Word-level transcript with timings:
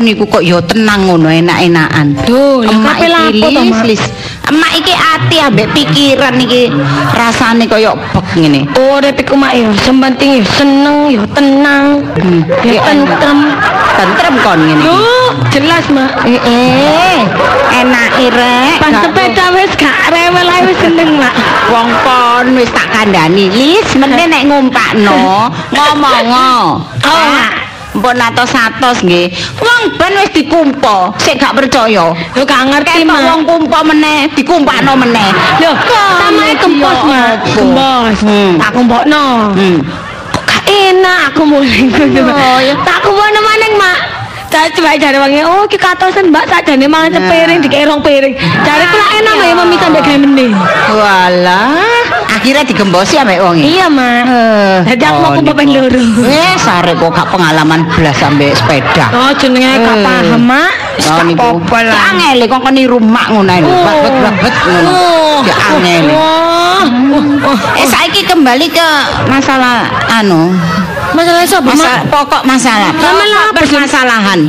niku 0.00 0.24
kok 0.26 0.42
ya 0.42 0.58
tenang 0.64 1.06
ngono 1.06 1.28
enak-enakan. 1.30 2.26
Duh, 2.26 2.64
Emak 2.66 2.98
iki 2.98 3.38
lis, 3.38 3.78
lis. 3.84 4.02
Emak 4.50 4.72
iki 4.78 4.94
ati 4.94 5.36
ambek 5.40 5.68
pikiran 5.72 6.34
iki 6.38 6.72
rasane 7.14 7.64
kaya 7.66 7.94
bek 7.94 8.26
ngene. 8.36 8.66
Urip 8.74 9.16
iku 9.20 9.34
mak 9.38 9.54
ya, 9.54 9.68
sempenting 9.82 10.40
ya 10.40 10.42
seneng 10.56 11.10
ya 11.10 11.22
tenang. 11.34 12.02
Hmm. 12.18 12.40
Ya 12.64 12.80
tentrem. 12.82 13.38
Tentrem 13.94 14.34
kon 14.42 14.60
ngene. 14.62 14.84
Yo, 14.84 14.98
jelas 15.54 15.86
mak. 15.94 16.10
Eh, 16.26 16.40
eh, 16.42 17.18
enake 17.82 18.26
rek. 18.30 18.76
Pas 18.82 18.92
sepeda 19.02 19.46
wis 19.54 19.72
gak 19.78 19.96
rewel 20.10 20.48
ae 20.50 20.60
wis 20.66 20.78
seneng 20.82 21.16
mak. 21.18 21.34
Wong 21.72 21.88
kon 22.04 22.46
wis 22.58 22.70
tak 22.74 22.88
kandhani, 22.92 23.48
Lis, 23.54 23.88
meneh 23.96 24.28
nek 24.28 24.44
ngumpakno, 24.46 25.48
ngomong. 25.72 26.80
Oh, 27.04 27.63
Mpun 27.94 28.18
atos-atos 28.18 29.06
nggih. 29.06 29.30
Wong 29.62 29.82
ben 29.94 30.18
wis 30.18 30.30
dikumpa, 30.34 31.14
sik 31.18 31.38
gak 31.38 31.54
percaya. 31.54 32.10
Yo 32.34 32.42
gak 32.42 32.66
ngerti 32.66 33.06
mak. 33.06 33.22
wong 33.22 33.40
kumpa 33.46 33.80
meneh, 33.86 34.26
dikumpakno 34.34 34.98
meneh. 34.98 35.30
Lho, 35.62 35.72
samae 36.18 36.54
kempos 36.58 36.98
mak. 37.06 37.46
Kempos. 37.54 38.16
Hmm. 38.26 38.58
Tak 38.58 38.70
kumpokno. 38.74 39.54
Hmm. 39.54 39.78
Kok 40.34 40.42
gak 40.42 40.62
enak 40.66 41.20
aku 41.30 41.42
mulai 41.46 41.82
ngono 41.86 42.34
Oh, 42.34 42.58
ya. 42.58 42.74
Tak 42.82 42.98
kumpokno 43.06 43.38
maneng 43.46 43.72
mak. 43.78 44.13
Coba 44.54 44.94
jare 44.94 45.18
wangi, 45.18 45.42
oh 45.42 45.66
ki 45.66 45.74
katosen 45.74 46.30
mbak 46.30 46.46
sakjane 46.46 46.86
mangan 46.86 47.18
sepiring 47.18 47.58
dikek 47.58 47.90
rong 47.90 47.98
piring. 48.00 48.38
Jare 48.38 48.84
kula 48.86 49.06
enak 49.18 49.34
ya 49.42 49.54
mami 49.54 49.76
sampe 49.76 49.98
gawe 49.98 50.14
meneh. 50.16 50.54
Walah, 50.94 51.74
akhirnya 52.30 52.62
digembosi 52.62 53.18
ambek 53.18 53.42
wong. 53.42 53.58
Iya 53.58 53.90
mak. 53.90 54.22
Eh, 54.24 54.76
Jadi 54.94 55.02
aku 55.04 55.18
mau 55.18 55.30
oh, 55.30 55.32
kumpul 55.34 55.54
ping 55.58 55.68
niku. 55.74 55.90
loro. 55.90 56.02
Eh, 56.22 56.54
sare 56.56 56.94
kok 56.94 57.10
gak 57.10 57.28
pengalaman 57.34 57.82
blas 57.92 58.14
sampe 58.14 58.54
sepeda. 58.54 59.10
Oh 59.10 59.30
jenenge 59.34 59.74
gak 59.74 59.98
Eh. 59.98 60.04
paham 60.06 60.42
mak. 60.42 60.70
Oh, 61.02 61.18
Tak 61.18 61.26
apa 61.34 61.78
lah. 61.90 61.94
Ya 61.94 62.02
angel 62.14 62.40
kok 62.46 62.60
kon 62.62 62.72
niru 62.78 62.98
mak 63.02 63.26
ngono 63.34 63.50
ae. 63.50 63.58
Oh. 63.60 63.82
Babet-babet 63.82 64.54
ngono. 64.64 64.90
Oh. 64.94 65.38
Ya 65.42 65.54
angel. 65.66 66.04
Oh. 66.14 66.82
Eh 67.74 67.86
saiki 67.86 68.22
kembali 68.22 68.70
ke 68.70 68.88
masalah 69.26 69.90
anu, 70.14 70.54
Masalah 71.14 71.46
sapa 71.46 71.70
masalah 71.70 72.02
pokok 72.10 72.42
masalah. 72.42 72.90
Apa 72.90 73.22
sih? 73.22 73.54
permasalahan. 73.54 74.40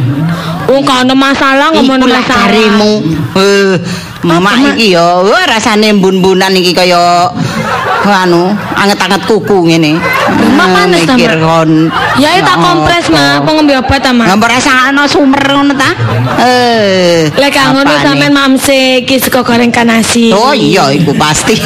Oh 0.66 0.82
kalau 0.82 1.06
ada 1.06 1.14
masalah 1.14 1.70
ngomong 1.78 2.10
lah 2.10 2.26
masalah. 2.26 2.50
jarimu. 2.50 2.94
Eh, 3.38 3.78
mama 4.26 4.50
iki 4.74 4.98
ya 4.98 5.22
wah, 5.22 5.46
rasane 5.46 5.94
bun-bunan 5.94 6.50
iki 6.58 6.74
kaya 6.74 7.30
anu, 8.06 8.54
anget-anget 8.74 9.22
kuku 9.30 9.70
ngene. 9.70 10.02
Mak 10.58 10.66
Eh, 10.66 10.74
panas 10.74 11.02
ta, 11.06 11.14
Mak? 11.18 11.38
kon. 11.38 11.72
Ya 12.18 12.30
tak 12.42 12.58
kompres 12.62 13.06
mak, 13.14 13.46
apa 13.46 13.50
ngombe 13.54 13.74
obat 13.78 14.02
ta 14.02 14.10
mak? 14.14 14.26
Ngambar 14.30 14.50
rasane 14.58 15.04
sumer 15.06 15.42
ngono 15.46 15.74
ta? 15.78 15.90
Eh. 16.42 17.30
Lek 17.34 17.50
gak 17.54 17.78
ngono 17.78 17.94
sampean 18.02 18.34
mamse 18.34 19.06
iki 19.06 19.22
sego 19.22 19.46
goreng 19.46 19.70
kanasi. 19.70 20.34
Oh 20.34 20.54
iya 20.54 20.90
iku 20.90 21.14
pasti 21.14 21.54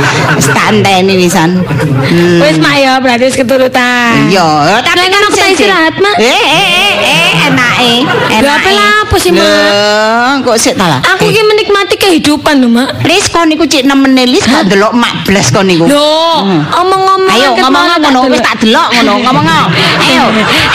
stanteni. 0.00 0.42
stanteni 0.42 1.14
wisan. 1.18 1.50
Hmm. 1.62 2.38
Wis 2.42 2.56
mak 2.62 2.74
ya 2.78 2.92
berarti 3.02 3.24
wis 3.28 3.36
keturutan. 3.36 4.30
Iya, 4.30 4.80
tapi 4.82 5.06
kan 5.10 5.20
aku 5.28 5.36
tak 5.36 5.48
istirahat, 5.52 5.94
Mak. 5.98 6.16
Eh, 6.18 6.26
eh, 6.26 6.68
eh, 6.72 6.94
eh, 7.02 7.28
enake. 7.48 7.94
Apa 8.38 8.70
lah 8.72 8.90
apa 9.04 9.16
sih 9.20 9.30
mak? 9.32 9.42
Lho, 9.42 10.44
kok 10.44 10.56
sik 10.60 10.74
ta 10.76 10.86
lah? 10.88 11.00
Aku 11.16 11.28
ki 11.28 11.42
menikmati 11.44 11.94
kehidupan 11.96 12.60
lho 12.62 12.68
mak. 12.68 12.88
Lis 13.04 13.28
kon 13.32 13.48
niku 13.48 13.64
cik 13.64 13.84
nemene 13.84 14.24
Lis 14.28 14.44
gak 14.44 14.68
delok 14.68 14.92
mak 14.94 15.24
blas 15.24 15.48
kon 15.50 15.66
niku. 15.66 15.88
Loh, 15.88 16.44
omong-omong 16.72 17.28
Ayo 17.28 17.50
ngomong 17.58 17.84
ngono 17.98 18.20
tak 18.20 18.30
wis 18.32 18.42
tak 18.44 18.56
delok 18.62 18.88
ngono 18.94 19.12
ngomong 19.24 19.46
Ayo. 20.08 20.24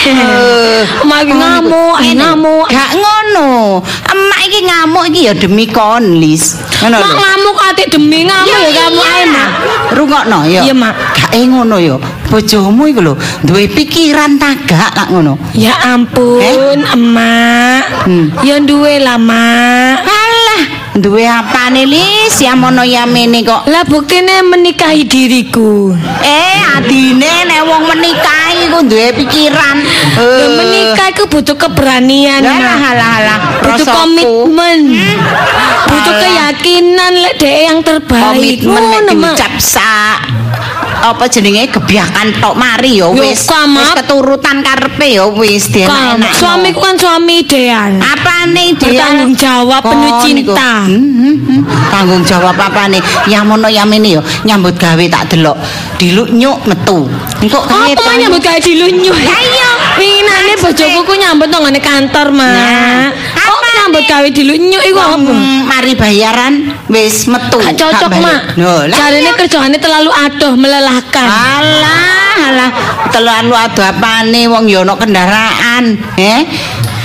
Eh, 0.04 0.82
iki 1.24 1.34
ngamuk, 1.34 1.96
Ngene. 2.00 2.14
ngamuk. 2.20 2.66
Gak 2.68 2.90
ngono. 2.98 3.80
Emak 4.10 4.40
iki 4.48 4.60
ngamuk 4.66 5.04
iki 5.10 5.20
ya 5.30 5.32
demi 5.34 5.64
kon 5.70 6.20
Lis. 6.20 6.58
Ngono 6.82 6.96
lho. 7.00 7.06
ngamuk 7.14 7.58
atik 7.70 7.86
demi 7.92 8.24
ngamuk 8.26 8.50
ya 8.50 8.70
kamu 8.88 9.00
ae 9.02 9.24
mak. 9.30 9.48
Rungokno 9.94 10.38
ya. 10.50 10.60
Iya, 10.66 10.74
Mak. 10.74 10.94
Gak 11.14 11.30
eh 11.36 11.44
ngono 11.46 11.76
ya. 11.78 11.96
Bojomu 12.30 12.82
iku 12.90 13.00
lho 13.04 13.14
duwe 13.46 13.68
pikiran 13.70 14.36
tagak 14.42 14.90
lak 14.96 15.08
ngono. 15.12 15.38
Ya 15.54 15.74
ampun, 15.94 16.82
emak. 16.82 17.84
Hmm. 18.08 18.26
Ya 18.42 18.58
duwe 18.58 18.98
lah, 18.98 19.18
mak. 19.20 20.13
Duwe 20.94 21.26
apane 21.26 21.82
Lis? 21.90 22.38
Ya 22.38 22.54
mono 22.54 22.86
ya 22.86 23.02
mene 23.02 23.42
kok. 23.42 23.66
Lah 23.66 23.82
buktine 23.82 24.46
menikahi 24.46 25.02
diriku. 25.02 25.90
Eh, 26.22 26.58
adine 26.78 27.50
nek 27.50 27.66
wong 27.66 27.82
menikah 27.90 28.54
iku 28.62 28.78
duwe 28.86 29.10
pikiran. 29.18 29.76
Lah 30.14 30.48
menikah 30.54 31.10
iku 31.10 31.26
butuh 31.26 31.58
keberanian, 31.58 32.46
Lah 32.46 32.78
halah 32.78 33.10
halah. 33.18 33.38
Butuh 33.58 33.86
komitmen. 33.90 34.94
Butuh 35.90 36.14
Alah. 36.14 36.22
keyakinan 36.22 37.12
lek 37.26 37.34
dhek 37.42 37.56
yang 37.66 37.78
terbaik. 37.82 38.62
komitmen 38.62 38.82
nek 39.10 39.14
diucap 39.18 39.52
sak 39.58 40.33
apa 40.96 41.24
jenenge 41.26 41.66
gebiakan 41.70 42.38
tok 42.38 42.54
mari 42.54 42.98
ya 42.98 43.06
Yo, 43.06 43.16
wis 43.16 43.44
kamat. 43.44 43.80
wis 43.80 43.90
keturutan 43.98 44.56
karepe 44.60 45.08
ya 45.10 45.24
wis 45.28 45.66
Kamu, 45.66 46.20
dienak 46.20 46.32
suamiku 46.32 46.80
kan 46.80 46.94
suami 46.94 47.42
ideal. 47.42 47.92
apane 47.98 48.64
dia 48.74 48.90
Bertanggung 48.94 49.34
jawab, 49.34 49.80
penuh 49.80 49.92
Oh, 50.04 50.22
niku. 50.22 50.22
cinta. 50.22 50.72
Hmm, 50.84 51.02
hmm, 51.12 51.36
hmm. 51.40 51.60
tanggung 51.88 52.22
jawab 52.22 52.54
apane 52.54 52.98
ya 53.24 53.40
mono 53.40 53.66
ya 53.66 53.82
mene 53.82 54.14
yo 54.14 54.22
nyambut 54.42 54.74
gawe 54.74 55.04
tak 55.08 55.30
delok 55.30 55.56
diluk 55.96 56.28
nyuk 56.30 56.58
metu 56.64 57.08
engko 57.40 57.58
Oh, 57.58 57.82
aku 57.82 58.00
mah 58.00 58.16
nyambut 58.16 58.40
gawe 58.40 58.58
dilunyu. 58.58 59.12
Ya 59.12 59.36
iya. 59.36 59.70
Winginane 59.94 60.54
bojoku 60.56 61.00
ku 61.02 61.14
nyambut 61.14 61.46
nang 61.46 61.62
ngene 61.62 61.78
kantor, 61.78 62.28
Mak. 62.30 62.50
Nah, 62.50 63.08
Oh, 63.44 63.58
nyambut 63.74 64.04
gawe 64.04 64.26
dilunyu 64.26 64.80
iku 64.80 64.98
apa? 64.98 65.16
Hmm, 65.28 65.68
mari 65.68 65.92
bayaran 65.92 66.63
wis 66.88 67.26
metu 67.28 67.58
Gak 67.60 67.74
cocok. 67.80 68.10
Mak. 68.20 68.40
Iya. 68.60 69.32
kerjaane 69.34 69.76
terlalu 69.80 70.10
adoh, 70.12 70.52
melelahkan. 70.56 71.26
Alah, 71.26 72.34
alah, 72.50 72.70
terlalu 73.08 73.54
ado 73.56 73.80
apane 73.82 74.46
wong 74.48 74.68
ya 74.68 74.84
ana 74.84 74.94
kendaraan, 74.96 75.84
eh? 76.20 76.42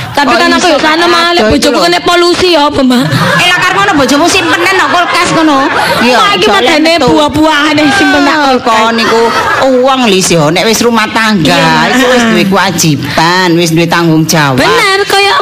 Tapi 0.10 0.36
kan 0.36 0.52
aku 0.52 0.68
ya 0.68 0.80
sana 0.84 1.06
adoh 1.32 1.48
bojoku 1.48 1.80
kena 1.80 2.00
polusi 2.04 2.52
ya 2.52 2.68
apa, 2.68 2.82
Mak? 2.84 3.04
Eh 3.40 3.48
lah 3.48 3.60
karo 3.62 3.74
ngono 3.80 3.94
bojomu 4.04 4.26
simpenan 4.28 4.76
nang 4.76 4.92
kulkas 4.92 5.32
ngono. 5.32 5.70
Mak 6.04 6.32
iki 6.36 6.48
madane 6.52 7.00
metu. 7.00 7.08
buah-buahan 7.08 7.76
yang 7.80 7.90
simpen 7.96 8.28
nak 8.28 8.60
kok 8.60 8.92
niku 9.00 9.32
uang 9.80 10.12
lis 10.12 10.28
yo 10.34 10.52
nek 10.52 10.68
wis 10.68 10.84
rumah 10.84 11.08
tangga 11.16 11.56
Iya, 11.56 11.96
iku 11.96 12.06
wis 12.12 12.24
duwe 12.36 12.44
kewajiban, 12.52 13.50
wis 13.56 13.72
duwe 13.72 13.88
tanggung 13.88 14.28
jawab. 14.28 14.60
Bener 14.60 14.99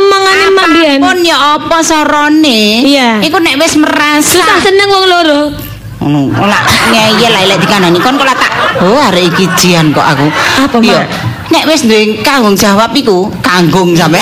kaya 0.08 0.16
emangane 0.16 0.46
Mak 0.48 0.68
biyen. 0.72 1.00
Pun 1.04 1.18
ya 1.22 1.38
apa 1.60 1.78
sorone? 1.84 2.62
Iya. 2.84 3.10
Iku 3.22 3.38
nek 3.40 3.56
wis 3.60 3.74
merasa 3.76 4.32
Susah 4.40 4.60
seneng 4.64 4.88
wong 4.88 5.06
loro. 5.08 5.42
ngono 5.98 6.30
ora 6.30 6.62
ngeyel 6.94 7.34
lah 7.34 7.42
lek 7.50 7.58
dikandani 7.58 7.98
kon 7.98 8.22
kok 8.22 8.30
tak 8.30 8.54
oh 8.86 9.02
arek 9.10 9.34
iki 9.34 9.50
jian 9.58 9.90
kok 9.90 10.06
aku 10.06 10.30
Apa, 10.62 10.78
Mak? 10.78 10.86
Iya. 10.86 11.02
nek 11.50 11.64
wis 11.66 11.90
duwe 11.90 12.22
tanggung 12.22 12.54
jawab 12.54 12.94
iku 12.94 13.34
kanggung 13.48 13.96
sampe 13.96 14.20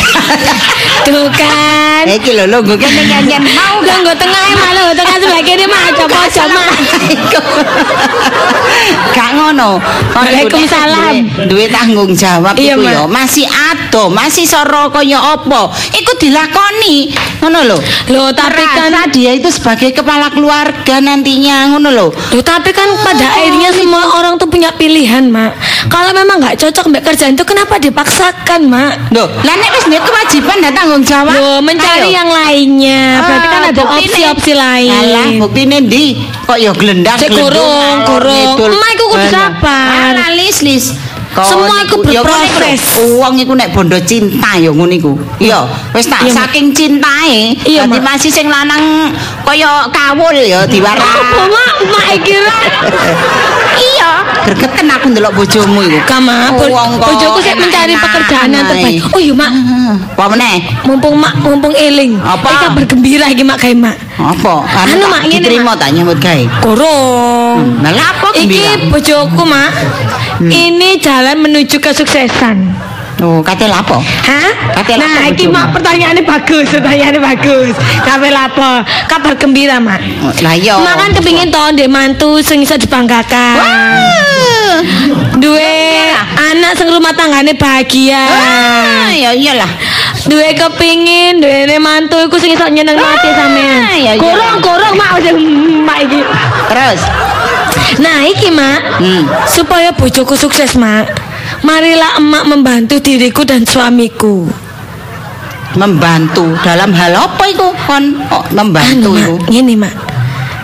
Tuh 1.05 1.29
kan. 1.29 2.05
iki 2.07 2.33
lho 2.33 2.45
lho 2.45 2.61
nggo 2.61 2.77
kene 2.77 3.01
nyanyian 3.05 3.41
mau 3.45 3.77
Udah 3.77 3.97
nggak 4.01 4.17
tengah 4.17 4.41
emang 4.49 4.71
lo 4.73 4.85
tengah 4.91 5.15
sebelah 5.15 5.41
kiri 5.41 5.65
mah 5.65 5.81
aja 5.85 6.43
mah. 6.49 6.65
Gak 9.13 9.29
ngono. 9.37 9.77
Waalaikumsalam. 10.11 11.13
duwe- 11.29 11.45
Duwe 11.45 11.65
tanggung 11.69 12.11
jawab 12.11 12.57
Iya, 12.57 12.73
iku 12.73 12.81
Mak. 12.83 12.91
ya 12.91 13.03
masih 13.05 13.45
ado, 13.45 14.09
masih 14.09 14.43
soro 14.43 14.89
kaya 14.89 15.19
apa. 15.19 15.69
Iku 15.93 16.11
dilakoni. 16.17 17.13
Ngono 17.39 17.59
lho. 17.63 17.77
Loh, 18.09 18.29
tapi 18.33 18.61
kan- 18.61 19.07
dia 19.07 19.31
itu 19.31 19.47
sebagai 19.47 19.93
kepala 19.93 20.27
keluarga 20.29 20.97
nantinya 20.99 21.69
ngono 21.69 21.89
lho. 21.89 22.07
Loh, 22.09 22.43
tapi 22.43 22.73
kan 22.73 22.89
pada 22.99 23.29
akhirnya 23.31 23.69
semua 23.71 24.17
orang 24.17 24.35
tuh 24.35 24.49
punya 24.49 24.73
pilihan, 24.73 25.29
Mak. 25.29 25.53
Kalau 25.87 26.11
memang 26.11 26.41
nggak 26.41 26.57
cocok 26.57 26.89
mbak 26.89 27.03
kerjaan 27.05 27.37
itu 27.37 27.45
kenapa 27.45 27.77
dipaksakan, 27.77 28.65
Mak? 28.65 29.13
Loh, 29.15 29.27
lah 29.31 29.55
nek 29.55 29.69
wis 29.71 29.83
duwe 29.87 29.99
kewajiban 30.03 30.57
dan 30.59 30.71
tanggung 30.75 30.99
jawab. 30.99 31.31
Loh, 31.31 31.63
mencari 31.63 32.11
ayo. 32.11 32.19
yang 32.19 32.27
lainnya. 32.27 33.23
Berarti 33.23 33.47
kan 33.47 33.61
Ah, 33.63 33.71
ada 33.71 33.83
opsi-opsi 33.95 34.51
lain. 34.51 34.91
Alah, 34.91 35.27
buktine 35.39 35.77
ndi? 35.87 36.05
Kok 36.43 36.57
ya 36.59 36.71
glendang 36.75 37.15
Sik 37.15 37.31
glendung, 37.31 38.03
kurung, 38.03 38.59
kurung. 38.59 38.75
Emak 38.75 38.89
iku 38.91 39.05
kudu 39.15 39.27
sabar. 39.31 40.11
Alah, 40.11 40.29
lis 40.35 40.59
lis. 40.61 40.85
Semua 41.35 41.83
iku 41.83 41.99
ya 42.07 42.23
berproses. 42.23 42.95
Wong 43.19 43.35
iku 43.35 43.55
nek 43.55 43.71
bondo 43.71 43.99
cinta 43.99 44.55
ya 44.55 44.71
ngono 44.71 44.91
iku. 44.91 45.11
Iya, 45.39 45.67
wis 45.91 46.07
tak 46.07 46.27
saking 46.27 46.71
cintae. 46.71 47.55
Dadi 47.59 47.99
masih 47.99 48.31
sing 48.31 48.47
lanang 48.47 49.11
kaya 49.43 49.83
kawul 49.91 50.31
ya 50.35 50.63
diwara. 50.63 50.99
Apa, 50.99 51.43
Mak? 51.47 51.73
Mak 51.87 52.07
kira. 52.23 52.57
Iya, 53.75 54.14
gregeten 54.45 54.87
aku 54.87 55.05
ndelok 55.09 55.33
bojomu 55.33 55.81
iku. 55.81 55.97
Kama, 56.05 56.53
bo- 56.53 56.69
Wong 56.69 57.01
kok 57.01 57.07
bojoku 57.09 57.39
sih 57.41 57.53
mencari 57.57 57.93
pekerjaan 57.97 58.49
yang 58.53 58.65
terbaik. 58.65 59.01
Oh 59.09 59.19
iya, 59.19 59.33
Mak. 59.33 59.51
Apa 60.13 60.25
meneh? 60.31 60.55
Mumpung 60.85 61.15
Mak, 61.17 61.33
mumpung 61.41 61.73
eling. 61.73 62.21
Apa? 62.21 62.47
Iki 62.47 62.67
bergembira 62.77 63.25
iki 63.27 63.43
Mak 63.43 63.57
kae, 63.57 63.73
Mak. 63.73 63.97
Apa? 64.15 64.53
Anu, 64.63 65.01
tak 65.01 65.09
Mak, 65.09 65.21
ngene, 65.25 65.41
diterima 65.41 65.71
tak 65.73 65.89
nyambut 65.91 66.17
gawe. 66.21 66.43
Kurung. 66.61 67.81
Nah, 67.81 67.91
lah 67.91 68.07
apa 68.13 68.27
gembira? 68.31 68.77
Iki 68.77 68.87
bojoku, 68.93 69.43
Mak. 69.43 69.71
Hmm. 70.39 70.51
Ini 70.51 70.89
jalan 71.01 71.41
menuju 71.41 71.81
kesuksesan. 71.81 72.57
Oh, 73.23 73.39
kate 73.39 73.63
lapo? 73.71 74.03
Hah? 74.03 74.75
Kate 74.75 74.99
lapo 74.99 75.07
Nah, 75.07 75.31
iki 75.31 75.47
mak 75.47 75.71
pertanyaannya 75.71 76.27
bagus, 76.27 76.67
pertanyaannya 76.67 77.23
bagus. 77.23 77.71
Kafe 78.03 78.27
lapo? 78.27 78.83
Kabar 79.07 79.39
gembira, 79.39 79.79
Mak. 79.79 80.03
Lah 80.43 80.51
iya. 80.51 80.75
Mak 80.75 80.95
kan 80.99 81.09
kepingin 81.15 81.47
toh 81.47 81.71
ndek 81.71 81.87
mantu 81.87 82.43
sing 82.43 82.59
iso 82.59 82.75
dibanggakan. 82.75 83.55
Wah. 83.55 84.34
Duwe 85.39 85.75
anak 86.35 86.73
sing 86.77 86.87
rumah 86.89 87.13
tanggane 87.13 87.53
bahagia. 87.55 88.21
Ah, 88.27 89.09
ya 89.11 89.31
iyalah. 89.35 89.69
Duwe 90.25 90.53
kepingin 90.57 91.37
duwe 91.37 91.77
mantu 91.77 92.17
iku 92.23 92.35
sing 92.39 92.53
iso 92.53 92.65
nyeneng 92.69 92.97
hati 92.97 93.29
sampean. 93.29 93.79
ya, 93.93 93.93
iya. 93.95 94.11
Gorong-gorong 94.17 94.93
mak 94.97 95.09
wis 95.21 95.27
mak 95.83 95.97
iki. 96.05 96.19
Terus 96.71 97.01
Nah, 97.95 98.25
iki 98.25 98.49
mak, 98.49 98.99
Hmm. 98.99 99.23
supaya 99.45 99.93
bojoku 99.93 100.33
sukses 100.35 100.73
mak. 100.75 101.05
Marilah 101.61 102.17
emak 102.17 102.43
membantu 102.49 102.97
diriku 102.99 103.45
dan 103.45 103.63
suamiku. 103.63 104.47
membantu 105.75 106.55
dalam 106.63 106.95
hal 106.95 107.11
apa 107.11 107.51
iku 107.51 107.75
kon 107.83 108.15
oh, 108.31 108.47
membantu 108.55 109.11
Anu, 109.11 109.35
mak, 109.43 109.51
ngene 109.51 109.75
mak. 109.75 109.91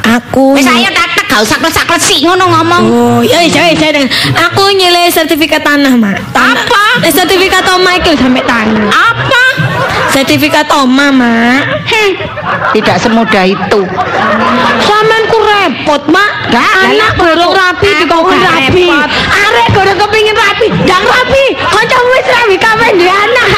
Aku 0.07 0.55
wis 0.55 0.63
ayo 0.63 0.87
gak 1.31 1.39
usah 1.41 1.57
klesek-klesik 1.57 2.27
ngono 2.27 2.43
ngomong 2.43 2.83
Oh, 2.91 3.19
ya 3.23 3.39
wis 3.39 3.55
ya 3.55 3.71
wis. 3.71 3.79
ya, 3.79 3.95
wis. 3.95 4.11
Aku 4.35 4.67
nyilih 4.67 5.07
sertifikat 5.07 5.63
tanah, 5.63 5.95
Mak. 5.95 6.19
Tanah. 6.35 6.67
Apa? 6.67 7.07
Eh, 7.07 7.11
sertifikat 7.11 7.63
omah 7.71 7.95
iki 7.95 8.19
sampai 8.19 8.43
tanah. 8.43 8.91
apa 8.91 9.43
Sertifikat 10.11 10.67
omah, 10.67 11.07
Mak. 11.07 11.87
Heh, 11.87 12.19
tidak 12.75 12.99
semudah 12.99 13.47
itu 13.47 13.81
Sampean 14.83 15.23
ku 15.31 15.39
repot, 15.39 16.03
Mak. 16.11 16.51
Gak, 16.51 16.67
anak 16.83 17.15
gorong 17.15 17.53
rapi 17.55 17.89
dikongkon 17.95 18.35
gak 18.35 18.53
rapi. 18.67 18.91
Arek 19.31 19.67
gorong 19.71 19.97
kepingin 19.97 20.35
rapi, 20.35 20.67
ndang 20.83 21.05
rapi. 21.07 21.43
Kancamu 21.55 22.11
wis 22.11 22.27
rapi 22.27 22.55
kabeh 22.59 22.89
di 22.99 23.07
anak. 23.07 23.49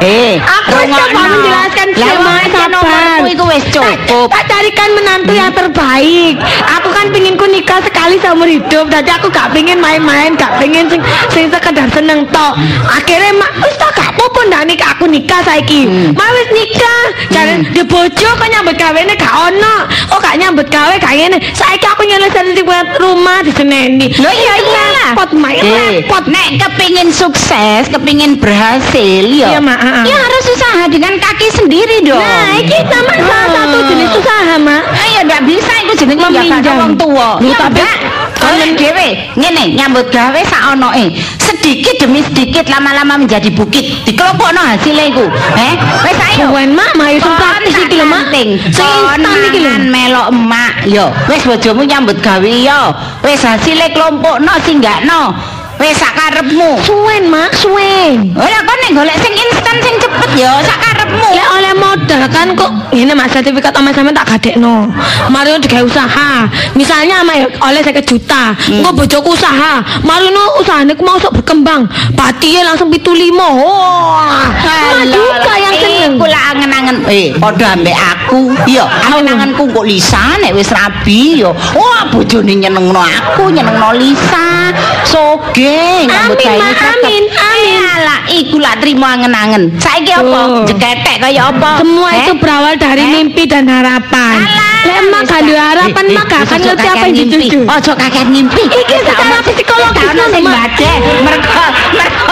Eh 0.00 0.38
Aku 0.38 0.70
coba 0.84 1.20
menjelaskan 1.26 1.88
lah 1.90 2.08
semua 2.08 2.34
wis 2.34 2.48
sabar. 2.48 2.68
nomorku 2.70 3.24
iku 3.28 3.44
wis 3.46 3.64
cukup 3.68 4.28
Tak 4.28 4.44
carikan 4.46 4.88
menantu 4.92 5.32
yang 5.32 5.50
terbaik. 5.50 6.34
Aku 6.72 6.88
kan 6.88 7.06
pingin 7.08 7.34
ku 7.34 7.46
nikah 7.46 7.80
sekali 7.80 8.18
seumur 8.18 8.46
hidup. 8.46 8.86
Jadi 8.86 9.10
aku 9.10 9.28
gak 9.28 9.50
pingin 9.50 9.78
main-main, 9.78 10.34
gak 10.34 10.58
pingin 10.58 10.86
sing 10.86 11.00
sing 11.28 11.48
sekedar 11.48 11.88
seneng 11.88 12.22
tok. 12.28 12.54
Akhirnya 12.86 13.32
mak 13.34 13.52
wis 13.58 13.74
tak 13.76 13.90
gak 13.92 14.10
apa-apa 14.10 14.40
ndak 14.46 14.62
nikah 14.66 14.90
aku 14.92 15.06
nikah 15.06 15.40
saiki. 15.42 15.86
Mak 16.12 16.30
wis 16.32 16.48
nikah. 16.52 17.02
Jare 17.28 17.54
di 17.64 17.82
bojo 17.82 18.28
kok 18.30 18.48
nyambut 18.48 18.74
gawene 18.74 19.14
gak 19.14 19.34
ono. 19.34 19.76
Oh 20.08 20.18
gak 20.18 20.36
nyambut 20.36 20.66
gawe 20.66 20.94
gak 20.96 21.12
ngene. 21.12 21.38
Saiki 21.52 21.86
aku 21.86 22.02
nyelesaikan 22.04 22.46
sertifikat 22.48 22.86
rumah 22.98 23.40
di 23.40 23.50
seneni. 23.50 24.06
Loh 24.16 24.30
iya 24.30 24.54
iya 24.56 24.84
Repot 25.08 25.32
mak, 25.32 25.56
Eh, 25.56 26.04
repot. 26.04 26.24
nek 26.28 26.60
kepingin 26.60 27.08
sukses, 27.08 27.88
kepingin 27.88 28.36
berhasil 28.36 29.24
ya. 29.24 29.48
Iya, 29.48 29.60
Ah, 29.88 30.00
ah. 30.00 30.04
Ya 30.04 30.16
harus 30.20 30.44
usaha 30.52 30.84
dengan 30.92 31.16
kaki 31.16 31.48
sendiri 31.48 32.04
dong. 32.04 32.20
Nah, 32.20 32.60
iki 32.60 32.76
sama 32.84 33.12
salah 33.16 33.48
satu 33.56 33.78
jenis 33.88 34.10
usaha, 34.20 34.54
Mak. 34.60 34.82
Ayo 34.92 35.18
ndak 35.24 35.40
bisa 35.48 35.72
itu 35.80 35.92
jenenge 36.04 36.28
Meminjam. 36.28 36.76
wong 36.76 36.92
tuwa. 37.00 37.40
Lu 37.40 37.48
Ya 37.48 37.56
tapi- 37.56 37.80
enggak. 37.80 37.98
Kalian 38.38 38.70
dhewe 38.78 39.08
ngene 39.34 39.74
nyambut 39.74 40.06
gawe 40.12 40.40
sak 40.46 40.62
onoe. 40.76 41.10
Sedikit 41.42 41.98
demi 41.98 42.22
sedikit 42.22 42.68
lama-lama 42.70 43.18
menjadi 43.18 43.50
bukit. 43.50 44.06
Dikelompokno 44.06 44.60
hasilnya 44.62 45.10
iku. 45.10 45.26
Eh, 45.56 45.74
wis 46.06 46.18
ayo. 46.22 46.46
Suwen 46.52 46.70
mak, 46.70 46.92
mayu 46.94 47.18
sing 47.18 47.34
praktis 47.34 47.74
iki 47.82 47.96
lho 47.98 48.06
mak. 48.06 48.30
Sing 48.30 48.48
instan 48.62 49.42
iki 49.48 49.58
lho. 49.58 49.72
Melok 49.90 50.26
emak 50.30 50.74
yo. 50.86 51.10
Wis 51.26 51.42
bojomu 51.42 51.82
nyambut 51.82 52.20
gawe 52.22 52.46
yo. 52.62 52.94
Wis 53.26 53.42
hasilnya 53.42 53.90
kelompokno 53.90 54.52
singgakno. 54.62 55.34
Wis 55.78 55.94
sak 55.94 56.10
karepmu. 56.18 56.82
Suwen 56.82 57.30
mak, 57.30 57.54
suwen. 57.54 58.34
Ora 58.34 58.58
kon 58.66 58.78
nek 58.82 58.92
golek 58.98 59.18
sing 59.22 59.34
instan 59.34 59.78
sing 59.78 59.94
cepet 60.02 60.30
yo 60.42 60.52
sak 60.66 60.78
karepmu. 61.18 61.36
Lek 61.38 61.48
oleh 61.58 61.72
modal 61.74 62.22
kan 62.30 62.46
kok 62.54 62.70
ini 62.94 63.12
mas 63.12 63.30
sertifikat 63.34 63.74
sama 63.74 63.90
sama 63.92 64.10
tak 64.14 64.26
gadekno. 64.36 64.88
Mari 65.28 65.58
digawe 65.58 65.84
usaha. 65.84 66.46
Misalnya 66.78 67.20
ama 67.26 67.34
ya 67.34 67.46
oleh 67.62 67.80
50 67.82 68.06
juta. 68.06 68.54
Engko 68.70 68.90
bojoku 68.94 69.34
usaha. 69.34 69.82
Mari 70.06 70.30
no 70.30 70.62
usahane 70.62 70.94
ku 70.94 71.02
mau 71.04 71.18
sok 71.18 71.42
berkembang. 71.42 71.86
Patiye 72.14 72.62
langsung 72.64 72.88
75. 72.90 73.34
Wah. 73.34 74.48
Cuma 74.62 75.02
juga 75.06 75.52
yang 75.58 75.74
seneng. 75.78 76.12
Iku 76.18 76.26
lah 76.26 76.42
angen-angen 76.54 76.96
eh 77.10 77.34
padha 77.36 77.74
ambek 77.74 77.96
aku. 77.96 78.54
Yo, 78.70 78.84
angen-angenku 78.86 79.70
kok 79.74 79.84
Lisa 79.86 80.38
nek 80.40 80.54
wis 80.54 80.70
rabi 80.72 81.42
yo. 81.42 81.52
Wah, 81.74 82.08
bojone 82.10 82.54
nyenengno 82.54 83.02
aku, 83.02 83.50
nyenengno 83.52 83.92
Lisa. 83.94 84.72
Soge 85.04 86.04
nyambut 86.04 86.36
Amin, 86.38 86.44
gawe 86.44 86.58
Ma, 86.60 86.68
cakep. 86.74 86.92
amin, 87.00 87.24
amin. 87.32 87.80
Alah, 87.98 88.20
iku 88.28 88.56
lah 88.60 88.74
trimo 88.78 89.06
angen-angen. 89.08 89.74
Saiki 89.80 90.12
apa? 90.12 90.66
Tuh. 90.68 90.76
Jeketek 91.08 91.24
kaya 91.24 91.42
apa? 91.48 91.70
Semua 91.80 92.08
Eh? 92.12 92.20
itu 92.20 92.32
berawal 92.36 92.74
dari 92.76 93.00
Eh? 93.00 93.08
mimpi 93.10 93.48
dan 93.48 93.64
harapan. 93.64 94.44
Lek 94.84 95.00
wis 95.08 95.24
gak 95.24 95.42
harapan, 95.48 96.04
eh, 96.06 96.20
gak 96.22 96.40
akan 96.44 96.58
ngerti 96.60 96.86
apa 96.86 97.04
yang 97.08 97.16
dituju. 97.16 97.58
Ojo 97.64 97.92
kakek 97.96 98.24
ngimpi. 98.28 98.62
Iki 98.62 98.96
secara 99.02 99.40
psikologis 99.40 100.04
Mak. 100.38 100.52
badhe. 100.52 100.92
Mergo 101.24 101.64
mergo 101.96 102.28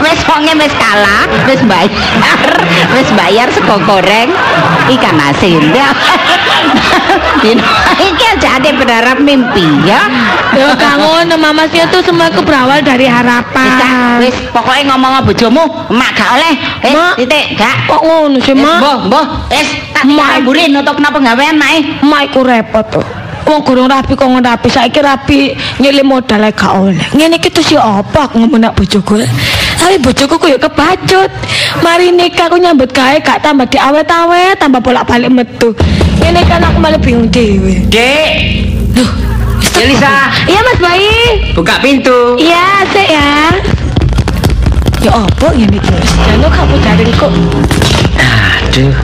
wis 0.00 0.20
wonge 0.24 0.54
wis 0.56 0.74
kalah, 0.78 1.28
wis 1.44 1.60
bayar, 1.68 2.40
wis 2.96 3.08
bayar 3.12 3.48
sego 3.52 3.76
goreng 3.84 4.30
ikan 4.96 5.18
asin. 5.20 5.62
Ya. 5.74 5.90
Iki 7.42 8.24
aja 8.38 8.62
ada 8.62 8.70
berharap 8.72 9.18
mimpi 9.20 9.66
ya. 9.84 10.06
Yo 10.54 10.72
gak 10.78 11.00
ngono 11.00 11.34
mamasnya 11.36 11.88
tuh 11.90 12.00
semua 12.04 12.30
itu 12.30 12.40
berawal 12.44 12.80
dari 12.84 13.08
harapan. 13.10 14.22
wis 14.22 14.36
pokoknya 14.54 14.94
ngomong 14.94 15.10
sama 15.18 15.26
bojomu, 15.26 15.64
emak 15.90 16.10
gak 16.14 16.30
oleh. 16.38 16.52
Wis, 16.84 16.94
Mak. 16.94 17.14
titik, 17.18 17.44
gak. 17.58 17.76
Kok 17.90 18.02
ngono 18.04 18.38
sih, 18.38 18.54
Wis, 18.54 18.62
Mak? 18.62 18.78
Mbah, 18.78 18.96
mbah, 19.10 19.24
wis 19.50 19.68
tak 19.90 20.04
ngaburin 20.06 20.72
untuk 20.78 20.96
napa 21.02 21.18
gawean 21.18 21.56
mae. 21.58 21.78
Mak 22.04 22.30
iku 22.30 22.40
repot 22.46 22.86
tuh. 22.92 23.06
Wong 23.42 23.66
gorong 23.66 23.90
rapi 23.90 24.14
kok 24.14 24.28
ngono 24.30 24.46
rapi, 24.46 24.68
saiki 24.70 25.00
rapi 25.02 25.38
nyilih 25.82 26.06
modal 26.06 26.46
gak 26.54 26.72
oleh. 26.78 27.02
Ngene 27.16 27.42
iki 27.42 27.50
si 27.58 27.74
apa 27.74 28.30
aku 28.30 28.38
ngomong 28.38 28.60
nak 28.62 28.78
bojoku. 28.78 29.18
Tapi 29.82 29.98
bojoku 29.98 30.46
ya 30.46 30.54
kebacut. 30.62 31.26
Mari 31.82 32.14
nikah 32.14 32.46
aku 32.46 32.54
nyambut 32.54 32.94
gawe 32.94 33.18
gak 33.18 33.42
tambah 33.42 33.66
diawet-awet, 33.66 34.54
tambah 34.54 34.78
bolak-balik 34.78 35.26
metu. 35.26 35.74
Ngene 36.22 36.46
kan 36.46 36.62
aku 36.62 36.78
malah 36.78 37.02
bingung 37.02 37.26
dhewe. 37.26 37.82
Dek, 37.90 38.30
Duh. 38.94 39.10
Elisa, 39.82 40.30
Iya 40.46 40.60
Mas 40.62 40.78
Bayi. 40.78 41.50
buka 41.58 41.82
pintu. 41.82 42.38
Iya, 42.38 42.86
sik 42.94 43.08
ya. 43.10 43.50
Ya 45.02 45.10
apa 45.10 45.46
ngene 45.50 45.74
iki? 45.82 45.96
Jano 46.30 46.46
kamu 46.46 46.74
cari 46.78 47.04
kok. 47.18 47.30
Aduh. 48.22 48.94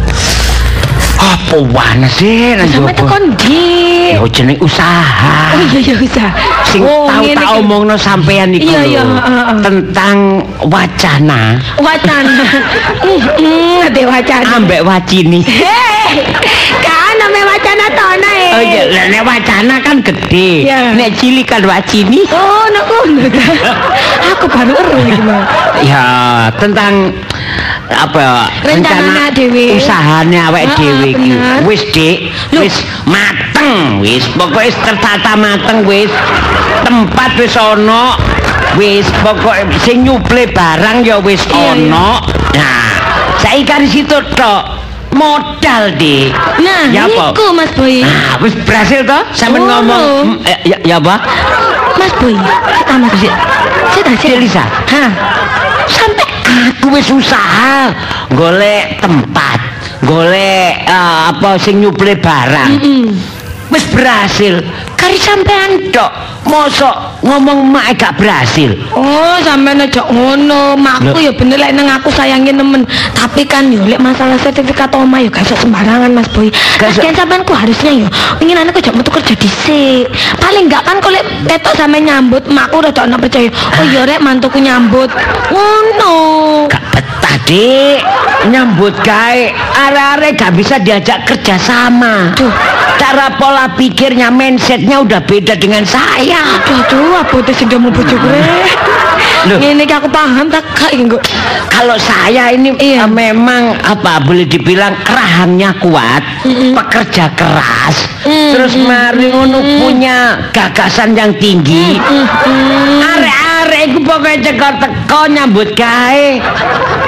Apa 1.28 1.60
wana 1.68 2.08
sih 2.08 2.56
nang 2.56 2.64
Sama 2.66 2.88
jopo? 2.88 3.04
tekan 3.04 3.22
ndi? 3.36 4.16
Ya 4.16 4.24
jeneng 4.26 4.58
usaha. 4.58 5.52
Oh 5.52 5.60
iya 5.68 5.78
iya 5.84 5.94
bisa. 5.94 6.24
Sing 6.64 6.80
Oh, 6.80 7.04
tau 7.06 7.24
tak 7.28 7.48
omongno 7.60 7.94
sampean 7.94 8.56
iku 8.56 8.64
Iya, 8.64 8.80
iya. 8.84 9.02
Tentang 9.60 10.40
wacana 10.64 11.60
Wacana. 11.76 12.46
Ada 13.86 14.02
wacana. 14.04 14.44
ambek 14.56 14.80
wacini. 14.82 15.40
Hei, 15.44 16.24
namanya 17.28 17.44
wacana 17.44 17.86
tono 17.92 18.30
eh. 18.32 18.50
Oh 18.56 18.62
iya, 18.64 18.82
lah, 18.88 19.04
nek 19.12 19.22
wacana 19.22 19.74
kan 19.84 19.96
gede. 20.00 20.64
Iya. 20.64 20.96
Nek 20.96 21.10
cilik 21.20 21.44
kan 21.44 21.62
wacini. 21.62 22.24
Oh, 22.32 22.64
ngono. 22.64 23.28
Aku 24.32 24.46
baru 24.48 24.72
ero 24.72 24.96
iki, 25.04 25.20
Mas. 25.20 25.44
Ya, 25.84 26.04
tentang 26.56 27.12
apa 27.88 28.48
Rencananya 28.64 29.32
dhewe. 29.32 29.76
usahane 29.76 30.36
awake 30.40 30.72
Heeh, 30.72 30.78
dhewe 30.80 31.08
iki. 31.12 31.28
bener. 31.36 31.60
Wis, 31.68 31.82
Dik, 31.92 32.18
wis 32.56 32.76
mateng, 33.04 34.00
wis 34.00 34.24
pokoke 34.32 34.64
wis 34.64 34.76
tertata 34.80 35.36
mateng 35.36 35.84
wis. 35.84 36.10
Tempat 36.84 37.30
wis 37.36 37.54
ana. 37.56 38.16
Wis 38.76 39.04
pokoke 39.20 39.68
sing 39.84 40.04
nyuple 40.06 40.48
barang 40.48 41.04
ya 41.04 41.20
wis 41.20 41.44
ana. 41.52 42.22
Nah, 42.56 42.88
saiki 43.40 43.68
kan 43.68 43.84
situ 43.84 44.16
tok 44.32 44.77
modal, 45.18 45.82
Dik. 45.98 46.30
Nah, 46.62 46.86
ya 46.94 47.10
niku 47.10 47.50
Mas 47.50 47.70
Boy. 47.74 48.06
Nah, 48.06 48.38
wis 48.38 48.54
berhasil 48.62 49.02
toh? 49.02 49.22
Sampe 49.34 49.58
Oh. 49.58 49.66
ngomong 49.66 50.38
mm, 50.38 50.46
eh, 50.46 50.58
ya, 50.70 50.76
ya 50.86 50.96
apa? 51.02 51.18
Mas 51.98 52.12
Boy, 52.22 52.38
kita 52.38 52.94
mas 52.96 53.12
sih. 53.18 53.32
Kita 53.98 54.10
sih. 54.14 54.30
Elisa. 54.38 54.62
Hah. 54.62 55.10
sampai 55.88 56.28
aku 56.68 56.92
wis 56.92 57.08
usaha 57.08 57.88
golek 58.36 59.00
tempat 59.00 59.56
golek 60.04 60.84
eh, 60.84 61.16
apa 61.32 61.56
sing 61.56 61.80
nyuple 61.80 62.12
barang 62.20 62.70
Mm-mm. 62.76 63.08
Wis 63.68 63.84
berhasil 63.92 64.64
kari 65.08 65.16
sampean 65.16 65.88
tok. 65.88 66.12
Mosok 66.48 67.20
ngomong 67.28 67.60
mak 67.68 68.00
gak 68.00 68.16
berhasil. 68.16 68.72
Oh, 68.96 69.36
sampean 69.44 69.84
aja 69.84 70.00
ngono. 70.08 70.76
Makku 70.80 71.20
ya 71.20 71.28
bener 71.32 71.60
lek 71.60 71.76
nang 71.76 71.88
aku 71.92 72.08
sayangin 72.08 72.56
nemen. 72.56 72.88
Tapi 73.12 73.44
kan 73.44 73.68
yo 73.68 73.84
lek 73.84 74.00
masalah 74.00 74.40
sertifikat 74.40 74.88
oma 74.96 75.20
yo 75.20 75.28
gak 75.28 75.44
iso 75.44 75.56
sembarangan 75.60 76.08
Mas 76.08 76.28
Boy. 76.32 76.48
Gak. 76.80 77.00
Lagian 77.00 77.16
sampean 77.16 77.44
ku 77.44 77.52
harusnya 77.52 77.92
yo 77.92 78.08
ingin 78.40 78.56
anakku 78.64 78.80
jam 78.80 78.96
metu 78.96 79.12
kerja 79.12 79.36
dhisik. 79.36 80.08
Paling 80.40 80.72
enggak 80.72 80.88
kan 80.88 81.04
kok 81.04 81.12
lek 81.12 81.24
ketok 81.44 81.74
sampe 81.76 82.00
nyambut 82.00 82.44
makku 82.48 82.80
rada 82.80 83.04
ana 83.04 83.20
percaya. 83.20 83.52
Oh 83.52 83.84
iya 83.84 84.08
rek 84.08 84.20
mantuku 84.24 84.56
nyambut. 84.60 85.12
Ngono. 85.52 86.16
Gak 86.72 86.84
betah, 86.96 87.36
Dik. 87.44 88.00
Nyambut 88.48 88.96
gawe 89.04 89.44
are-are 89.76 90.32
gak 90.32 90.56
bisa 90.56 90.80
diajak 90.80 91.28
kerja 91.28 91.60
sama. 91.60 92.32
Duh. 92.32 92.50
Cara 92.98 93.30
pola 93.38 93.70
pikirnya, 93.78 94.26
mindsetnya 94.32 94.98
udah 94.98 95.22
beda 95.22 95.54
dengan 95.54 95.86
saya. 95.86 96.42
Aduh, 96.42 96.82
aduh, 96.82 97.14
apa 97.22 97.34
itu 97.46 97.52
sing 97.62 97.70
mau. 97.78 97.94
Ngene 99.46 99.86
iki 99.86 99.94
aku 99.94 100.10
paham 100.10 100.50
tak 100.50 100.66
kak. 100.74 100.90
Kalau 101.70 101.94
saya 101.94 102.50
ini 102.50 102.74
Iya. 102.74 103.06
eh, 103.06 103.08
memang 103.08 103.78
apa 103.86 104.18
boleh 104.26 104.44
dibilang 104.50 104.98
rahangnya 105.06 105.78
kuat, 105.78 106.42
pekerja 106.74 107.30
keras, 107.38 107.96
Mm, 108.26 108.50
terus 108.50 108.74
mari 108.82 109.30
ngono 109.30 109.62
punya 109.78 110.50
gagasan 110.50 111.14
yang 111.14 111.30
tinggi. 111.38 111.96
Arek-arek 112.98 113.94
iku 113.94 113.98
pokoke 114.02 114.42
teko 114.42 114.68
teko 114.82 115.20
nyambut 115.30 115.70
gawe. 115.78 116.26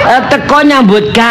Eh, 0.01 0.21
teko 0.31 0.57
nyambut 0.63 1.11
gawe 1.11 1.30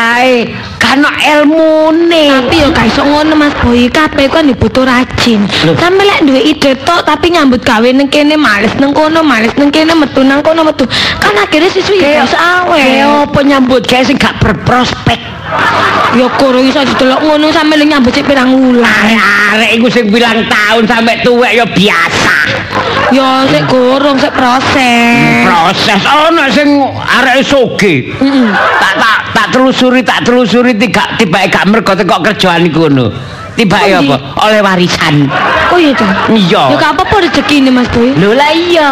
karena 0.80 1.10
ilmune. 1.36 2.26
Tapi 2.30 2.54
yo 2.60 2.68
gak 2.74 2.86
iso 2.90 3.02
ngono 3.06 3.34
Mas 3.38 3.54
Boy, 3.62 3.86
kabeh 3.86 4.26
kan 4.26 4.48
dibutuh 4.48 4.82
rajin. 4.82 5.46
Sampe 5.78 6.02
lek 6.02 6.26
duwe 6.26 6.40
ide 6.42 6.74
tok 6.82 7.06
tapi 7.06 7.30
nyambut 7.30 7.62
gawe 7.62 7.88
ning 7.94 8.10
kene 8.10 8.34
males 8.34 8.74
nang 8.80 8.90
kono, 8.90 9.22
males 9.22 9.54
nang 9.54 9.70
kene 9.70 9.94
metu 9.94 10.26
nang 10.26 10.42
kono 10.42 10.66
metu. 10.66 10.88
Kan 11.22 11.36
akhirnya 11.38 11.70
siswi 11.70 12.02
ya 12.02 12.24
gak 12.24 12.32
iso 12.32 12.38
awet. 12.38 12.82
Kayak 12.82 13.30
apa 13.30 13.40
nyambut 13.44 13.82
gawe 13.86 14.02
sing 14.02 14.16
gak 14.18 14.34
berprospek. 14.42 15.20
Yo 16.18 16.26
kurang 16.38 16.66
iso 16.66 16.82
didelok 16.82 17.22
ngono 17.22 17.54
sampe 17.54 17.78
lek 17.78 17.86
nyambut 17.86 18.10
sik 18.10 18.26
pirang 18.26 18.50
wulan. 18.50 18.86
Arek-arek 18.86 19.70
iku 19.78 19.86
sing 19.90 20.10
bilang 20.10 20.42
tahun 20.50 20.86
sampai 20.90 21.22
tuwek 21.22 21.54
ya 21.54 21.66
biasa. 21.66 22.36
Yo 23.14 23.26
sik 23.50 23.66
kurang 23.70 24.18
sik 24.18 24.34
proses. 24.34 25.46
proses 25.50 26.02
ono 26.06 26.44
sing 26.50 26.68
arek 27.20 27.46
soge 27.46 28.14
tak 28.80 28.94
tak 28.98 29.19
tak 29.50 29.58
telusuri 29.58 30.06
tak 30.06 30.22
telusuri 30.22 30.78
tiga 30.78 31.18
tiba 31.18 31.42
gak 31.50 31.66
mergo 31.66 31.90
teko 31.90 32.22
kerjaan 32.22 32.70
iku 32.70 32.86
ngono 32.86 33.10
tiba 33.58 33.82
Oh, 33.82 33.98
apa 33.98 34.16
oleh 34.46 34.62
warisan 34.62 35.26
Oh 35.74 35.78
iya 35.78 35.90
ta. 35.90 36.06
Iya. 36.30 36.70
Yo 36.70 36.76
gak 36.78 36.94
apa-apa 36.94 37.26
rezeki 37.26 37.66
ini 37.66 37.70
Mas 37.74 37.90
Boy. 37.90 38.14
lho 38.14 38.30
lah 38.30 38.54
iya 38.54 38.90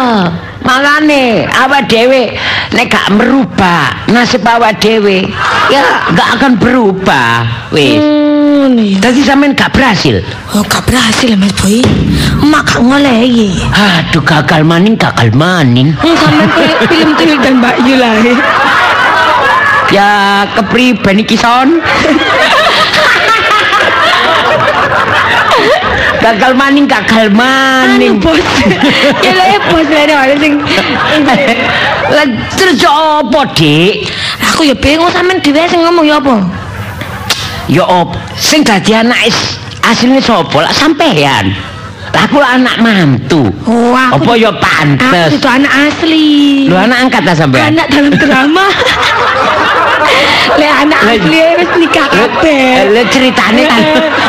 makane 0.59 1.47
awak 1.47 1.87
dhewe 1.87 2.35
nek 2.75 2.91
gak 2.91 3.07
merubah 3.15 3.87
nasib 4.11 4.43
awak 4.43 4.83
dhewe 4.83 5.31
ya 5.71 5.79
gak 6.11 6.35
akan 6.35 6.59
berubah 6.59 7.47
wis 7.71 8.03
Hmm, 8.59 8.75
iya. 8.75 8.99
Tadi 8.99 9.23
sampean 9.23 9.55
gak 9.55 9.71
berhasil. 9.71 10.19
Oh, 10.51 10.59
gak 10.67 10.83
berhasil 10.83 11.31
Mas 11.39 11.55
Boy. 11.55 11.79
Mak 12.43 12.67
gak 12.67 12.81
ngolehi. 12.83 13.55
Aduh 13.71 14.19
gagal 14.19 14.67
maning 14.67 14.99
gagal 14.99 15.31
maning. 15.31 15.95
Hmm, 15.95 16.43
kayak 16.51 16.91
film 16.91 17.15
Tuyul 17.15 17.39
dan 17.39 17.63
Mbak 17.63 17.75
Yu 17.87 17.95
lah. 17.95 18.11
Ya. 19.89 19.97
Ya 19.99 20.09
kepriben 20.57 21.19
iki 21.21 21.35
son. 21.37 21.81
gagal 26.19 26.51
maning 26.51 26.83
gagal 26.83 27.31
Anu 27.31 27.39
maning. 27.39 28.19
bos. 28.19 28.43
Ya 29.23 29.31
lah 29.39 29.47
ya 29.55 29.59
bos 29.71 29.87
lah 29.87 30.19
ada 30.27 30.35
sing. 30.35 30.53
Lah 32.11 32.25
terus 32.59 32.75
yo 32.81 32.91
apa, 32.91 33.39
Dik? 33.55 34.03
Aku 34.51 34.67
ya 34.67 34.75
bingung 34.75 35.07
sampean 35.15 35.39
dhewe 35.39 35.63
sing 35.71 35.79
ngomong 35.79 36.03
ya 36.03 36.19
apa? 36.19 36.43
Ya 37.69 37.85
op, 37.85 38.17
sing 38.35 38.65
dadi 38.65 38.97
anak 38.97 39.29
is- 39.29 39.57
asline 39.85 40.19
sapa? 40.19 40.57
Lah 40.59 40.73
sampean. 40.73 41.53
Aku 42.09 42.37
anak 42.37 42.77
mantu. 42.79 43.49
Oh, 43.65 43.93
aku 43.93 44.21
Apa 44.25 44.33
ya 44.35 44.49
Aku 44.49 44.61
pantes? 44.61 45.29
itu 45.33 45.47
anak 45.47 45.71
asli. 45.87 46.65
Lu 46.67 46.75
anak 46.75 46.97
angkat 47.07 47.21
ta 47.23 47.33
sampean? 47.33 47.73
Anak 47.73 47.87
dalam 47.89 48.13
drama. 48.13 48.65
Le 50.59 50.67
anak 50.67 50.99
asli 51.05 51.39
wis 51.57 51.71
nikah 51.77 52.07
kabeh. 52.09 52.91
Lah 52.91 53.05
ceritane 53.07 53.63
kan. 53.65 53.83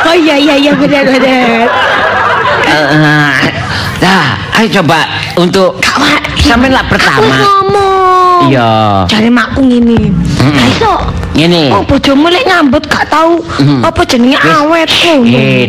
Oh 0.07 0.15
iya 0.15 0.37
iya 0.37 0.55
iya 0.57 0.73
benar 0.73 1.05
benar. 1.05 1.67
Nah, 4.01 4.25
ayo 4.57 4.69
coba 4.81 5.05
untuk 5.37 5.77
sampean 6.41 6.73
lah 6.73 6.85
Aku 6.85 6.93
pertama. 6.95 7.37
ngomong. 7.37 8.00
Iya. 8.47 9.05
Cari 9.05 9.29
makku 9.29 9.61
ngene. 9.61 9.99
Gak 10.39 10.67
iso. 10.71 10.95
Ngene. 11.37 11.69
Oh, 11.71 11.83
bojomu 11.85 12.29
lek 12.29 12.45
nyambut 12.45 12.83
gak 12.85 13.05
tahu 13.07 13.43
Hmm. 13.61 13.85
apa 13.85 14.01
jenenge 14.05 14.39
awet 14.41 14.89
ngono. 14.89 15.37
Eh, 15.37 15.67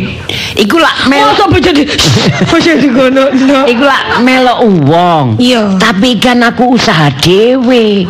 iku 0.56 0.78
lah 0.78 0.96
mel 1.06 1.36
Masa 1.36 1.46
bojo 1.48 1.72
di 1.72 1.84
bojo 2.50 2.72
di 2.76 2.88
kono. 2.88 3.24
no. 3.30 3.60
iku 3.66 3.84
lah 3.84 4.20
melok 4.20 4.60
uwong. 4.64 5.28
Iya. 5.36 5.76
Tapi 5.76 6.16
kan 6.16 6.40
aku 6.42 6.76
usaha 6.76 7.12
dhewe. 7.20 8.08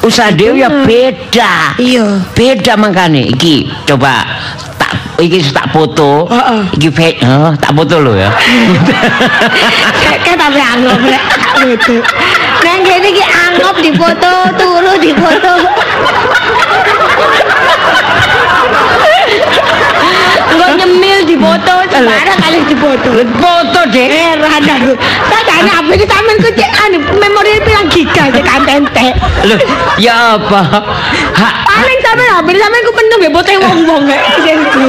Usaha 0.00 0.30
dhewe 0.30 0.62
ya 0.62 0.70
beda. 0.84 1.74
Iya. 1.76 2.22
Beda 2.32 2.76
makane 2.76 3.34
iki 3.34 3.66
coba 3.84 4.22
tak 4.76 4.92
iki 5.18 5.40
tak 5.48 5.70
foto. 5.70 6.28
Heeh. 6.28 6.62
Iki 6.76 6.88
fake, 6.90 7.18
oh, 7.24 7.50
tak 7.56 7.72
foto 7.72 7.98
lo 7.98 8.12
ya. 8.14 8.30
Kayak 10.24 10.36
tapi 10.36 10.60
anggap 10.60 10.98
lek 11.02 11.22
foto. 11.56 11.94
Nang 12.94 13.02
kene 13.02 13.10
iki 13.10 13.26
anggap 13.26 13.76
di 13.82 13.90
foto, 13.98 14.30
turu 14.54 14.94
di 15.02 15.10
foto. 15.18 15.52
Enggak 20.54 20.70
nyemil 20.78 21.18
di 21.26 21.34
foto, 21.34 21.74
sembarang 21.90 22.38
kali 22.38 22.62
di 22.70 22.76
foto. 22.78 23.10
foto, 23.42 23.80
Dek. 23.90 24.06
Heran 24.14 24.62
aku. 24.62 24.94
Tak 25.26 25.42
ada 25.42 25.82
apa 25.82 25.90
ini 25.90 26.06
taman 26.06 26.38
ku 26.38 26.48
cek 26.54 26.70
anu 26.86 27.02
memori 27.18 27.58
bilang 27.66 27.90
giga 27.90 28.30
cek 28.30 28.46
antente. 28.46 29.10
Loh, 29.42 29.58
ya 29.98 30.38
apa? 30.38 30.60
Ha, 31.34 31.46
Paling 31.66 31.98
sampe 31.98 32.24
apa 32.30 32.46
ini 32.46 32.58
sampe 32.62 32.78
ku 32.78 32.92
penuh 32.94 33.16
nggih 33.18 33.32
foto 33.34 33.50
wong-wong 33.58 34.02
kayak 34.06 34.54
gitu. 34.54 34.86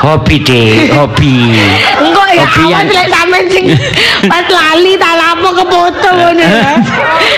hobi, 0.00 0.36
Dek, 0.40 0.96
hobi. 0.96 1.36
Enggak 2.40 2.64
ya, 2.64 2.76
awas 2.80 2.86
lek 2.88 3.08
sampean 3.10 3.44
sing 3.48 3.64
pas 4.26 4.44
lali 4.48 4.92
tak 4.96 5.14
lapo 5.16 5.48
ke 5.52 5.64
foto 5.66 6.08
ngono 6.12 6.44
ya. 6.44 6.72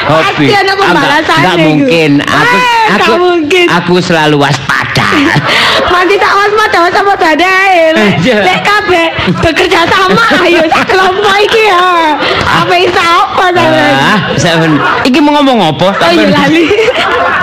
Hobi. 0.07 0.47
Ada. 0.51 1.19
Enggak 1.23 1.57
mungkin. 1.59 2.11
Aku 2.23 2.57
aku 2.93 3.13
mungkin. 3.19 3.65
aku 3.71 3.95
selalu 3.99 4.37
waspada. 4.39 5.07
Mati 5.93 6.15
tak 6.19 6.33
waspada 6.35 6.79
sama. 6.91 7.15
Lek 7.19 8.15
Iya. 8.23 8.39
lek 8.43 8.61
kabeh 8.63 9.07
bekerja 9.43 9.83
sama 9.87 10.25
ayo 10.47 10.63
sak 10.71 10.85
kelompok 10.87 11.37
iki 11.43 11.63
ya. 11.69 12.15
Apa 12.47 12.75
iso 12.79 13.03
apa 13.03 13.45
sampean? 13.51 13.95
Ah, 13.95 14.19
sampean 14.39 14.73
iki 15.03 15.19
mau 15.19 15.39
ngomong 15.39 15.75
apa? 15.75 15.89
Oh 15.91 16.11
iya 16.11 16.29
lali. 16.31 16.67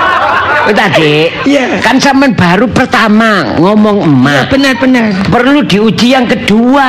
Tadi 0.69 1.27
Iya. 1.45 1.79
kan 1.79 1.95
sampean 1.97 2.33
baru 2.33 2.67
pertama 2.67 3.55
ngomong 3.57 4.03
emak. 4.03 4.47
Benar 4.49 4.75
benar. 4.77 5.05
Perlu 5.27 5.63
diuji 5.63 6.13
yang 6.13 6.25
kedua. 6.25 6.87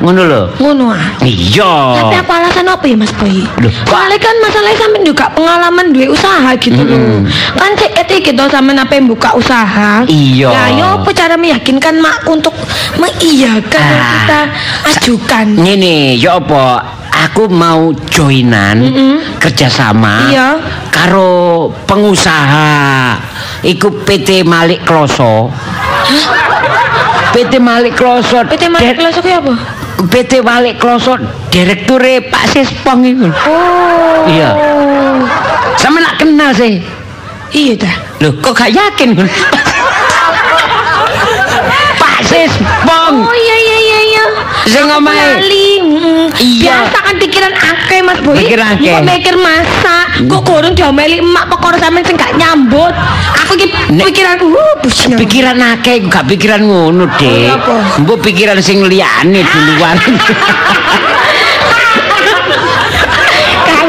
Ngono 0.00 0.22
lho. 0.24 0.42
Ngono 0.58 0.90
ah. 0.90 1.16
Iya. 1.20 1.74
Tapi 2.02 2.16
apa 2.18 2.32
alasan 2.40 2.66
apa 2.66 2.84
ya 2.84 2.96
Mas 2.96 3.12
Boy? 3.14 3.44
Soalnya 3.84 4.18
kan 4.18 4.34
masalahnya 4.40 4.78
sampean 4.78 5.04
juga 5.04 5.24
pengalaman 5.30 5.86
duwe 5.92 6.06
usaha 6.08 6.50
gitu 6.56 6.80
loh. 6.82 7.24
Kan 7.54 7.70
cek 7.74 7.92
etik 7.98 8.20
gitu 8.26 8.42
sampean 8.48 8.78
apa 8.78 8.92
yang 8.94 9.06
buka 9.06 9.32
usaha. 9.32 10.02
Iya. 10.04 10.48
Ya 10.50 10.64
yo 10.72 10.86
apa 11.00 11.10
cara 11.12 11.34
meyakinkan 11.36 11.98
mak 11.98 12.24
untuk 12.26 12.54
mengiyakan 12.96 13.80
Ah. 13.92 14.08
kita 14.14 14.40
ajukan. 14.92 15.46
Ngene, 15.56 16.16
ya 16.16 16.36
apa? 16.36 16.82
Aku 17.12 17.46
mau 17.46 17.92
joinan 18.08 18.82
kerjasama 19.38 20.26
Iya. 20.26 20.48
karo 20.88 21.68
pengusaha 21.84 23.14
iku 23.62 23.92
PT 24.02 24.42
Malik 24.42 24.82
Kloso. 24.82 25.52
PT 27.32 27.56
Malik 27.56 27.94
Kloso. 27.94 28.42
PT 28.44 28.68
Malik 28.68 28.96
Kloso 28.96 29.20
ki 29.20 29.32
apa? 29.32 29.54
PT 30.02 30.42
Malik 30.42 30.76
Kloso 30.76 31.14
direkture 31.48 32.20
Pak 32.26 32.44
Sispong 32.50 33.06
iku. 33.06 33.28
Oh. 33.28 34.26
Iya. 34.26 34.50
Sama 35.78 36.00
nak 36.00 36.18
kenal 36.18 36.50
sih. 36.52 36.82
Iya 37.52 37.76
dah. 37.78 37.94
Loh, 38.20 38.32
kok 38.40 38.56
gak 38.56 38.72
yakin? 38.72 39.12
Pak 42.00 42.18
Sispong. 42.24 43.14
Oh 43.22 43.36
iya 43.36 43.56
Jangan 44.68 45.02
main. 45.02 45.42
Hmm. 45.42 46.26
Iya. 46.38 46.86
Biasa 46.86 46.98
kan 47.02 47.14
pikiran 47.18 47.52
angke 47.52 47.96
Mas 48.06 48.18
Boy. 48.22 48.36
Pikiran 48.38 48.66
angke. 48.78 48.90
Kok 48.94 49.02
mikir 49.02 49.34
masak, 49.34 50.06
hmm. 50.22 50.30
kok 50.30 50.42
kurang 50.46 50.72
diomeli 50.78 51.18
emak 51.18 51.50
perkara 51.50 51.76
sampean 51.82 52.04
sing 52.06 52.14
gak 52.14 52.32
nyambut. 52.38 52.94
Aku 53.42 53.58
gitu. 53.58 53.74
pikiranku 53.90 54.46
uh. 54.54 54.74
Pikiran 55.18 55.58
akeh 55.58 56.06
gak 56.06 56.24
pikiran 56.30 56.62
ngono, 56.62 57.04
oh, 57.04 57.08
deh 57.18 57.50
gue 57.52 58.16
iya, 58.16 58.24
pikiran 58.24 58.58
sing 58.62 58.86
liyane 58.86 59.40
duluan. 59.42 59.96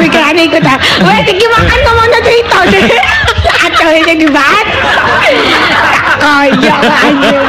Pikiran 0.03 0.35
itu 0.35 0.59
ta. 0.59 0.75
Wes 1.05 1.23
tinggi 1.23 1.47
makan 1.47 1.79
ngomongno 1.85 2.19
cerita. 2.27 2.59
Atau 3.63 3.89
ini 3.95 4.13
dibahas. 4.19 4.67
Kaya 6.19 6.75
anjir. 7.07 7.39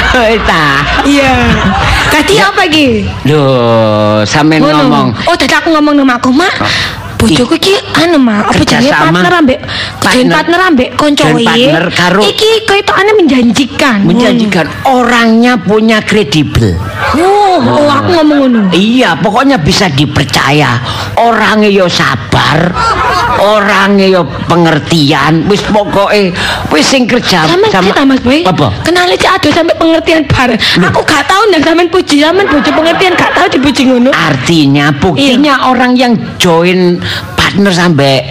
Wis 0.32 0.42
ta. 0.44 0.66
Iya. 1.04 1.32
Tadi 2.08 2.34
apa 2.36 2.62
iki? 2.68 3.08
Lho, 3.24 3.42
sampean 4.22 4.60
Ngono. 4.60 4.76
ngomong 4.84 5.08
Oh, 5.26 5.36
tadi 5.36 5.52
aku 5.52 5.72
ngomong 5.72 5.94
nama 5.96 6.20
aku, 6.20 6.28
Mak. 6.28 6.54
Bojoku 7.16 7.54
iki 7.54 7.70
anu 7.94 8.18
Mak, 8.18 8.50
apa 8.50 8.62
jenenge 8.66 8.90
partner 8.90 9.32
ambek 9.38 9.58
join 10.10 10.26
Partner. 10.26 10.58
ambek 10.66 10.88
konco 10.98 11.22
partner 11.22 11.84
karo- 11.94 12.26
Iki 12.26 12.66
kayaknya 12.66 13.12
menjanjikan. 13.14 13.98
menjanjikan 14.02 14.66
orangnya 14.82 15.54
punya 15.54 16.02
kredibel. 16.02 16.74
Oh, 17.14 17.62
oh, 17.62 17.86
aku 17.86 18.10
ngomong 18.18 18.38
ngono. 18.42 18.60
Iya, 18.74 19.14
pokoknya 19.22 19.62
bisa 19.62 19.86
dipercaya. 19.86 20.82
Orangnya 21.14 21.70
yo 21.70 21.86
sabar, 21.86 22.74
orangnya 23.42 24.06
yo 24.06 24.22
pengertian. 24.46 25.50
Wis 25.50 25.60
pokoke 25.66 26.30
wis 26.70 26.86
sing 26.86 27.10
kerja 27.10 27.44
Sama 27.50 27.66
kita 27.66 28.06
Mas 28.06 28.22
Boy. 28.22 28.46
Apa? 28.46 28.70
Kenal 28.86 29.10
aja 29.10 29.34
aduh 29.34 29.50
sampai 29.50 29.74
pengertian 29.74 30.22
bareng. 30.30 30.58
Aku 30.86 31.02
gak 31.02 31.26
tahu 31.26 31.42
ndak 31.50 31.66
sampean 31.66 31.88
puji 31.90 32.22
sampean 32.22 32.46
bojo 32.46 32.70
pengertian 32.70 33.12
gak 33.18 33.34
tahu 33.34 33.46
dipuji 33.50 33.82
ngono. 33.90 34.10
Artinya 34.14 34.94
buktinya 34.94 35.66
orang 35.66 35.98
yang 35.98 36.14
join 36.38 37.02
partner 37.34 37.74
sampai 37.74 38.22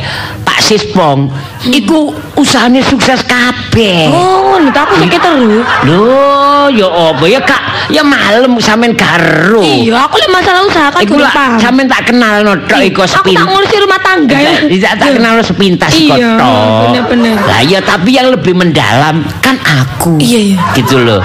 Sispong 0.62 1.26
iku 1.68 2.10
usahanya 2.36 2.80
sukses 2.80 3.18
kabeh. 3.22 4.08
Oh, 4.08 4.54
ngono 4.54 4.70
ta 4.70 4.84
aku 4.84 4.94
sakit 5.00 5.20
terus. 5.20 5.66
Loh, 5.84 6.70
ya 6.70 6.86
apa 6.86 7.26
ya 7.26 7.42
Kak? 7.42 7.62
Ya 7.90 8.02
malam 8.02 8.56
sampean 8.58 8.94
karo. 8.94 9.60
Iya, 9.60 9.98
aku 10.00 10.16
lek 10.16 10.32
masalah 10.32 10.62
usaha 10.62 10.88
kan 10.88 11.02
Iku 11.02 11.18
lah 11.18 11.32
paham. 11.32 11.58
sampean 11.58 11.88
tak 11.88 12.08
kenal 12.08 12.40
no 12.42 12.54
tok 12.62 12.80
iku 12.80 13.02
Aku 13.02 13.12
sepin. 13.26 13.36
tak 13.36 13.46
ngurusi 13.48 13.76
rumah 13.80 14.00
tangga. 14.00 14.38
Tidak 14.64 14.94
tak 14.96 15.10
kenal 15.14 15.34
sepintas 15.42 15.92
Iya, 15.92 16.08
kok 16.08 16.40
tok. 16.40 16.78
bener-bener. 16.86 17.36
Lah 17.42 17.62
ya 17.62 17.80
tapi 17.82 18.10
yang 18.14 18.30
lebih 18.30 18.54
mendalam 18.54 19.16
kan 19.40 19.58
aku. 19.60 20.16
Iya, 20.18 20.40
iya. 20.48 20.60
Gitu 20.74 20.96
loh. 20.98 21.20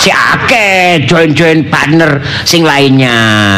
Si 0.00 0.08
akeh 0.08 1.04
join-join 1.04 1.68
partner 1.68 2.18
sing 2.42 2.64
lainnya. 2.64 3.12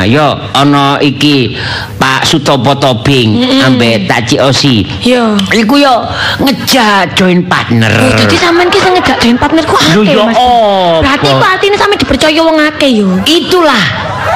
Yo 0.04 0.26
ana 0.52 0.98
iki 0.98 1.54
Pak 1.96 2.26
Sutopo 2.26 2.74
Tobing 2.74 3.38
ambek 3.62 4.10
Taci 4.10 4.42
Osi. 4.42 4.82
Iya. 5.00 5.38
Iku 5.54 5.78
yo 5.78 6.02
ngejak 6.42 7.14
join 7.14 7.46
partner. 7.46 7.94
Oh, 7.94 8.10
jadi 8.12 8.34
sampean 8.36 8.66
ki 8.66 8.78
sing 8.78 8.92
ngejak 8.92 9.16
join 9.18 9.38
partnerku 9.38 9.70
Lho, 9.70 10.02
akeh, 10.02 10.10
ya 10.10 10.24
Mas. 10.26 10.34
apa? 10.34 10.50
Berarti 10.98 11.28
ku 11.30 11.44
artine 11.44 11.76
sampe 11.78 11.94
dipercaya 11.94 12.40
wong 12.42 12.58
akeh 12.60 12.90
yo. 12.90 13.08
Itulah 13.22 13.84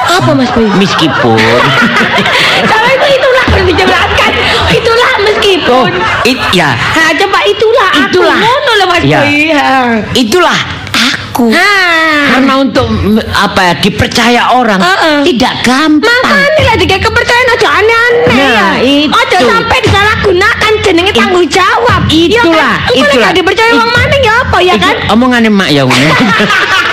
Apa 0.07 0.31
Mas 0.31 0.47
Boy? 0.55 0.63
meskipun 0.79 1.35
Sampai 2.71 2.91
itu 2.95 3.07
itulah 3.13 3.43
harus 3.45 3.65
dijelaskan. 3.67 4.31
Itulah 4.71 5.11
oh, 5.11 5.23
meskipun. 5.27 5.91
it, 6.23 6.39
ya 6.55 6.71
Ha, 6.71 7.11
coba 7.19 7.39
itulah. 7.43 7.89
aku. 7.91 8.03
Itulah. 8.15 8.39
Ngono 8.39 8.71
loh 8.79 8.87
Mas 8.87 9.03
Ya. 9.03 9.19
Boy. 9.23 9.51
Ha. 9.51 9.99
itulah 10.15 10.59
aku. 11.37 11.53
Ha. 11.53 11.69
Karena 12.33 12.53
untuk 12.57 12.85
apa 13.29 13.59
ya 13.61 13.73
dipercaya 13.77 14.41
orang 14.57 14.81
Heeh. 14.81 15.17
tidak 15.29 15.53
gampang. 15.61 16.21
Makanya 16.25 16.61
lah 16.65 16.75
dikai 16.75 16.97
kepercayaan 16.97 17.53
aja 17.53 17.67
aneh-aneh 17.77 18.25
Nah, 18.33 18.73
ya. 18.73 18.81
itu. 18.81 19.13
Aja 19.13 19.37
sampai 19.45 19.77
disalahgunakan 19.85 20.71
jenenge 20.81 21.13
tanggung 21.13 21.45
jawab. 21.45 22.01
Itulah, 22.09 22.81
kan? 22.81 22.89
Engko 22.89 23.03
nek 23.05 23.13
itulah. 23.13 23.25
gak 23.29 23.35
dipercaya 23.37 23.71
wong 23.77 23.91
mana 23.93 24.15
ya 24.17 24.33
apa 24.41 24.57
ya 24.65 24.75
kan? 24.81 24.95
Omongannya 25.13 25.51
mak 25.53 25.69
ya 25.69 25.83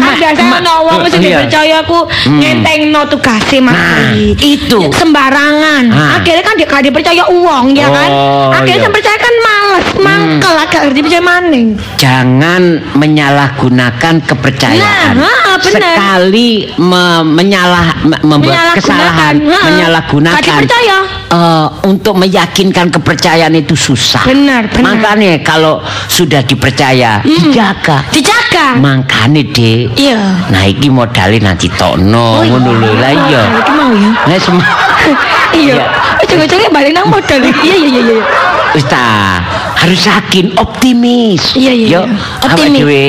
kan 0.00 0.14
biasa 0.16 0.40
emak. 0.40 0.58
ono 0.60 0.74
wong 0.84 1.00
sing 1.06 1.20
Iya. 1.20 1.28
dipercaya 1.34 1.76
aku 1.82 1.98
ngentengno 2.30 3.00
tugase 3.06 3.58
Mas 3.58 3.74
Nah, 3.74 4.14
itu. 4.38 4.78
sembarangan. 4.92 5.84
Ah. 5.90 6.16
Akhirnya 6.16 6.42
kan 6.42 6.54
dia 6.54 6.66
dipercaya 6.80 7.22
uang 7.26 7.66
ya 7.72 7.88
kan? 7.88 8.08
Oh, 8.08 8.48
Akhirnya 8.50 8.76
iya. 8.76 8.86
yang 8.86 8.94
percaya 8.94 9.18
kan 9.18 9.34
males, 9.40 9.86
mangkel 9.98 10.54
agak 10.56 10.82
dipercaya 10.90 11.20
maning. 11.20 11.66
Jangan 11.96 12.62
menyalahgunakan 12.94 14.14
kepercayaan. 14.24 15.14
Nah, 15.16 15.58
bener. 15.58 15.82
Sekali 15.82 16.50
me- 16.76 17.26
menyalah 17.26 17.86
me- 18.02 18.22
membuat 18.22 18.78
kesalahan, 18.78 19.42
ha. 19.42 19.58
menyalahgunakan. 19.66 20.38
Gak 20.38 20.46
dipercaya. 20.64 20.98
Eh, 21.28 21.66
untuk 21.84 22.16
meyakinkan 22.16 22.92
kepercayaan 22.92 23.54
itu 23.56 23.76
susah. 23.76 24.24
Benar, 24.24 24.72
benar. 24.72 24.96
Makanya 24.96 25.40
kalau 25.44 25.80
sudah 26.08 26.42
dipercaya, 26.44 27.20
dijaga. 27.24 28.04
Dijaga. 28.10 28.76
Makanya 28.80 29.42
deh. 29.44 29.88
Iya. 29.96 30.48
Nah, 30.52 30.64
iki 30.64 30.88
modalnya 30.88 31.52
nanti 31.52 31.68
tokno 31.72 32.42
ngono 32.44 32.70
lho. 32.76 32.90
Lah 32.98 33.12
iya. 33.12 33.42
Wah, 33.48 33.60
iki 33.60 33.72
mau 33.72 33.92
ya. 33.92 34.10
Nah, 34.26 34.38
semua 34.40 34.64
Iya. 35.54 35.84
Ujung-ujungnya 36.24 36.68
balik 36.76 36.92
nang 36.92 37.08
modal. 37.08 37.40
Iya 37.64 37.76
iya 37.76 38.00
iya 38.04 38.18
ta, 38.84 39.40
harus 39.78 40.00
yakin, 40.02 40.58
optimis. 40.58 41.54
Iya, 41.54 41.70
iya, 41.70 41.86
Yo, 41.88 42.00
iya. 42.02 42.14
awak 42.40 42.50
Optimis. 42.58 42.78
dhewe, 42.78 43.04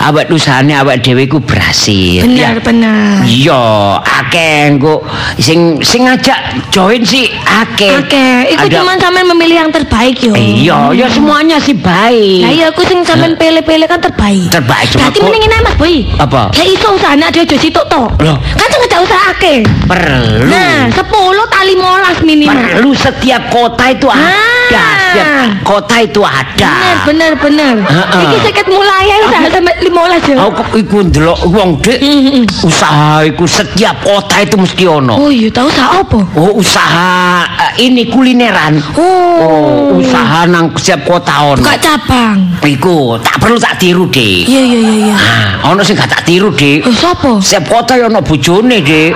awak 0.00 0.24
usahane 0.28 0.72
awak 0.72 0.96
dhewe 0.98 1.26
ku 1.26 1.38
berhasil. 1.38 2.22
Benar 2.22 2.56
Ya. 2.56 2.62
benar. 2.62 3.14
Iya, 3.22 3.62
akeh 4.00 4.54
engko 4.68 5.02
sing 5.36 5.60
sing 5.80 6.06
ngajak 6.06 6.38
join 6.70 7.02
sih 7.02 7.26
akeh. 7.42 7.90
Oke, 7.98 8.26
iku 8.48 8.66
Ada- 8.66 8.76
cuman 8.78 8.96
sampean 8.96 9.26
memilih 9.28 9.56
yang 9.58 9.70
terbaik 9.70 10.16
yo. 10.18 10.32
Iya, 10.32 10.78
ya 10.94 11.06
semuanya 11.08 11.58
sih 11.58 11.74
baik. 11.74 12.40
Lah 12.40 12.50
iya 12.50 12.66
aku 12.70 12.82
sing 12.82 13.02
sampean 13.02 13.34
pilih-pilih 13.34 13.86
kan 13.86 13.98
terbaik. 13.98 14.46
Terbaik, 14.48 14.86
cuma 14.88 15.00
Berarti 15.04 15.18
kok- 15.18 15.26
mendingin 15.26 15.50
ae 15.50 15.62
Mas 15.62 15.74
Boy. 15.74 15.96
Apa? 16.16 16.42
Lah 16.50 16.66
iso 16.66 16.88
usahane 16.92 17.24
ada 17.24 17.38
aja 17.38 17.56
sitok 17.56 17.86
to. 17.86 18.02
Loh. 18.22 18.36
Kan 18.54 18.66
sing 18.68 18.80
ngejak 18.80 19.00
usaha 19.02 19.24
akeh. 19.32 19.58
Perlu. 19.84 20.46
Nah, 20.46 20.86
10 20.88 21.02
tali 21.48 21.74
molas 21.74 22.18
minimal. 22.22 22.54
Perlu 22.54 22.90
setiap 22.94 23.42
kota 23.48 23.90
itu 23.90 24.06
ada. 24.06 24.61
Ah. 24.78 24.96
Setiap 25.12 25.28
kota 25.66 25.96
itu 26.00 26.20
ada. 26.24 26.72
Bener 27.04 27.32
bener 27.34 27.34
bener. 27.36 27.74
Iki 28.12 28.38
seket 28.48 28.66
mulai 28.70 29.04
ya 29.10 29.16
usaha 29.26 29.46
sampai 29.52 29.74
15 29.84 30.30
ya. 30.32 30.36
Aku 30.48 30.62
iku 30.78 30.96
ndelok 31.04 31.38
wong 31.52 31.70
Dik. 31.84 31.98
Mm-mm. 32.00 32.44
Usaha 32.64 33.26
iku 33.28 33.44
setiap 33.44 34.00
kota 34.00 34.40
itu 34.40 34.56
mesti 34.56 34.84
ono. 34.88 35.14
Oh 35.18 35.28
iya, 35.28 35.48
tahu 35.52 35.68
usaha 35.68 36.00
apa? 36.00 36.18
Oh, 36.38 36.52
usaha 36.56 37.44
eh, 37.46 37.88
ini 37.88 38.08
kulineran. 38.08 38.80
Oh. 38.96 40.00
usaha 40.00 40.48
nang 40.48 40.72
setiap 40.78 41.04
kota 41.04 41.56
ono. 41.56 41.60
Buka 41.62 41.76
cabang. 41.78 42.36
Iku 42.62 43.18
tak 43.20 43.36
perlu 43.42 43.58
tak 43.60 43.76
tiru, 43.82 44.08
Dik. 44.08 44.48
Iya 44.48 44.62
iya 44.62 44.78
iya 44.80 44.94
iya. 45.10 45.16
Nah, 45.16 45.72
ono 45.74 45.80
sing 45.84 45.98
gak 45.98 46.08
tak 46.08 46.22
tiru, 46.24 46.48
Dik. 46.54 46.88
Oh, 46.88 46.94
sapa? 46.94 47.30
Setiap 47.42 47.68
kota 47.68 47.98
ya 47.98 48.08
ono 48.08 48.24
bojone, 48.24 48.80
Dik. 48.80 49.12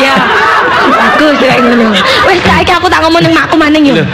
Iya. 0.00 0.14
Bagus 0.84 1.34
kayak 1.40 1.58
ngono. 1.64 1.96
Wes 2.28 2.38
saiki 2.44 2.72
aku 2.76 2.86
tak 2.92 3.00
ngomong 3.04 3.20
nang 3.24 3.32
makku 3.32 3.56
maning 3.56 3.88
yo. 3.88 4.04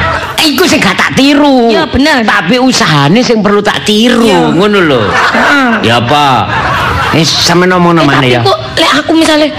Iku 0.40 0.64
sing 0.64 0.81
gak 0.81 0.96
tak 0.96 1.11
tiru. 1.12 1.68
Iya, 1.68 1.85
bener. 1.85 2.24
Tapi 2.24 2.57
usahane 2.57 3.20
sing 3.20 3.44
perlu 3.44 3.61
tak 3.61 3.85
tiru, 3.85 4.24
ngono 4.57 4.79
lho. 4.81 5.03
Ya 5.85 6.00
apa? 6.00 6.48
Eh, 7.12 7.26
sama 7.26 7.66
ngomong 7.66 7.98
Eh, 7.98 8.07
tapi 8.07 8.31
ya? 8.31 8.40
kok 8.40 8.59
lek 8.79 8.92
aku 9.03 9.12
misalnya 9.12 9.50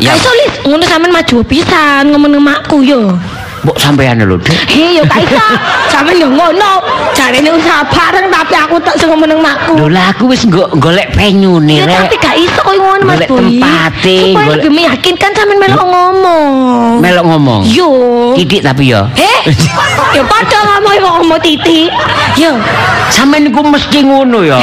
Ya. 0.00 0.16
Ayo 0.16 0.30
lis, 0.40 0.52
ngono 0.64 0.84
sampean 0.88 1.12
maju 1.12 1.36
pisan 1.44 2.08
ngomong 2.08 2.40
makku 2.40 2.80
yo. 2.80 3.12
Mbok 3.66 3.82
sampean 3.82 4.22
lho, 4.22 4.38
Dik. 4.38 4.54
He 4.70 4.94
yo 4.94 5.02
gak 5.10 5.26
iso. 5.26 5.42
Sampean 5.90 6.22
yo 6.22 6.30
ngono. 6.30 6.86
Jarene 7.18 7.50
usaha 7.50 7.82
bareng 7.82 8.30
tapi 8.30 8.54
aku 8.54 8.78
tak 8.78 8.94
sing 8.94 9.10
nang 9.10 9.42
makku. 9.42 9.74
Lho 9.74 9.90
lah 9.90 10.14
aku 10.14 10.30
wis 10.30 10.46
go- 10.46 10.70
golek 10.78 11.10
penyune, 11.10 11.82
Ya, 11.82 12.06
tapi 12.06 12.14
Rek. 12.14 12.22
gak 12.22 12.36
iso 12.38 12.60
koyo 12.62 12.78
ngono 12.78 13.02
Mas 13.10 13.26
Golek 13.26 13.28
Boy. 13.34 13.42
tempate, 13.58 14.18
golek- 14.38 14.50
lebih 14.62 14.70
meyakinkan 14.70 15.30
sampean 15.34 15.58
melok 15.58 15.82
ngomong. 15.82 16.52
Melok 17.02 17.24
ngomong. 17.26 17.60
Yo. 17.66 17.90
Titik 18.38 18.62
tapi 18.62 18.94
ya. 18.94 19.10
Eh, 19.18 19.50
yo 20.14 20.22
padha 20.30 20.58
ngomong 20.62 20.92
yo 20.94 21.02
ngomong 21.02 21.40
titik. 21.42 21.90
Yo. 22.38 22.54
Sampeyan 23.10 23.50
niku 23.50 23.66
mesti 23.66 23.98
ngono 24.06 24.46
ya. 24.46 24.62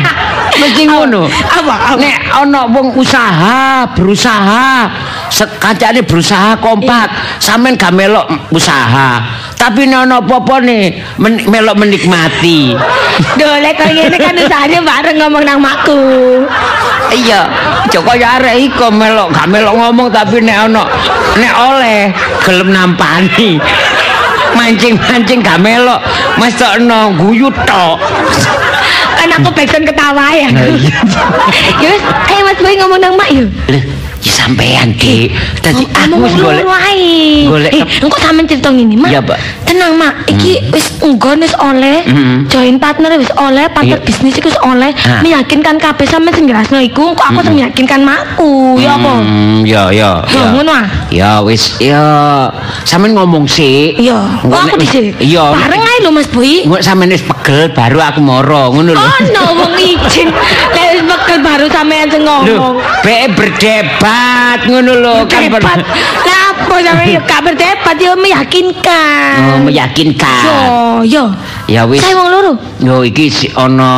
mesti 0.64 0.88
ngono. 0.88 1.28
Apa? 1.28 2.00
Nek 2.00 2.16
ana 2.32 2.64
wong 2.64 2.96
usaha, 2.96 3.84
berusaha, 3.92 4.88
sekancane 5.30 6.02
berusaha 6.04 6.56
kompak, 6.58 7.08
sampean 7.38 7.76
gak 7.76 7.92
melok 7.94 8.28
usaha. 8.52 9.20
Tapi 9.58 9.90
nek 9.90 10.06
ana 10.06 10.22
apa-apa 10.22 10.62
nih, 10.62 11.02
men- 11.18 11.44
melok 11.50 11.76
menikmati. 11.76 12.72
Dole 13.34 13.70
kok 13.74 13.90
ngene 13.90 14.16
kan 14.16 14.34
usahane 14.38 14.78
bareng 14.82 15.16
ngomong 15.18 15.42
nang 15.44 15.58
makku. 15.58 15.98
Iya, 17.08 17.48
Joko 17.90 18.12
ya 18.14 18.38
arek 18.38 18.70
iko 18.70 18.92
melok, 18.92 19.34
gak 19.34 19.48
melok 19.50 19.74
ngomong 19.74 20.08
tapi 20.12 20.44
nek 20.44 20.70
ana 20.70 20.84
nek 21.36 21.52
oleh 21.58 22.00
gelem 22.46 22.68
nampani. 22.70 23.58
Mancing-mancing 24.48 25.44
gak 25.44 25.60
melok, 25.60 26.00
mesokno 26.40 27.12
guyu 27.18 27.52
tok. 27.68 28.00
Kan 29.18 29.34
aku 29.34 29.50
backsound 29.50 29.82
ketawa 29.82 30.30
ya. 30.30 30.48
Nah, 30.54 30.62
iya. 30.70 30.94
Ayo 32.30 32.42
Mas 32.46 32.58
Boy 32.62 32.78
ngomong 32.78 33.02
nang 33.02 33.18
mak 33.18 33.28
yo. 33.34 33.50
Sampean, 34.48 34.96
Dik. 34.96 35.28
Dadi 35.60 35.84
aku 35.92 36.24
wis 36.24 36.34
golek 36.40 36.64
golek 37.52 37.72
Eh, 37.76 37.84
engko 38.00 38.16
sampean 38.16 38.48
cerita 38.48 38.72
ngene, 38.72 38.96
Mak. 38.96 39.12
Iya, 39.12 39.20
Mbak. 39.20 39.38
Tenang, 39.68 39.92
Mak. 40.00 40.14
Iki 40.24 40.72
wis 40.72 40.86
nggon 41.04 41.44
wis 41.44 41.52
oleh. 41.60 42.00
Mm. 42.08 42.48
Join 42.48 42.80
partner 42.80 43.12
wis 43.20 43.28
oleh, 43.36 43.68
partner 43.68 44.00
bisnis 44.00 44.40
iku 44.40 44.48
wis 44.48 44.56
oleh. 44.64 44.96
Meyakinkan 45.20 45.76
kabeh 45.76 46.08
sampean 46.08 46.32
sing 46.32 46.48
ngrasno 46.48 46.80
iku, 46.80 47.12
kok 47.12 47.28
aku 47.28 47.44
sing 47.44 47.60
meyakinkan 47.60 48.00
makku. 48.08 48.80
Ya 48.80 48.96
apa? 48.96 49.12
Hmm, 49.20 49.68
ya 49.68 49.92
ya. 49.92 50.24
Ya, 50.32 50.42
ngono 50.56 50.72
ah. 50.72 50.86
Ya 51.12 51.30
wis 51.44 51.76
ya 51.76 52.00
sampean 52.88 53.12
ngomong 53.12 53.44
sih. 53.44 53.92
Iya. 54.00 54.40
Engko 54.40 54.56
Oh, 54.56 54.64
aku 54.64 54.80
dhisik. 54.80 55.12
Iya. 55.20 55.52
Bareng 55.52 55.84
ae 55.84 55.96
lho, 56.00 56.10
Mas 56.10 56.28
Boy. 56.32 56.64
Engko 56.64 56.80
sampean 56.80 57.12
wis 57.12 57.20
pegel 57.20 57.68
baru 57.76 58.00
aku 58.00 58.24
moro 58.24 58.72
ngono 58.72 58.96
lho. 58.96 59.04
Oh 59.04 59.20
no, 59.36 59.44
wong 59.60 59.76
izin. 59.76 60.32
Lek 60.72 60.86
wis 60.96 61.04
mekel 61.04 61.38
baru 61.44 61.66
sampean 61.68 62.08
sing 62.08 62.24
ngomong. 62.24 62.80
be 63.04 63.28
berdebat 63.36 64.37
ngono 64.66 64.92
lho 64.98 65.14
kan 65.26 65.46
ber- 65.46 65.58
Berdebat. 65.60 65.78
Lah 66.24 66.42
apa 66.52 66.74
sampean 66.80 67.14
yo 67.14 67.20
gak 67.24 67.40
berdebat 67.42 67.96
yo 67.96 68.12
meyakinkan. 68.14 69.38
Oh, 69.40 69.58
meyakinkan. 69.62 70.44
Yo, 70.44 70.58
yo. 71.04 71.24
Ya 71.68 71.84
wis. 71.84 72.00
Saya 72.00 72.16
wong 72.16 72.28
loro. 72.28 72.52
Yo 72.80 73.02
iki 73.02 73.28
si 73.28 73.46
ana 73.52 73.92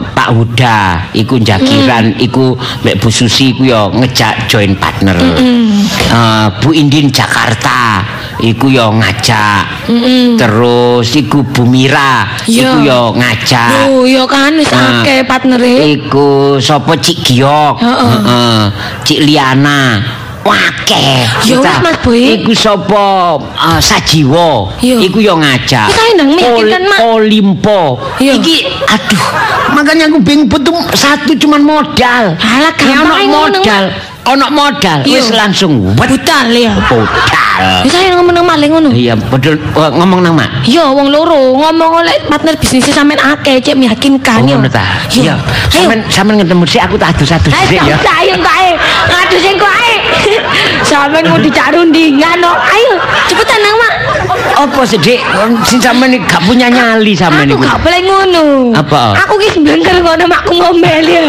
Pak 0.00 0.28
Huda, 0.34 1.06
iku 1.12 1.38
jagiran, 1.38 2.18
iku 2.18 2.54
Mbak 2.82 2.98
Bu 2.98 3.08
Susi 3.08 3.54
iku 3.54 3.62
yo 3.64 3.90
ngejak 3.94 4.46
join 4.46 4.74
partner. 4.74 5.14
Eh, 5.18 6.46
Bu 6.58 6.74
Indin 6.74 7.08
Jakarta, 7.08 8.02
iku 8.40 8.72
yo 8.72 8.88
ngajak. 8.94 9.88
Terus 10.38 11.06
iku 11.12 11.44
Bu 11.44 11.68
Mira, 11.68 12.24
Iya. 12.48 12.72
iku 12.72 12.76
yo 12.86 13.00
ngajak. 13.12 13.70
Yo, 13.90 14.06
yo 14.08 14.24
kan 14.24 14.56
wis 14.56 14.70
akeh 14.72 15.26
partnere. 15.28 15.98
Iku 15.98 16.56
sapa 16.62 16.96
Cik 16.96 17.18
Giok, 17.26 17.82
Heeh. 17.82 18.14
Heeh. 18.24 18.58
Cik 19.04 19.20
Liana. 19.26 19.82
Wake. 20.42 21.22
Ya 21.46 21.54
wis, 21.62 21.78
Mas 21.86 21.96
Boy. 22.02 22.42
Iku 22.42 22.50
sapa 22.50 23.38
uh, 23.38 23.78
Sajiwo. 23.78 24.74
Iya. 24.82 24.98
Iku 24.98 25.22
yo 25.22 25.38
ngajak. 25.38 25.86
Mak. 26.82 26.98
Olimpo. 27.14 28.02
Iya. 28.18 28.42
Iki 28.42 28.56
aduh, 28.90 29.24
makanya 29.78 30.10
aku 30.10 30.18
bingung 30.18 30.50
betul 30.50 30.74
satu 30.98 31.30
cuman 31.38 31.62
modal. 31.62 32.34
Alah, 32.42 32.74
Ya, 32.74 33.06
ono 33.06 33.14
gampang 33.14 33.26
ngono, 33.30 33.58
Ono 34.22 34.46
modal 34.50 35.02
Iya. 35.02 35.18
wis 35.18 35.28
langsung 35.30 35.82
Butal 35.92 36.46
ya. 36.48 36.70
modal. 36.78 37.82
Ya 37.82 37.84
saya 37.84 38.14
ngomong 38.16 38.32
nang 38.32 38.46
maling 38.46 38.70
ngono. 38.70 38.90
Iya, 38.90 39.12
betul 39.14 39.54
Oh, 39.72 39.86
ngomong 39.88 40.18
nang 40.20 40.34
Mak. 40.34 40.64
Yo 40.64 40.82
wong 40.90 41.10
loro 41.10 41.52
ngomong 41.52 42.00
oleh 42.00 42.16
partner 42.26 42.54
bisnis 42.54 42.86
sampean 42.86 43.18
akeh 43.18 43.58
cek 43.58 43.74
meyakinkan 43.74 44.42
Oh, 44.42 44.46
yo. 44.46 44.56
ngono 44.56 44.68
ta. 44.68 44.82
Yo. 45.10 45.22
Iya. 45.22 45.34
Ayo. 45.36 45.70
Sampeyan 45.70 46.00
sampeyan 46.08 46.38
ketemu 46.40 46.64
sik 46.64 46.82
aku 46.82 46.96
tak 46.96 47.12
adu-adu 47.12 47.48
Ayo 47.50 47.66
sik 47.68 47.78
ya. 47.82 47.96
tak 47.98 48.16
ayo 48.20 48.34
tak 48.40 48.54
ayo. 48.56 48.72
Ngadu 49.06 49.36
sing 49.38 49.54
kok 49.56 49.72
ae. 50.18 50.36
Sampeyan 50.82 51.24
mau 51.26 51.38
dicak 51.38 51.72
rundingan 51.72 52.36
no. 52.38 52.52
Ayo 52.52 52.94
cepetan 53.26 53.58
nang 53.58 53.76
mak. 53.76 53.92
Apa? 54.58 54.80
Sing 54.84 55.78
sampeyan 55.78 56.16
iki 56.16 56.26
gak 56.26 56.42
punya 56.44 56.68
nyali 56.68 57.12
sampeyan 57.12 57.50
Aku 57.50 57.58
iku. 57.58 57.64
gak 57.64 57.78
boleh 57.80 58.00
ngono. 58.02 58.44
Apa? 58.74 59.02
Aku 59.24 59.34
ki 59.36 59.48
sebentar 59.52 59.96
ngono 59.96 60.24
makku 60.26 60.52
ngomel 60.52 61.04
ya. 61.04 61.22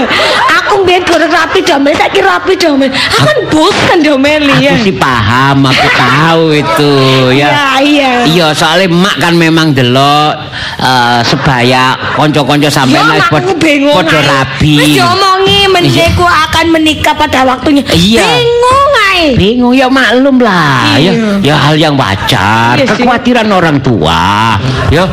Aku 0.63 0.83
biar 0.83 1.03
goreng 1.03 1.29
rapi 1.29 1.59
domel, 1.61 1.93
saiki 1.93 2.19
rapi 2.19 2.53
domel. 2.55 2.89
Aku 2.89 3.21
kan 3.21 3.37
bosan 3.49 3.99
domel 4.01 4.43
ya. 4.57 4.73
Aku 4.73 4.83
sih 4.83 4.95
paham, 4.95 5.57
aku 5.63 5.87
tahu 5.93 6.43
itu 6.51 6.93
ya. 7.35 7.47
Iya, 7.49 7.65
iya. 7.83 8.11
Iya, 8.25 8.47
soalnya 8.51 8.89
mak 8.89 9.19
kan 9.19 9.33
memang 9.35 9.71
delok 9.71 10.33
eh, 10.79 11.19
sebaya 11.23 11.93
konco-konco 12.15 12.67
sampean 12.67 13.05
Ya, 13.05 13.19
wis 13.19 13.27
aku 13.27 13.53
padha 13.93 14.19
ae. 14.19 14.25
rabi. 14.25 14.73
Wis 14.79 14.87
diomongi 14.95 15.59
menjeku 15.67 16.23
akan 16.23 16.65
menikah 16.71 17.13
pada 17.13 17.43
waktunya. 17.43 17.83
Iya. 17.89 18.23
Bingung 18.23 18.72
ae. 19.13 19.37
Bingung 19.37 19.73
ya 19.73 19.85
maklum 19.87 20.41
lah 20.41 20.97
Iya. 20.97 21.11
ya. 21.13 21.53
Ya 21.53 21.55
hal 21.55 21.75
yang 21.77 21.93
wajar, 21.95 22.75
Iya 22.75 22.85
sih. 22.89 23.05
kekhawatiran 23.05 23.47
orang 23.47 23.77
tua. 23.79 24.57
Ya. 24.89 25.05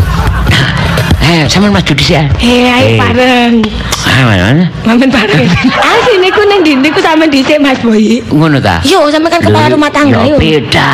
Eh, 1.20 1.46
sampean 1.46 1.70
maju 1.70 1.92
di 1.94 2.02
sini. 2.02 2.26
Hei, 2.42 2.66
ayo 2.66 2.88
Eh. 2.90 2.98
bareng. 2.98 3.54
Ah, 4.02 4.20
mana? 4.26 4.66
Mamen 4.82 5.06
bareng. 5.06 5.46
Ah, 5.86 5.96
sini 6.02 6.26
ku 6.26 6.42
ning 6.42 6.64
ndi 6.64 6.72
niku 6.80 6.98
sampe 6.98 7.28
dhisik 7.30 7.60
Mas 7.62 7.78
Boy. 7.78 8.18
Ngono 8.26 8.58
ta? 8.58 8.82
Yo, 8.82 9.06
sampe 9.06 9.30
kan 9.30 9.38
kepala 9.38 9.70
rumah 9.70 9.92
tangga 9.92 10.26
ya 10.26 10.34
yo. 10.34 10.36
beda. 10.40 10.90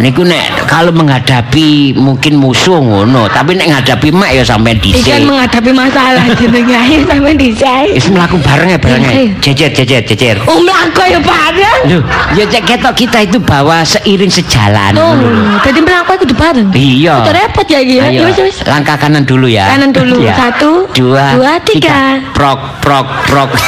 Niku 0.00 0.24
nek 0.24 0.64
kalau 0.64 0.96
menghadapi 0.96 1.92
mungkin 1.92 2.40
musuh 2.40 2.80
ngono, 2.80 3.28
tapi 3.28 3.52
nek 3.52 3.68
ngadepi 3.68 4.08
mak 4.08 4.32
ya 4.32 4.40
sampean 4.40 4.80
Iki 4.80 4.96
kan 4.96 5.20
dhisik. 5.20 5.28
menghadapi 5.28 5.70
masalah 5.76 6.24
jenenge 6.40 6.72
ayo 6.72 6.98
sampe 7.04 7.30
dhisik. 7.36 7.86
Wis 8.00 8.08
mlaku 8.08 8.40
bareng 8.40 8.72
ya 8.72 8.78
bareng 8.80 9.02
ya. 9.04 9.12
Ayo. 9.12 9.28
Jejer 9.44 9.70
jejer 9.76 10.00
jejer. 10.08 10.40
Oh, 10.48 10.56
mlaku 10.64 11.04
ya 11.04 11.20
bareng. 11.20 11.78
Loh, 11.92 12.02
ya 12.32 12.48
cek 12.48 12.64
ketok 12.64 12.94
kita 12.96 13.28
itu 13.28 13.36
bawa 13.44 13.84
seiring 13.84 14.32
sejalan. 14.32 14.96
Oh, 14.96 15.12
ngono 15.12 15.36
lho. 15.36 15.44
jadi 15.68 15.78
mlaku 15.84 16.12
kudu 16.24 16.32
bareng. 16.32 16.68
Iya. 16.72 17.14
Itu 17.20 17.32
repot 17.36 17.66
ya 17.68 17.78
iki 17.84 17.94
ya. 18.00 18.24
Wis 18.24 18.38
wis. 18.40 18.56
langkah 18.64 18.96
kanan 18.96 19.28
dulu 19.28 19.52
ya. 19.52 19.68
Kanan 19.68 19.92
dulu. 19.92 20.24
Iya. 20.24 20.32
Satu, 20.32 20.88
dua, 20.96 21.36
dua, 21.36 21.52
tiga. 21.60 22.24
Prok, 22.32 22.80
prok, 22.80 23.04
prok. 23.28 23.52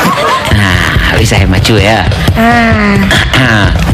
Nah, 0.52 1.16
bisa 1.16 1.40
maju 1.48 1.74
ya. 1.80 2.04
Ah, 2.36 3.72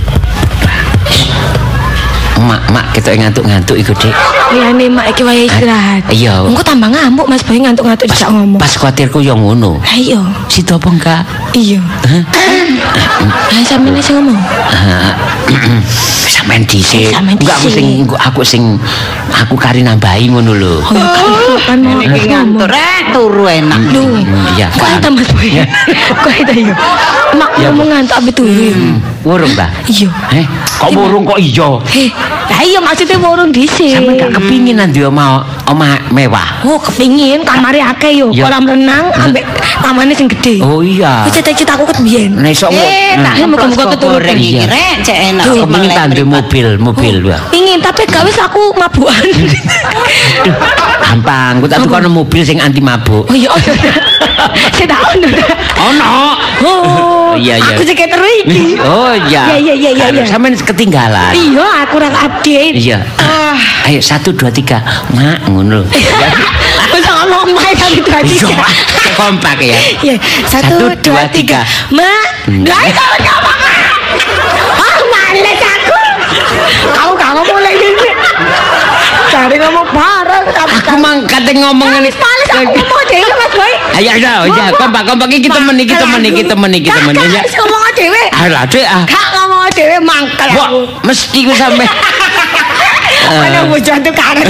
mak, 2.39 2.63
mak, 2.71 2.87
kita 2.93 3.15
ngantuk-ngantuk 3.15 3.75
ikut 3.75 3.97
dek. 3.99 4.15
ya 4.49 4.71
nih 4.71 4.89
mak 4.89 5.11
iki 5.11 5.23
wae 5.23 5.45
istirahat. 5.45 6.07
Iya. 6.09 6.47
Engko 6.47 6.63
tambah 6.63 6.89
ngamuk 6.89 7.27
Mas 7.27 7.43
Boy 7.43 7.59
ngantuk-ngantuk 7.59 8.07
dijak 8.07 8.31
ngomong. 8.31 8.57
Pas 8.57 8.71
khawatirku 8.71 9.19
yang 9.19 9.39
ngono. 9.39 9.83
Ayo. 9.85 10.23
Situ 10.47 10.71
apa 10.71 10.89
enggak? 10.89 11.23
Iya. 11.53 11.83
Ayo 13.49 13.63
sampeyan 13.65 13.99
sing 13.99 14.15
ngomong. 14.17 14.39
Sampean 16.29 16.63
dhisik. 16.63 17.11
Enggak 17.11 17.57
aku 17.57 17.69
sing 17.69 17.87
aku 18.07 18.41
sing 18.45 18.63
aku 19.29 19.55
kari 19.57 19.81
nambahi 19.81 20.29
ngono 20.29 20.53
lho. 20.55 20.75
Oh, 20.85 21.57
kan 21.67 21.81
mau 21.81 21.99
ngantuk 21.99 22.69
rek 22.69 23.11
turu 23.11 23.45
enak. 23.45 23.81
Duh, 23.91 24.21
Iya, 24.55 24.69
kok 24.71 24.85
kan. 24.85 25.01
itu 25.01 25.09
Mas 25.11 25.29
Boy? 25.33 25.49
Kok 26.23 26.33
itu 26.37 26.53
ya? 26.69 26.75
Mak 27.35 27.51
ngomong 27.59 27.87
ngantuk 27.91 28.17
apa 28.17 28.31
tuh? 28.33 28.45
Hmm, 28.47 28.97
Wurung 29.25 29.53
ta? 29.53 29.67
Iya. 29.85 30.09
Eh, 30.33 30.47
kok 30.79 30.91
wurung 30.93 31.25
kok 31.25 31.37
iya? 31.37 31.69
Heh, 31.91 32.09
lah 32.49 32.61
iya 32.61 32.79
maksudnya 32.79 33.17
warung 33.19 33.51
dhisik. 33.51 33.93
Sampeyan 33.93 34.17
gak 34.19 34.31
kepingin 34.35 34.77
nanti 34.77 35.01
oma 35.01 35.41
oma 35.67 36.01
mewah. 36.11 36.65
Oh, 36.65 36.81
kepingin 36.81 37.45
kamare 37.45 37.79
akeh 37.79 38.13
yo, 38.15 38.33
Ya. 38.33 38.47
kolam 38.47 38.65
renang 38.65 39.13
ambek 39.15 39.45
tamannya 39.79 40.13
sing 40.13 40.27
gede. 40.27 40.59
Oh 40.61 40.81
iya. 40.81 41.25
Ku 41.25 41.31
cita-cita 41.31 41.77
aku 41.77 41.85
ket 41.87 41.99
biyen. 42.01 42.33
Nek 42.35 42.53
sok 42.53 42.73
Eh, 42.73 43.15
tak 43.15 43.37
Nah, 43.39 43.47
muka-muka 43.47 43.85
muka 43.85 43.95
keturunan. 43.95 44.35
iki 44.35 44.65
rek 44.65 44.95
cek 45.03 45.19
enak. 45.35 45.45
Kepingin 45.45 45.91
tandem 45.93 46.27
mobil, 46.27 46.67
mobil 46.79 47.17
wah. 47.25 47.43
Pingin 47.69 47.85
tapi 47.85 48.09
gak 48.09 48.25
wis 48.25 48.41
aku 48.41 48.73
mabukan. 48.81 49.13
Gampang. 51.05 51.61
Ku 51.61 51.69
tak 51.69 51.85
tukar 51.85 52.01
mobil 52.09 52.41
sing 52.41 52.57
anti 52.65 52.81
mabuk. 52.81 53.29
oh 53.29 53.37
iya. 53.37 53.53
Saya 54.73 54.89
tak 54.89 55.01
ono. 55.13 55.29
Ono. 55.93 56.17
Oh, 56.65 57.37
Iya, 57.37 57.61
iya. 57.61 57.77
Aku 57.77 57.85
sing 57.85 57.93
keter 57.93 58.17
iki. 58.41 58.81
Oh 58.81 59.13
iya. 59.29 59.53
Iya, 59.53 59.57
iya, 59.61 59.75
iya, 59.77 59.91
iya, 59.93 60.07
iya. 60.17 60.25
Sampeyan 60.25 60.57
ketinggalan. 60.57 61.37
Iya, 61.37 61.85
aku 61.85 62.01
kurang 62.01 62.17
update. 62.17 62.73
Iya. 62.73 63.05
Ayo 63.85 64.01
satu 64.01 64.33
dua 64.33 64.49
tiga, 64.49 64.81
mak 65.13 65.45
ngono. 65.53 65.85
Masa 66.89 67.11
ngomong 67.21 67.53
main 67.53 67.77
satu 67.77 68.01
dua 68.01 68.25
Iya, 68.25 68.49
tiga. 68.49 68.65
kompak 69.13 69.61
ya. 69.61 69.77
Iya, 70.01 70.17
satu, 70.49 70.89
dua, 71.05 71.29
tiga. 71.29 71.61
Ma, 71.93 72.09
lah 72.65 72.81
itu 72.89 72.97
ngomong. 72.97 73.61
Ah, 74.73 74.97
males 75.05 75.61
aku. 75.61 76.08
Kamu 76.95 77.13
gak 77.15 77.31
ngomong 77.37 77.59
lagi 77.61 77.87
ini. 77.93 78.09
Cari 79.29 79.57
ngomong 79.61 79.87
bareng. 79.93 80.45
Aku 80.49 80.97
mang 80.99 81.19
kate 81.29 81.53
ngomong 81.53 81.89
ngene. 81.89 82.11
males 82.13 82.49
aku 82.53 82.73
ngomong 82.73 83.03
dewe 83.09 83.29
Mas 83.37 83.53
Boy. 83.53 83.73
Ayo 83.99 84.11
ayo 84.17 84.33
ayo 84.49 84.65
kompak 84.79 85.03
kompak 85.05 85.29
iki 85.33 85.49
temen 85.51 85.77
iki 85.77 85.95
temen 85.95 86.21
iki 86.25 86.43
temen 86.47 86.71
iki 86.73 86.91
temen 86.91 87.15
Gak, 87.15 87.27
ya. 87.29 87.41
gak, 87.45 87.53
ngomong 87.61 87.83
dewe. 87.97 88.23
Alah 88.33 88.63
Dek 88.69 88.87
ah. 88.89 89.05
Gak 89.05 89.27
ngomong 89.37 89.69
dewe 89.75 89.97
mangkel 90.01 90.49
Wah, 90.57 90.69
aku. 90.71 90.81
mesti 91.05 91.39
ku 91.45 91.53
sampe. 91.53 91.85
Mana 93.29 93.69
bujang 93.69 94.01
tuh 94.01 94.15
karet. 94.15 94.49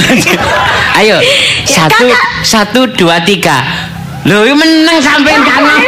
Ayo, 0.99 1.19
Ya, 1.27 1.35
satu, 1.67 2.07
satu, 2.47 2.81
dua, 2.95 3.19
tiga. 3.27 3.59
Loh, 4.23 4.47
ini 4.47 4.55
menang 4.55 5.03
sampai 5.03 5.35
kanan. 5.35 5.83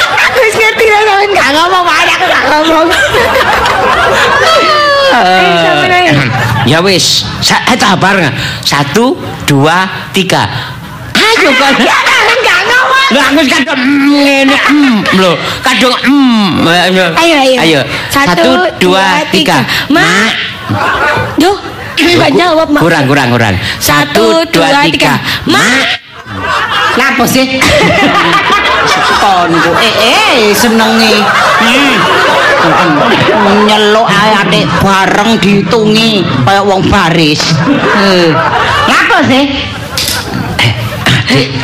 Aku 0.00 0.38
wis 0.40 0.56
ngerti 0.56 0.84
lah 0.88 1.00
sampean 1.04 1.30
gak 1.36 1.50
ngomong, 1.52 1.84
aku 1.84 2.24
gak 2.28 2.44
ngomong. 2.48 2.86
Eh, 5.10 5.90
ayo. 5.90 6.12
ya 6.66 6.78
wis, 6.84 7.26
sa 7.42 7.58
eh 7.66 7.76
tak 7.76 7.98
bareng. 7.98 8.30
Satu, 8.62 9.18
dua, 9.44 9.86
tiga. 10.14 10.46
Ayo 11.14 11.50
kan. 11.58 11.74
Ya 11.82 11.98
kan. 11.98 12.20
Lah 13.10 13.26
aku 13.34 13.42
kadung 13.42 13.82
ngene 14.06 14.54
mm, 14.54 15.18
lho, 15.18 15.34
kadung 15.66 15.90
mm. 15.98 16.62
Ayo. 16.62 17.06
Ayo, 17.18 17.36
ayo. 17.58 17.80
Satu, 18.06 18.70
dua, 18.78 19.26
tiga. 19.34 19.66
Mak. 19.90 20.30
Duh, 21.34 21.58
gak 21.98 22.32
jawab, 22.38 22.70
Mak. 22.70 22.82
Kurang, 22.86 23.04
kurang, 23.10 23.28
kurang. 23.34 23.54
Satu, 23.82 24.46
dua, 24.54 24.86
tiga. 24.86 25.18
Mak. 25.50 25.98
Lapo 26.94 27.26
sih? 27.26 27.46
Konku. 29.20 29.72
Eh 29.82 29.94
eh 29.98 30.54
senengi. 30.54 31.14
Hmm. 31.60 31.94
Nyeluk 33.66 34.06
ae 34.08 34.30
atik 34.44 34.64
bareng 34.82 35.30
diitungi 35.40 36.24
kaya 36.44 36.60
wong 36.64 36.82
baris. 36.88 37.40
Eh, 38.00 38.30
Ngapa 38.88 39.18
sih? 39.28 39.44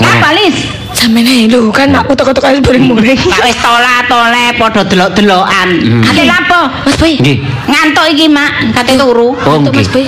Apa 0.00 0.30
Lis? 0.36 0.56
Sampeyan 0.96 1.28
ae 1.28 1.44
lho 1.52 1.68
kan 1.68 1.92
aku 1.92 2.16
teko-teko 2.16 2.48
wis 2.56 2.62
muring-muring. 2.64 3.20
Kak 3.20 3.44
wis 3.44 3.58
tola-tole 3.60 4.56
padha 4.56 4.82
delok-delokan. 4.88 5.68
Ate 6.08 6.22
lapo? 6.24 6.60
Mas 6.88 6.96
Boy. 6.96 7.20
Nggih. 7.20 7.36
Ngantuk 7.68 8.06
iki, 8.16 8.26
Mak. 8.32 8.72
Kate 8.72 8.96
turu. 8.96 9.36
Oh, 9.36 9.60
Mas 9.60 9.68
nggih. 9.68 9.86
Boy. 9.92 10.04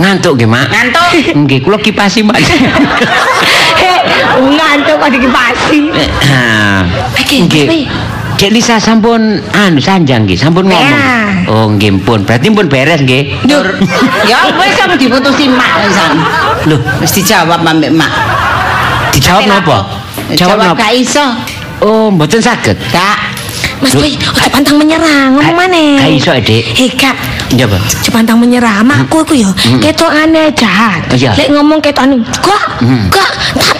Ngantuk 0.00 0.32
nggih, 0.40 0.48
Mak. 0.48 0.66
Ngantuk. 0.72 1.08
Nggih, 1.44 1.58
kula 1.60 1.76
kipasi, 1.76 2.24
Mak. 2.24 2.40
Ngantuk 4.56 4.96
kok 4.96 5.10
dikipasi. 5.12 5.78
Oke, 5.92 7.36
Mas 7.36 7.44
Nggih. 7.44 7.84
Dek 8.38 8.54
Lisa 8.54 8.78
sampun 8.78 9.42
anu 9.50 9.82
sanjang 9.82 10.22
nggih, 10.22 10.38
sampun 10.38 10.70
ngomong. 10.70 10.78
Ya. 10.94 11.50
Oh, 11.50 11.66
nggih 11.68 11.98
pun. 12.06 12.22
Berarti 12.22 12.46
pun 12.48 12.70
beres 12.70 13.02
nggih. 13.02 13.34
Ya 14.24 14.38
wis 14.54 14.78
apa 14.78 14.94
diputusi 14.94 15.50
Mak 15.50 15.72
pisan. 15.82 16.16
Loh, 16.70 16.78
Wis 17.02 17.10
dijawab 17.12 17.60
ambek 17.60 17.90
Mak. 17.90 18.10
dijawab 19.10 19.42
napa? 19.42 19.78
Jawab 20.38 20.56
napa? 20.62 20.78
gak 20.78 20.94
iso. 20.94 21.24
Oh, 21.82 22.06
mboten 22.08 22.38
saged. 22.38 22.78
Kak. 22.88 23.18
Mas. 23.78 23.94
Boy, 23.94 24.10
ojo 24.10 24.50
pantang 24.50 24.74
menyerah, 24.74 25.30
ngomong 25.30 25.54
maneh. 25.54 25.98
ka 25.98 26.06
iso, 26.06 26.30
Dik. 26.34 26.62
Hei, 26.74 26.90
Kak. 26.90 27.14
Iya, 27.54 27.66
Pak. 27.66 27.78
Ojo 27.78 28.10
pantang 28.10 28.38
menyerah, 28.38 28.82
makku 28.82 29.22
iku 29.22 29.34
ya 29.34 29.50
ketokane 29.78 30.50
jahat. 30.54 31.06
Lek 31.10 31.50
ngomong 31.50 31.78
ketok 31.78 32.06
anu, 32.06 32.22
kok, 32.38 32.62
Hmm. 32.78 33.10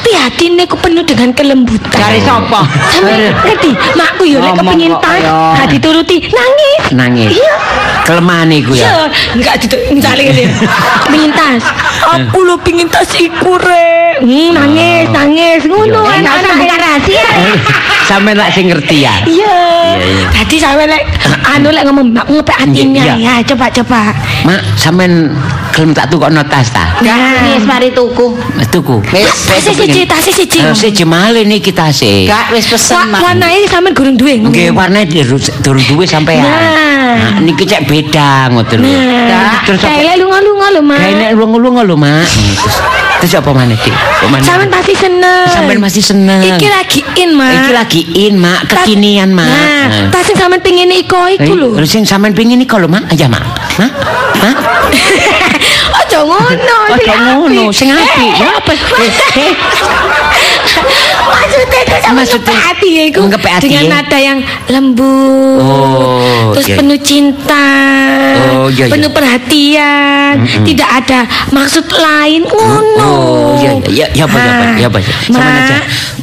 Tapi 0.09 0.25
hatine 0.25 0.64
ku 0.64 0.77
penuh 0.81 1.05
dengan 1.05 1.29
kelembutan. 1.37 1.92
Dari 1.92 2.25
sapa? 2.25 2.64
Sampe 2.88 3.12
ngerti, 3.44 3.77
makku 3.92 4.25
lek 4.25 4.40
Ngomong 4.40 4.57
kepengin 4.57 4.92
kaya. 4.97 5.53
gak 5.53 5.68
dituruti, 5.68 6.16
nangis. 6.33 6.83
Nangis. 6.97 7.29
Iya. 7.37 7.55
Kelemahan 8.09 8.49
iku 8.49 8.73
Iya, 8.73 8.88
ya. 8.88 8.92
enggak 9.37 9.55
ditu 9.61 9.77
misalnya 9.92 10.33
gitu. 10.33 10.49
Pengin 11.05 11.29
tas. 11.37 11.61
Aku 12.09 12.40
lo 12.40 12.57
pengin 12.57 12.88
tas 12.88 13.12
iku 13.12 13.61
re. 13.61 14.16
Hmm, 14.25 14.57
nangis, 14.57 15.12
nangis. 15.12 15.68
Ngono 15.68 16.01
Iya. 16.01 16.25
enak 16.25 16.33
usah 16.40 16.53
buka 16.57 16.77
rahasia. 16.81 17.29
Sampe 18.09 18.33
lak 18.33 18.49
sing 18.49 18.73
ngerti 18.73 19.05
ya. 19.05 19.12
Iya. 19.29 19.61
iya. 20.01 20.25
Tadi 20.33 20.57
sampe 20.57 20.88
lek 20.88 21.05
anu 21.44 21.68
lek 21.68 21.85
ngomong 21.85 22.09
mak 22.09 22.25
ngepek 22.25 22.57
hatinya 22.57 23.05
Iya. 23.05 23.14
ya. 23.21 23.35
Coba 23.44 23.68
coba. 23.68 24.16
Mak, 24.49 24.61
sampean 24.73 25.29
gelem 25.79 25.95
tak 25.95 26.11
tukokno 26.11 26.43
tas 26.51 26.75
ta? 26.75 26.99
Wis 27.55 27.62
mari 27.62 27.95
tuku. 27.95 28.35
Tuku. 28.75 28.99
Wis 29.14 29.31
Tas 29.47 29.62
siji, 29.62 30.03
tas 30.11 30.27
siji. 30.27 30.59
Eh, 30.59 30.75
Siji 30.75 31.07
malih 31.07 31.47
niki 31.47 31.71
tase. 31.71 32.27
Gak 32.27 32.51
wis 32.51 32.67
pesen 32.67 32.99
Mak. 33.14 33.23
Warnane 33.23 33.62
sampean 33.71 33.95
gurung 33.95 34.19
duwe. 34.19 34.43
Nggih, 34.43 34.75
warnane 34.75 35.07
durung 35.62 35.85
duwe 35.87 36.03
sampean. 36.03 36.43
Nah. 36.43 37.38
Niki 37.38 37.62
cek 37.62 37.87
beda 37.87 38.51
ngoten 38.51 38.83
lho. 38.83 38.91
Nah, 38.91 39.62
Terus 39.62 39.87
apa? 39.87 39.95
kayak 39.95 40.14
lunga-lunga 40.19 40.67
lho, 40.75 40.83
Mak. 40.83 40.99
Kayak 40.99 41.14
nek 41.14 41.31
lunga-lunga 41.38 41.83
lho, 41.87 41.95
Mak. 41.95 42.27
Hmm, 42.27 42.55
Terus, 43.19 43.35
apa 43.35 43.51
maneh, 43.51 43.75
Dik? 43.79 43.95
Apa 43.95 44.27
maneh? 44.31 44.47
Sampean 44.47 44.71
pasti 44.71 44.95
seneng. 44.95 45.47
Sampean 45.51 45.79
masih 45.79 46.03
seneng. 46.03 46.43
Iki 46.43 46.69
lagi 46.71 47.01
in, 47.23 47.31
Mak. 47.38 47.51
Iki 47.55 47.73
lagi 47.75 48.01
in, 48.27 48.35
Mak, 48.38 48.61
kekinian, 48.67 49.31
Mak. 49.31 49.47
Nah, 49.47 50.11
tas 50.11 50.27
sing 50.27 50.35
sampean 50.35 50.59
pengin 50.62 50.91
iko 50.91 51.23
iku 51.38 51.53
lho. 51.55 51.71
Terus 51.79 51.91
sing 51.91 52.03
sampean 52.03 52.35
pengin 52.35 52.59
iki 52.59 52.75
lho, 52.75 52.91
Mak. 52.91 53.14
Aja, 53.14 53.31
Mak. 53.31 53.43
Mak. 53.79 53.93
Mak. 54.43 54.57
Ojo 56.19 56.27
ngono, 56.27 56.79
sing 56.99 57.15
ngono, 57.39 57.63
sing 57.71 57.89
apik. 57.91 58.33
Eh, 58.35 58.41
Ya 58.41 58.51
apa? 58.59 58.73
Eh, 58.75 59.13
eh. 59.39 59.53
Maksudnya 61.29 61.81
itu 61.83 61.97
sama 62.03 62.17
Maksudnya- 62.23 62.59
hati 62.59 62.89
ya 62.89 63.03
itu 63.09 63.21
Dengan 63.63 63.85
ya? 63.85 63.91
nada 63.91 64.19
yang 64.19 64.39
lembut 64.69 65.61
Oh, 65.61 66.53
Terus 66.57 66.67
iya. 66.69 66.77
penuh 66.79 66.99
cinta 67.01 67.69
Oh, 68.55 68.69
iya, 68.69 68.85
iya. 68.87 68.93
Penuh 68.93 69.11
perhatian 69.11 70.35
Tidak 70.63 70.89
ada 70.89 71.21
maksud 71.51 71.85
lain 71.89 72.43
Ngono 72.45 73.01
Oh, 73.01 73.59
iya, 73.59 73.71
iya. 73.89 74.07
Ya, 74.07 74.07
ya 74.15 74.25
apa, 74.27 74.39
ya 74.39 74.51
apa, 74.51 74.65
ya 74.77 74.87
apa. 74.89 74.99
Sama 75.25 75.39
Mak, 75.39 75.57
aja. 75.59 75.77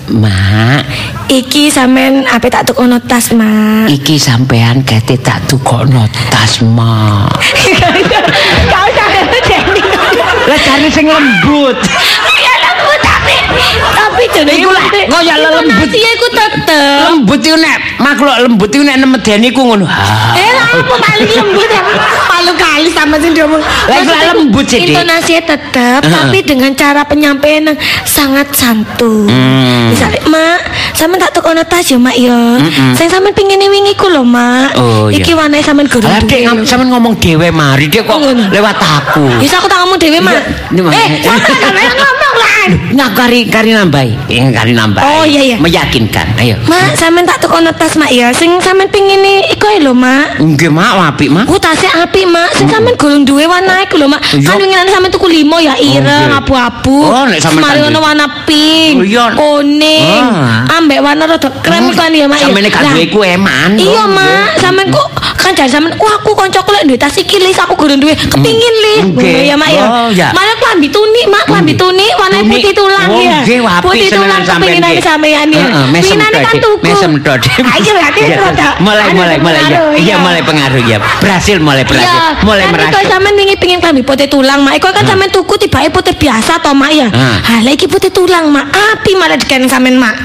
Mak, 0.05 0.81
Iki 1.25 1.73
sampean 1.73 2.21
apa 2.23 2.45
tak 2.47 2.69
tukono 2.69 3.01
tas, 3.01 3.33
Mak. 3.33 3.89
iki 3.89 4.13
sampean 4.15 4.85
kete 4.85 5.17
tak 5.17 5.41
tukokno 5.49 6.05
tas, 6.29 6.61
Mak. 6.61 7.33
Lah 10.45 10.57
cari 10.61 10.89
sing 10.93 11.09
lembut. 11.09 11.77
Ya 12.37 12.53
lembut 12.69 12.99
tapi 13.01 13.35
tapi 13.81 14.23
jadi 14.29 14.51
Iku 14.61 14.69
lah, 14.69 14.85
ngoyak 15.09 15.37
lembut. 15.41 15.89
Iya, 15.89 16.09
iku 16.13 16.27
tetep. 16.29 16.99
Lembut 17.09 17.39
iku 17.41 17.57
nek 17.57 17.77
makhluk 17.97 18.35
lembut 18.45 18.69
iku 18.69 18.83
nek 18.85 18.97
nemedeni 19.01 19.49
ku 19.49 19.61
ngono. 19.65 19.85
Eh, 20.37 20.54
paling 20.99 21.31
lembut 21.31 21.69
ya? 21.69 21.83
Palu 22.27 22.53
kali 22.57 22.89
sama 22.91 23.15
sih 23.21 23.29
dia. 23.31 23.45
Lah, 23.45 24.33
lembut 24.33 24.65
sih. 24.67 24.79
Intonasinya 24.89 25.55
tetap, 25.55 26.01
tapi 26.03 26.43
dengan 26.43 26.71
cara 26.75 27.05
penyampaian 27.07 27.71
yang 27.71 27.77
sangat 28.03 28.49
santun. 28.55 29.29
Hmm. 29.29 29.93
Misalnya, 29.93 30.21
Mak, 30.25 30.59
sama 30.97 31.15
tak 31.21 31.31
tukono 31.37 31.61
tas 31.63 31.85
ya, 31.87 31.97
Mak 31.97 32.15
ya. 32.17 32.59
Mm-mm. 32.59 32.93
Saya 32.97 33.09
sama 33.09 33.31
pingin 33.31 33.61
wingi 33.61 33.93
ku 33.95 34.09
lho, 34.11 34.25
Mak. 34.25 34.75
Oh, 34.77 35.07
iya. 35.07 35.23
Iki 35.23 35.31
warnanya 35.37 35.63
sama 35.63 35.83
guru. 35.85 36.05
Lah 36.05 36.21
dek 36.21 36.65
sampean 36.67 36.89
ngomong 36.91 37.15
dhewe 37.17 37.49
mari 37.53 37.87
dek 37.87 38.05
kok 38.05 38.17
Ngono. 38.19 38.49
lewat 38.51 38.77
aku. 38.77 39.25
Bisa 39.39 39.59
aku 39.61 39.67
tak 39.69 39.79
ngomong 39.85 39.99
dewe, 39.99 40.19
Mak. 40.21 40.35
Iya, 40.73 40.81
Mak. 40.81 40.93
Eh, 40.93 41.07
sama 41.23 41.39
sampean 41.39 41.93
ngomong 41.95 42.33
lah. 42.35 42.65
Nah 42.97 43.09
kari 43.13 43.45
kari 43.47 43.71
nambahi, 43.77 44.11
eh, 44.31 44.49
kari 44.49 44.73
nambahi. 44.73 45.05
Oh, 45.05 45.23
iya, 45.23 45.41
iya. 45.53 45.57
Meyakinkan. 45.61 46.37
Ayo. 46.41 46.57
Mak, 46.65 46.97
sampean 46.97 47.23
tak 47.25 47.39
tukono 47.43 47.71
tas, 47.73 47.93
Mak 47.95 48.11
ya. 48.11 48.33
Sing 48.33 48.57
sampean 48.59 48.89
pingin 48.89 49.21
iku 49.51 49.69
lho, 49.79 49.93
Mak. 49.93 50.41
Nggih, 50.55 50.71
Mak, 50.71 50.91
apik, 51.11 51.27
Mak. 51.27 51.45
Oh 51.51 51.59
tasnya 51.59 51.91
api 51.99 52.23
mak, 52.23 52.47
sing 52.55 52.63
sampean 52.65 52.95
golong 52.95 53.27
duwe 53.27 53.43
warna 53.43 53.83
iku 53.83 53.99
lho 53.99 54.07
mak. 54.07 54.23
Iya. 54.31 54.47
Kan 54.47 54.55
winginan 54.55 54.87
sampean 54.87 55.11
tuku 55.11 55.27
limo 55.27 55.59
ya 55.59 55.75
ireng, 55.75 56.31
iya. 56.31 56.39
abu-abu. 56.39 56.95
Oh, 57.03 57.27
nek 57.27 57.43
sampean 57.43 57.59
Mari 57.61 57.79
ono 57.83 57.99
warna 57.99 58.25
pink, 58.47 59.03
Oh, 59.03 59.27
kuning, 59.35 60.23
Ah. 60.23 60.79
ambek 60.79 61.03
warna 61.03 61.27
rada 61.27 61.49
krem 61.59 61.91
kan 61.91 62.07
ya 62.09 62.23
mak. 62.25 62.39
ya. 62.39 62.47
Sampeyan 62.47 62.71
gak 62.71 62.83
duwe 62.87 63.03
ku 63.11 63.19
eman. 63.19 63.69
Iya 63.75 63.99
Oh, 63.99 64.07
mak, 64.07 64.55
sampean 64.55 64.87
kok 64.89 65.07
kan 65.35 65.51
jar 65.51 65.67
sampean 65.67 65.91
wah 65.99 66.15
aku 66.15 66.31
kancaku 66.31 66.71
lek 66.71 66.83
duwe 66.87 66.97
tas 66.97 67.15
iki 67.15 67.35
lis 67.37 67.59
aku 67.59 67.75
golong 67.75 67.99
duwe 67.99 68.15
kepingin 68.15 68.75
lis. 68.79 69.03
Hmm. 69.03 69.11
Ngono 69.11 69.41
ya 69.43 69.55
mak 69.59 69.69
ya. 69.69 69.83
Oh. 69.83 70.07
Malah 70.31 70.55
klambi 70.55 70.87
tunik 70.87 71.25
mak, 71.27 71.43
klambi 71.45 71.73
tunik 71.75 72.13
warna 72.15 72.39
putih 72.41 72.71
tulang 72.71 73.07
Oh, 73.11 73.19
ya. 73.19 73.43
apik 73.43 73.83
Putih 73.83 74.07
tulang 74.07 74.39
nggih. 74.39 75.03
sampean 75.03 75.47
ya. 75.51 75.63
Pinginane 75.91 76.39
kan 76.39 76.55
tuku. 76.63 76.79
mesem 76.79 77.11
dodek. 77.19 77.59
Ayo 77.59 77.91
Iya. 78.15 78.37
rada. 78.39 78.69
Mulai 78.79 79.11
anu, 79.11 79.43
mulai 79.43 79.97
Iya 79.99 80.15
mulai 80.17 80.41
pengaruh 80.45 80.81
ya. 80.85 80.97
Berhasil 81.19 81.57
mulai 81.59 81.83
berhasil. 81.83 82.05
Iya, 82.07 82.45
Mulai 82.45 82.63
kan 82.69 82.73
merasa. 82.73 82.91
Iko 82.93 82.99
sampean 83.09 83.33
wingi 83.35 83.55
pengin 83.57 83.79
klambi 83.81 84.01
putih 84.01 84.27
tulang, 84.29 84.61
Mak. 84.61 84.77
Iko 84.77 84.89
kan 84.93 85.03
sampean 85.03 85.29
tuku 85.33 85.55
tibake 85.57 85.89
putih 85.89 86.13
biasa 86.13 86.61
to, 86.61 86.71
Mak 86.71 86.91
ya. 86.93 87.07
Ha, 87.09 87.65
lah 87.65 87.71
iki 87.73 87.89
putih 87.89 88.09
tulang, 88.09 88.53
Mak. 88.53 88.69
Api 88.69 89.11
malah 89.17 89.35
diken 89.35 89.65
sampean, 89.65 89.97
Mak. 89.97 90.15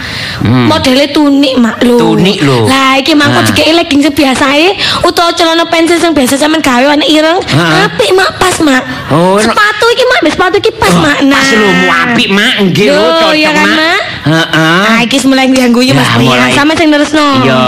Hmm. 0.44 0.68
Modele 0.68 1.08
tunik, 1.10 1.56
Mak 1.56 1.80
lho. 1.82 1.96
Tunik 1.96 2.38
lho. 2.40 2.68
Lah 2.68 3.00
iki 3.00 3.12
mangko 3.12 3.40
Ah. 3.40 3.46
dikeki 3.48 3.72
legging 3.72 4.00
sing 4.04 4.12
biasae 4.12 4.68
utawa 5.02 5.32
celana 5.32 5.64
pensil 5.64 5.96
sing 5.96 6.12
biasa 6.12 6.36
sampean 6.36 6.60
gawe 6.60 6.84
warna 6.86 7.04
ireng. 7.04 7.40
Ah. 7.56 7.88
Apik, 7.88 8.10
Mak, 8.12 8.30
pas, 8.36 8.56
Mak. 8.60 8.82
Oh, 9.12 9.40
sepatu 9.40 9.86
iki, 9.90 10.04
Mak, 10.04 10.20
sepatu 10.28 10.56
iki 10.60 10.72
pas, 10.76 10.92
Mak. 10.92 11.18
Nah. 11.24 11.40
Pas 11.40 11.50
mau 11.56 11.72
apik, 12.04 12.28
Mak. 12.28 12.54
Nggih 12.68 12.88
lho, 12.92 13.04
cocok, 13.20 13.52
kan, 13.56 13.68
Mak. 13.68 14.00
Heeh. 14.20 14.82
Ah, 14.84 15.00
iki 15.00 15.16
mulai 15.24 15.48
ngguyu 15.48 15.96
Mas. 15.96 16.04
Ya, 16.04 16.16
Boy. 16.20 16.28
mulai. 16.28 16.52
Sama 16.52 16.72
sing 16.76 16.92
terusno. 16.92 17.40
Iya, 17.40 17.64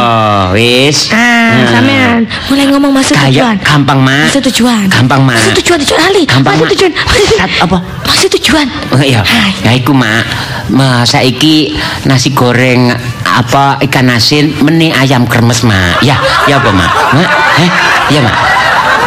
wis. 0.52 1.08
Ah, 1.08 1.64
sampean 1.72 2.28
mulai 2.52 2.64
ngomong 2.68 2.92
masuk 2.92 3.16
tujuan. 3.16 3.56
gampang, 3.64 3.98
Mak. 4.04 4.28
Masuk 4.28 4.42
tujuan. 4.52 4.84
Gampang, 4.92 5.24
Mak. 5.24 5.36
Masuk 5.40 5.54
tujuan 5.64 5.78
tujuan 5.80 6.00
Ali. 6.04 6.22
Gampang, 6.28 6.52
masuk 6.60 6.68
tujuan. 6.76 6.92
Masuk 6.92 7.24
tujuan. 7.24 7.40
Sat- 7.40 7.60
apa? 7.64 7.76
Masuk 8.04 8.28
tujuan. 8.36 8.66
Oh 8.92 9.00
iya. 9.00 9.20
Ya 9.64 9.70
iku, 9.72 9.96
Mak. 9.96 10.24
Ma, 10.68 11.08
saiki 11.08 11.72
nasi 12.04 12.36
goreng 12.36 12.92
apa 13.24 13.80
ikan 13.88 14.12
asin 14.12 14.52
meni 14.60 14.92
ayam 14.92 15.24
kremes, 15.24 15.64
Mak. 15.64 16.04
Ya, 16.04 16.20
ya 16.44 16.60
apa, 16.60 16.68
Mak? 16.68 16.90
Mak? 17.16 17.28
Eh? 17.64 17.70
Iya, 18.12 18.20
Mak. 18.20 18.36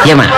Iya, 0.02 0.14
Mak. 0.18 0.30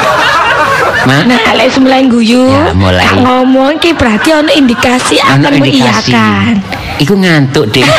Mak. 1.09 1.23
Nah, 1.25 1.41
Alex 1.57 1.81
mulai 1.81 2.05
guyu. 2.05 2.53
Ya, 2.53 2.69
mulai. 2.77 3.07
Ngomong 3.17 3.81
ki 3.81 3.97
berarti 3.97 4.29
ono 4.37 4.53
indikasi 4.53 5.17
akan 5.17 5.57
mengiyakan. 5.57 6.61
Iku 6.99 7.15
ngantuk, 7.15 7.71
Ding. 7.71 7.87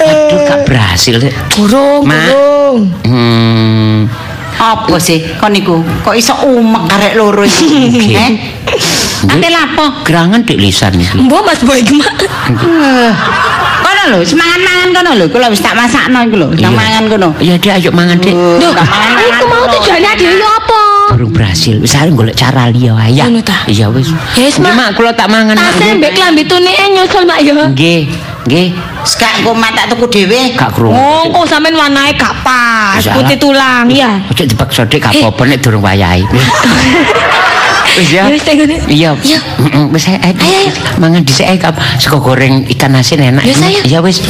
Aduh, 0.00 0.38
gak 0.48 0.60
berhasil. 0.68 1.20
Dek. 1.20 1.32
Burung, 1.56 2.04
Mak. 2.08 2.28
burung. 2.28 2.78
Hmm. 3.04 3.98
Apa 4.60 5.00
sih 5.00 5.24
kon 5.40 5.56
niku? 5.56 5.80
Kok 6.04 6.12
iso 6.12 6.36
umek 6.44 6.84
karek 6.84 7.16
loro 7.16 7.40
iki? 7.48 7.88
Nggih. 7.88 8.12
Eh? 8.12 8.30
Ate 9.24 9.48
lapo? 9.48 10.04
Gerangan 10.04 10.44
dik 10.44 10.60
lisan 10.60 11.00
iki. 11.00 11.16
Mbok 11.16 11.42
Mas 11.48 11.64
Boy 11.64 11.80
gemak. 11.80 12.28
Eh, 14.00 14.06
Kono 14.06 14.16
lho, 14.16 14.24
semangan-mangan 14.24 14.88
kono 14.96 15.10
lho. 15.12 15.26
Kula 15.28 15.46
wis 15.48 15.60
tak 15.60 15.76
masakno 15.76 16.24
iku 16.24 16.36
lho. 16.36 16.48
Nang 16.56 16.72
mangan 16.72 17.04
kono. 17.04 17.28
Ya, 17.38 17.54
Dek, 17.54 17.76
ayo 17.76 17.90
mangan. 17.92 18.16
Duh, 18.16 18.32
tak 18.72 18.86
mangan-mangan 18.86 19.28
Iku 19.28 19.44
mau 19.44 19.60
kono. 19.60 19.72
tujuannya 19.76 20.10
dhewe 20.16 20.34
ya 20.34 20.48
apa? 20.50 20.80
Burung 21.12 21.32
berhasil. 21.32 21.76
Wis 21.76 21.92
arep 21.92 22.14
golek 22.14 22.32
cara 22.32 22.72
liya 22.72 22.96
wae. 22.96 23.12
Ngono 23.12 23.44
ta? 23.44 23.68
Iya 23.68 23.92
wis. 23.92 24.08
Wis, 24.34 24.56
Mak. 24.56 24.72
Mak, 24.72 24.88
kula 24.96 25.12
tak 25.12 25.28
mangan. 25.28 25.52
Mak, 25.52 25.76
Tasnya 25.76 25.84
nggih. 25.86 25.98
mbek 26.00 26.12
klambi 26.16 26.42
tunike 26.44 26.84
nyusul 26.90 27.24
Mak 27.24 27.38
ya. 27.44 27.52
Nggih. 27.68 28.00
Nggih, 28.40 28.72
Sekak 29.04 29.44
kumat 29.44 29.76
tak 29.76 29.92
tuku 29.92 30.06
dhewe. 30.08 30.56
gak 30.56 30.72
krungu. 30.72 30.96
Oh, 30.96 31.28
kok 31.28 31.44
sampean 31.44 31.76
warnae 31.76 32.16
gak 32.16 32.40
pas, 32.40 32.96
putih 33.04 33.36
tulang 33.36 33.84
ya. 33.92 34.16
Ojo 34.32 34.48
dipaksa 34.48 34.88
dik 34.88 34.96
gak 34.96 35.12
apa-apa 35.12 35.44
nek 35.44 35.60
durung 35.60 35.84
wayahe. 35.84 36.24
Wis 37.98 38.08
ya. 38.12 38.28
Wis 38.30 38.42
teh 38.44 38.54
ngene. 38.56 38.76
Iya. 38.88 39.16
Wis 39.90 40.04
ae. 40.08 40.18
Ayo, 40.20 40.34
ayo. 40.36 40.70
Mangan 41.00 41.22
dhisik 41.24 41.46
ae 41.46 41.58
Kap. 41.58 41.76
sego 41.98 42.20
goreng 42.20 42.64
ikan 42.68 42.94
asin 42.96 43.20
enak. 43.20 43.44
Ya, 43.86 44.00
wis. 44.00 44.22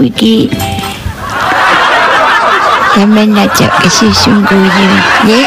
Aku 0.00 0.08
iki. 0.08 0.48
Sampeyan 2.96 3.32
ngajak 3.36 3.70
ke 3.80 3.88
sesungguhnya 3.88 4.88
Ya 5.28 5.40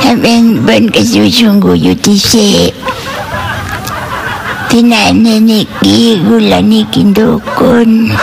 Sampeyan 0.00 0.64
ben 0.64 0.88
ke 0.88 1.04
sesungguhnya 1.04 1.92
dhisik 2.00 2.72
Tinane 4.72 5.44
niki 5.44 6.24
gula 6.24 6.64
niki 6.64 7.04
dukun 7.12 8.16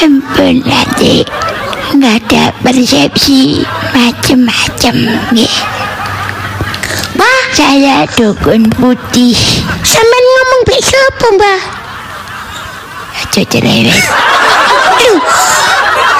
Ampun 0.00 0.56
adik 0.72 1.28
Nggak 1.94 2.16
ada 2.26 2.44
persepsi 2.64 3.60
macam-macam 3.92 4.96
ya. 5.36 5.50
Saya 7.54 8.02
dukun 8.18 8.66
putih. 8.66 9.38
Mbek 10.64 10.80
sapa, 10.80 11.26
Mbah? 11.36 11.60
Aja 13.20 13.42
cerewet. 13.52 14.04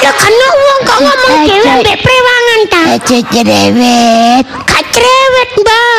Lah 0.04 0.12
kan 0.20 0.34
wong 0.36 0.80
kok 0.84 0.98
ngomong 1.00 1.36
dhewe 1.48 1.70
mbek 1.80 1.96
prewangan 2.04 2.60
ta? 2.68 2.80
Aja 2.92 3.18
cerewet. 3.24 4.44
Gak 4.68 4.84
cerewet, 4.92 5.50
Mbah. 5.64 5.96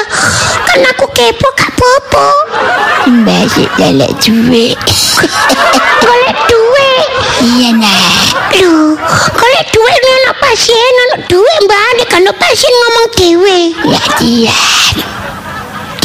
Kan 0.70 0.80
aku 0.94 1.10
kepo 1.10 1.48
gak 1.58 1.74
popo. 1.74 2.30
Mbah 3.10 3.50
sik 3.50 3.74
lelek 3.82 4.14
duwe. 4.22 4.78
Golek 6.06 6.38
duwe. 6.46 6.92
Iya, 7.42 7.70
Nak. 7.82 8.54
Lho, 8.62 8.94
golek 9.34 9.66
duwe 9.74 9.90
ono 9.90 10.32
pasien 10.38 10.94
ono 11.10 11.18
duwe, 11.26 11.54
Mbah. 11.66 11.88
Nek 11.98 12.14
ono 12.14 12.32
pasien 12.38 12.74
ngomong 12.78 13.08
dhewe. 13.18 13.58
Latihan. 13.90 14.94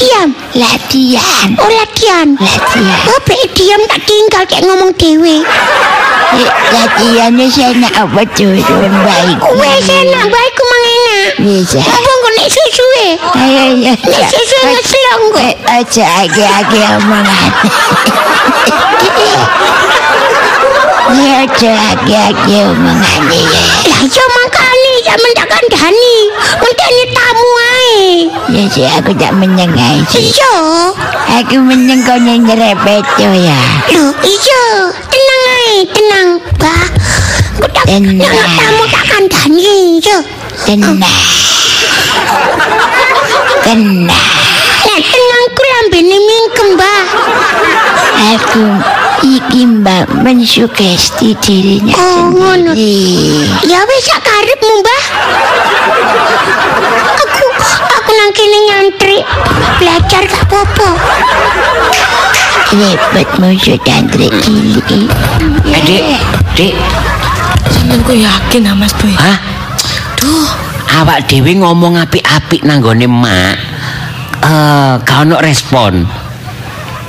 Diam. 0.01 0.33
Latihan. 0.51 1.55
Oh, 1.63 1.71
latihan. 1.71 2.35
Latihan. 2.35 3.07
Oh, 3.07 3.21
be 3.23 3.39
diam 3.55 3.79
tak 3.87 4.03
tinggal 4.03 4.43
kayak 4.51 4.67
ngomong 4.67 4.91
dhewe. 4.99 5.47
Latihannya 6.75 7.47
saya 7.47 7.71
nak 7.79 7.95
apa 7.95 8.23
turun 8.35 8.95
baik. 9.07 9.39
Wes 9.55 9.87
enak 9.87 10.27
baik 10.27 10.53
ku 10.59 10.65
mangena. 10.67 11.21
Bisa. 11.47 11.79
Apa 11.79 12.11
kok 12.11 12.33
nek 12.35 12.49
susu 12.51 12.87
e? 12.99 13.11
Ayo 13.39 13.63
ya. 13.79 13.95
Nek 13.95 14.25
susu 14.27 14.57
ngeslong 14.75 15.25
kok. 15.35 15.55
Aja 15.71 16.05
age-age 16.27 16.81
omongan. 16.99 17.51
Ya 21.11 21.47
aja 21.47 21.73
age-age 21.95 22.59
omongan 22.75 23.23
ya. 23.31 23.43
Lah 23.87 24.03
yo 24.03 24.25
mangkane 25.11 25.31
sampean 25.35 25.35
tak 25.35 25.49
kandhani. 25.51 26.17
Menteni 26.63 27.05
tamu 27.15 27.51
ae. 27.59 27.99
Ya 28.51 28.63
sih 28.71 28.87
aku 28.87 29.13
tak 29.19 29.33
menyengai 29.35 29.99
sih. 30.11 30.31
Iya. 30.31 30.55
Aku 31.43 31.57
meneng 31.63 32.03
kau 32.07 32.19
nyerepet 32.19 33.05
ya. 33.19 33.59
Loh, 33.91 34.13
iya. 34.23 34.65
Tenang 35.11 35.43
ae, 35.51 35.75
tenang. 35.91 36.29
Bah. 36.59 36.87
Aku 37.59 37.67
tak 37.75 37.85
tenang. 37.87 38.35
tamu 38.59 38.85
tak 38.91 39.05
kandhani. 39.11 39.99
Iya. 39.99 40.19
Tenang. 40.67 40.99
Tenang. 43.67 44.27
Ya 44.87 44.97
tenang 44.99 45.45
ku 45.55 45.63
lambene 45.63 46.17
mingkem, 46.19 46.69
Mbah. 46.79 47.05
Aku 48.21 48.65
iki 49.21 49.69
mbak 49.69 50.09
mensugesti 50.25 51.37
dirinya 51.39 51.93
Oh, 51.97 52.33
sendiri. 52.33 53.45
Ya 53.69 53.85
wis 53.85 54.03
sak 54.09 54.21
karepmu, 54.25 54.73
Mbah. 54.81 55.05
Aku 57.21 57.45
aku 58.01 58.11
nang 58.17 58.31
kene 58.33 58.59
nyantri 58.69 59.19
belajar 59.77 60.23
gak 60.25 60.45
apa-apa. 60.49 60.89
Repot 62.71 63.29
musuh 63.43 63.79
tantri 63.83 64.31
cilik. 64.41 65.11
Eh, 65.69 65.83
Dik, 65.85 66.05
Dik. 66.57 66.75
Sampeyan 67.71 68.01
ku 68.07 68.13
yakin 68.15 68.69
ah, 68.71 68.75
Mas 68.79 68.95
Boy? 68.97 69.13
Hah? 69.15 69.39
Duh, 70.17 70.49
Awak 70.91 71.31
dhewe 71.31 71.55
ngomong 71.55 71.97
apik-apik 71.99 72.67
nang 72.67 72.83
gone 72.83 73.07
mak. 73.07 73.57
Eh, 74.43 74.95
gak 75.03 75.19
ono 75.29 75.37
respon. 75.43 76.07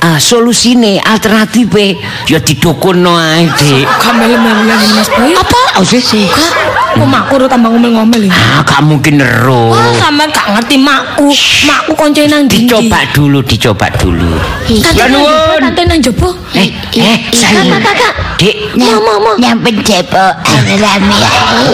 Ah, 0.02 0.18
solusine 0.18 0.98
alternatife 0.98 1.94
ya 2.26 2.42
didukunno 2.42 3.14
ae, 3.14 3.46
Dik. 3.54 3.86
kamel-melan 4.02 4.82
Mas 4.98 5.06
Boy. 5.14 5.30
Apa? 5.30 5.78
Oh, 5.78 5.86
sih. 5.86 6.02
Kak, 6.26 6.98
kok 6.98 7.06
makku 7.06 7.38
tambah 7.46 7.70
ngomel-ngomel 7.70 8.26
ini? 8.26 8.34
Ah, 8.34 8.66
gak 8.66 8.82
mungkin 8.82 9.22
ero. 9.22 9.70
Wah, 9.70 9.94
sampean 9.94 10.26
gak 10.34 10.58
ngerti 10.58 10.74
makku. 10.82 11.30
Makku 11.70 11.94
koncone 11.94 12.26
nang 12.26 12.50
ndi? 12.50 12.66
Dicoba 12.66 12.98
dulu, 13.14 13.46
dicoba 13.46 13.86
dulu. 13.94 14.34
Ya 14.66 15.06
nuwun. 15.06 15.22
jopo, 15.22 15.70
kate 15.70 15.82
nang 15.86 15.98
jopo. 16.02 16.28
Eh, 16.58 16.68
eh, 16.98 17.16
saya. 17.30 17.62
Kakak. 17.62 18.12
Dik, 18.42 18.74
Mau, 18.74 18.98
mau. 19.22 19.38
Yang 19.38 19.58
pencepokan 19.62 20.62
rame 20.82 21.18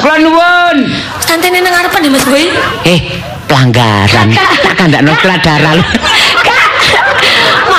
kula 0.04 0.16
nuwun. 0.20 0.76
Santene 1.24 1.64
nang 1.64 1.72
ngarepan 1.72 2.04
ya 2.04 2.10
Mas 2.12 2.24
Boy. 2.28 2.44
Eh, 2.84 3.00
pelanggaran. 3.48 4.28
Tak 4.36 4.74
kandakno 4.76 5.16
keladaran. 5.16 5.80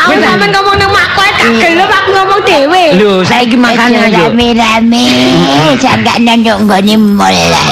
Mau 0.07 0.15
sampean 0.23 0.49
ngomong 0.55 0.75
nang 0.79 0.91
makku 0.93 1.19
ae 1.19 1.31
gak 1.35 1.51
gelem 1.59 1.89
aku 1.89 2.09
ngomong 2.15 2.39
dhewe. 2.47 2.83
Lho, 2.95 3.11
saiki 3.27 3.57
makane 3.59 4.07
yo. 4.07 4.31
rame-rame. 4.31 5.05
Sanggak 5.75 6.17
nanduk 6.23 6.57
nggone 6.63 6.95
lah. 7.51 7.67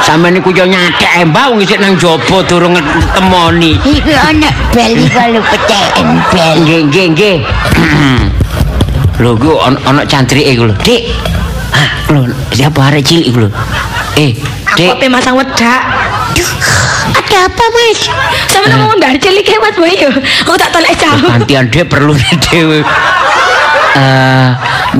Sampeyan 0.00 0.40
niku 0.40 0.48
yo 0.56 0.64
nyadek 0.64 1.28
mbak 1.28 1.44
wong 1.52 1.60
isih 1.60 1.76
nang 1.76 1.98
jaba 2.00 2.40
durung 2.48 2.72
temoni. 3.12 3.76
Iku 3.84 4.12
ana 4.16 4.48
bel 4.72 4.92
kalau 5.12 5.42
pecehen 5.44 6.08
bel. 6.32 6.54
Nggih, 6.64 6.80
nggih, 6.88 7.06
nggih. 7.12 7.36
Lho, 9.20 9.36
ku 9.36 9.60
ana 9.60 10.02
cantrike 10.08 10.56
iku 10.56 10.72
lho. 10.72 10.74
Dik. 10.80 11.02
Ah, 11.76 11.88
lho, 12.14 12.32
siapa 12.56 12.80
arek 12.88 13.04
cilik 13.04 13.26
iku 13.28 13.38
lho. 13.44 13.50
Eh, 14.16 14.32
Dik. 14.78 14.94
Aku 14.94 15.02
pe 15.02 15.06
masang 15.10 15.36
wedak. 15.36 15.82
Ada 17.14 17.50
apa, 17.50 17.64
Mas? 17.72 18.00
Sampeyan 18.50 18.78
ngomong 18.80 19.00
dari 19.00 19.18
cilik 19.18 19.46
ya, 19.46 19.58
Mas 19.60 19.76
Boy. 19.76 19.94
yo. 19.96 20.10
Aku 20.44 20.54
tak 20.56 20.70
tolek 20.72 20.94
jauh. 20.98 21.28
Gantian 21.28 21.66
Dik 21.68 21.88
perlu 21.88 22.14
dhewe. 22.48 22.84
Eh, 23.98 24.48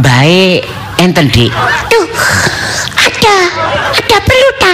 baik 0.03 0.67
enten 0.99 1.31
Dik. 1.31 1.53
Tuh, 1.93 2.07
ada. 2.99 3.37
Ada 3.95 4.17
perlu 4.25 4.49
ta? 4.59 4.73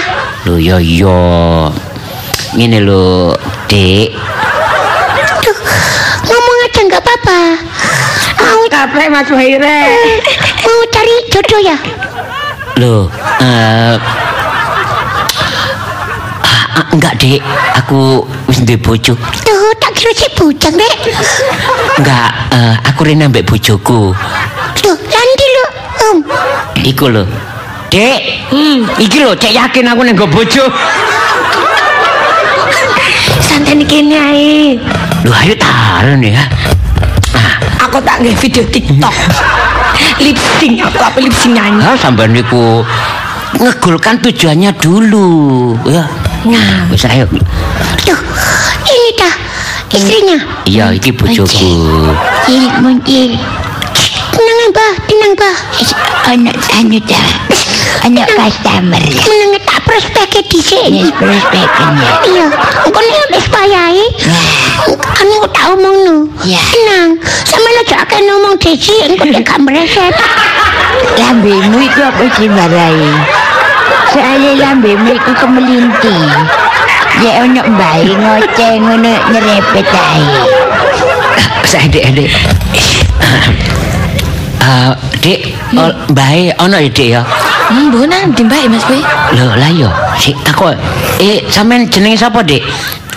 Lho 0.48 0.54
yo 0.56 0.76
yo. 0.80 1.20
Ngene 2.54 2.80
lho, 2.84 3.34
Dik. 3.66 4.14
Tuh, 5.42 5.56
ngomong 6.30 6.58
aja 6.64 6.80
nggak 6.86 7.02
apa-apa. 7.02 7.40
Mau 8.44 8.62
capek 8.70 9.08
Mas 9.10 9.28
Boy 9.28 9.56
Mau 10.64 10.80
cari 10.92 11.14
jodoh 11.32 11.60
ya? 11.60 11.76
Lho, 12.78 13.06
eh 13.42 13.94
ah, 16.74 16.82
ah, 16.82 16.86
enggak, 16.90 17.14
Dik. 17.22 17.40
Aku 17.78 18.26
wis 18.50 18.58
duwe 18.66 18.74
bojo. 18.78 19.14
Tuh, 19.16 19.70
tak 19.78 19.94
kira 19.94 20.10
si 20.10 20.26
bujang, 20.34 20.74
Dek. 20.74 21.14
Enggak, 22.02 22.30
eh, 22.50 22.74
aku 22.82 23.00
rene 23.06 23.30
ambek 23.30 23.46
bojoku. 23.46 24.10
Tuh, 24.82 24.96
nanti 24.98 25.46
lu, 25.54 25.64
Om. 25.94 26.18
Iku 26.82 27.06
lho. 27.14 27.24
Dek, 27.94 28.50
iki 28.98 29.18
lho 29.22 29.38
cek 29.38 29.54
yakin 29.54 29.86
aku 29.94 30.02
ning 30.02 30.18
nggo 30.18 30.26
bojo. 30.26 30.66
Santai 33.38 33.78
nih 33.78 33.86
kene 33.86 34.16
ae. 34.18 34.74
Lho 35.22 35.30
ayo 35.30 35.54
taruh 35.54 36.18
nih 36.18 36.34
ya. 36.34 36.44
Aku 37.86 38.02
tak 38.02 38.18
nge 38.18 38.34
video 38.42 38.66
TikTok. 38.66 39.14
lip 40.18 40.38
sync 40.58 40.82
aku 40.82 40.98
apa 40.98 41.18
lip 41.22 41.34
sync 41.34 41.54
nyanyi. 41.54 41.82
Ah, 41.82 41.94
sampean 41.94 42.34
niku 42.34 42.82
ngegolkan 43.58 44.18
tujuannya 44.18 44.74
dulu, 44.82 45.74
ya. 45.86 46.06
Nah, 46.44 46.84
Wis 46.92 47.08
ayo. 47.08 47.24
Tuh, 48.04 48.20
ini 48.84 49.10
dah 49.16 49.34
istrinya. 49.88 50.38
Iya, 50.68 50.92
iki 50.92 51.08
bojoku. 51.08 51.72
Cilik 52.44 52.74
muncul. 52.84 53.32
Tenang 54.34 54.70
bah, 54.76 54.92
tenang 55.08 55.32
bah. 55.40 55.56
Anak 56.28 56.56
anu 56.76 57.00
dah. 57.00 57.28
Anak 58.04 58.28
customer. 58.36 59.00
Menang 59.00 59.56
tak 59.64 59.80
prospeknya 59.88 60.42
di 60.44 60.60
sini. 60.60 61.00
Yes, 61.08 61.16
prospeknya. 61.16 62.08
Iya, 62.28 62.46
engkau 62.84 63.00
ni 63.00 63.20
wis 63.32 63.46
payai. 63.48 64.04
Anu 65.24 65.48
tak 65.48 65.66
omong 65.72 65.96
nu. 66.04 66.16
Ya. 66.44 66.60
Tenang, 66.60 67.16
sama 67.48 67.68
lo 67.72 67.82
jangan 67.88 68.20
ngomong 68.20 68.54
desi, 68.60 68.92
engkau 69.08 69.32
dia 69.32 69.40
gak 69.40 69.64
mereset. 69.64 70.12
Lambemu 71.16 71.78
itu 71.80 72.00
apa 72.04 72.24
sih 72.36 72.52
marai? 72.52 73.00
Soalnya 74.14 74.52
lambemu 74.62 75.10
itu 75.10 75.32
kemelinti. 75.34 76.16
Ya 77.18 77.42
ono 77.42 77.62
bayi 77.74 78.14
ngoceh 78.14 78.72
ngono 78.78 79.12
nyerepet 79.34 79.86
ae. 79.90 80.26
Saya 81.66 81.90
Dek, 81.90 82.14
Dek. 82.14 82.30
Eh, 84.64 84.92
Dek, 85.18 85.40
oh, 85.74 85.90
bae 86.14 86.54
ono 86.62 86.78
ya, 86.78 86.90
Dek 86.90 87.08
ya. 87.18 87.22
hmm, 87.74 87.90
bu 87.90 88.06
nanti 88.06 88.46
mbak 88.46 88.70
Mas 88.70 88.86
Boy. 88.86 89.02
Lho, 89.34 89.46
lah 89.58 89.70
yo. 89.74 89.90
Sik 90.20 90.38
takok. 90.46 90.78
Eh, 91.18 91.42
sampean 91.50 91.90
jenenge 91.90 92.22
sapa, 92.22 92.46
Dek? 92.46 92.62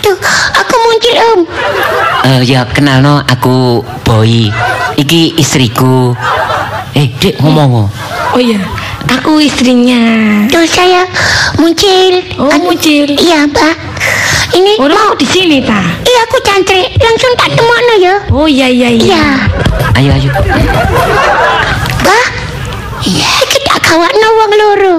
Tuh, 0.02 0.18
aku 0.58 0.74
muncul 0.82 1.14
om. 1.14 1.40
Eh, 2.26 2.40
ya 2.42 2.66
kenalno 2.66 3.22
aku 3.22 3.86
Boy. 4.02 4.50
Iki 4.98 5.38
istriku. 5.38 6.10
Eh, 6.98 7.06
Dek 7.22 7.38
ngomong. 7.38 7.86
Oh 8.34 8.40
iya, 8.40 8.60
aku 9.08 9.40
istrinya. 9.40 10.00
Tuh 10.48 10.64
saya 10.64 11.04
muncul. 11.56 12.14
Oh, 12.38 12.52
muncul. 12.60 13.06
Iya, 13.08 13.48
Pak. 13.48 13.74
Ini 14.48 14.80
Oh, 14.80 14.88
mau 14.88 15.12
di 15.12 15.26
sini 15.28 15.60
ta? 15.60 15.76
iya 16.00 16.20
aku 16.24 16.40
cantik. 16.40 16.88
Langsung 16.96 17.32
tak 17.36 17.52
temono 17.52 17.94
ya. 18.00 18.14
Oh 18.32 18.48
iya 18.48 18.64
iya 18.66 18.88
iya. 18.88 19.04
Iya. 19.04 19.24
Ayo, 20.00 20.10
ayo. 20.16 20.30
Pak. 22.00 22.26
Iya, 23.04 23.30
kita 23.46 23.74
kawan 23.84 24.12
wong 24.12 24.52
loro. 24.56 24.94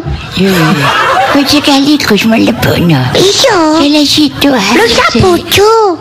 Kau 1.29 1.41
sekaligus 1.43 2.23
melebokno. 2.25 3.01
Iya. 3.13 3.57
Salah 3.81 4.05
situ 4.05 4.49
ha. 4.53 4.63
Lu 4.77 4.85
sak 4.87 5.11
bojo. 5.19 5.97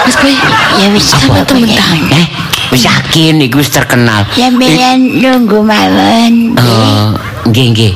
Mas 0.00 0.16
Boy, 0.16 0.34
Ya 0.80 0.86
wis 0.92 1.06
sama 1.12 1.44
temen 1.44 1.68
ta? 1.70 1.84
Eh, 2.10 2.26
wis 2.70 2.86
yakin 2.86 3.38
iki 3.38 3.54
wis 3.54 3.68
terkenal. 3.68 4.22
Sampeyan 4.32 4.98
nunggu 5.18 5.58
mawon. 5.60 6.54
Eh, 6.54 7.08
nggih, 7.46 7.66
nggih. 7.74 7.92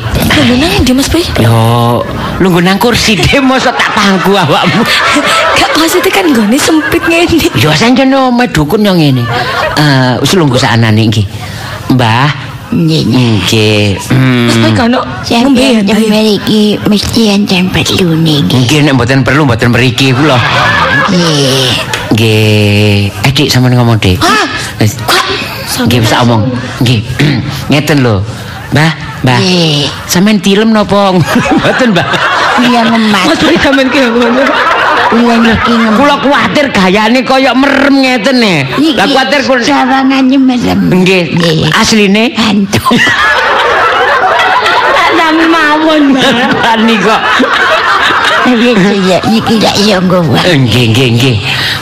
Lu 0.50 0.54
nang 0.58 0.70
ndi 0.82 0.92
Mas 0.92 1.08
Boy? 1.08 1.22
Yo, 1.38 2.02
lungguh 2.38 2.60
nang 2.60 2.76
kursi 2.76 3.14
deh 3.14 3.38
mosok 3.38 3.72
tak 3.72 3.90
pangku 3.94 4.34
awakmu. 4.34 4.82
Gak 5.58 5.70
maksudnya 5.78 6.10
kan 6.10 6.26
gone 6.30 6.58
sempit 6.58 7.02
ngene. 7.06 7.38
Yo 7.54 7.70
sancen 7.70 8.10
omahe 8.10 8.50
dukun 8.50 8.82
yang 8.82 8.98
ngene. 8.98 9.22
Eh, 9.78 10.12
wis 10.18 10.34
lungguh 10.34 10.58
sanane 10.58 11.06
nggih. 11.06 11.24
Mbah, 11.94 12.28
Nggih. 12.74 13.02
nggih. 13.06 13.86
Mas 13.94 14.56
Boy 14.58 14.70
Hmm. 14.74 14.74
kan 14.74 14.90
Sampeyan 15.22 15.86
ngombe 15.86 16.10
mriki 16.10 16.62
mesti 16.90 17.22
enten 17.30 17.70
perlu 17.70 18.18
niki. 18.18 18.58
Nggih 18.66 18.78
nek 18.82 18.92
mboten 18.98 19.22
perlu 19.22 19.46
mboten 19.46 19.70
mriki 19.70 20.10
kula. 20.10 20.34
Nggih. 21.08 21.93
Nggih. 22.12 23.08
Eh, 23.08 23.32
Dik 23.32 23.48
sampeyan 23.48 23.80
ngomong, 23.80 23.96
Dik. 23.96 24.20
Hah? 24.20 24.44
Wis. 24.82 25.00
Nggih 25.80 26.04
bisa 26.04 26.20
omong. 26.22 26.52
Nggih. 26.84 27.00
Ngeten 27.72 28.04
lho. 28.04 28.20
Mbah, 28.76 28.92
Mbah. 29.24 29.38
Nggih. 29.40 29.88
Sampeyan 30.10 30.38
tilem 30.44 30.70
napa? 30.74 31.16
Mboten, 31.58 31.96
Mbah. 31.96 32.06
Ngemat. 32.54 33.26
Mas 33.26 33.38
Boy 33.42 33.56
sampean 33.58 33.88
ki 33.90 33.98
ngono. 33.98 34.42
Kula 35.10 35.34
niki 35.42 35.72
ngemat. 35.74 35.98
Kula 35.98 36.14
kuwatir 36.22 36.66
gayane 36.70 37.20
kaya 37.26 37.50
merem 37.54 37.94
ngeten 38.02 38.38
e. 38.42 38.54
Lah 38.94 39.06
kuwatir 39.10 39.40
kula 39.42 39.62
sawangannya 39.62 40.38
merem. 40.38 40.80
Nggih, 41.02 41.72
asline 41.74 42.34
Hantu. 42.36 42.82
Tak 45.14 45.32
mawon, 45.48 46.12
Mbak. 46.12 46.84
niku. 46.84 47.16
Nggih, 50.44 50.84
nggih, 50.92 51.08
nggih. 51.16 51.36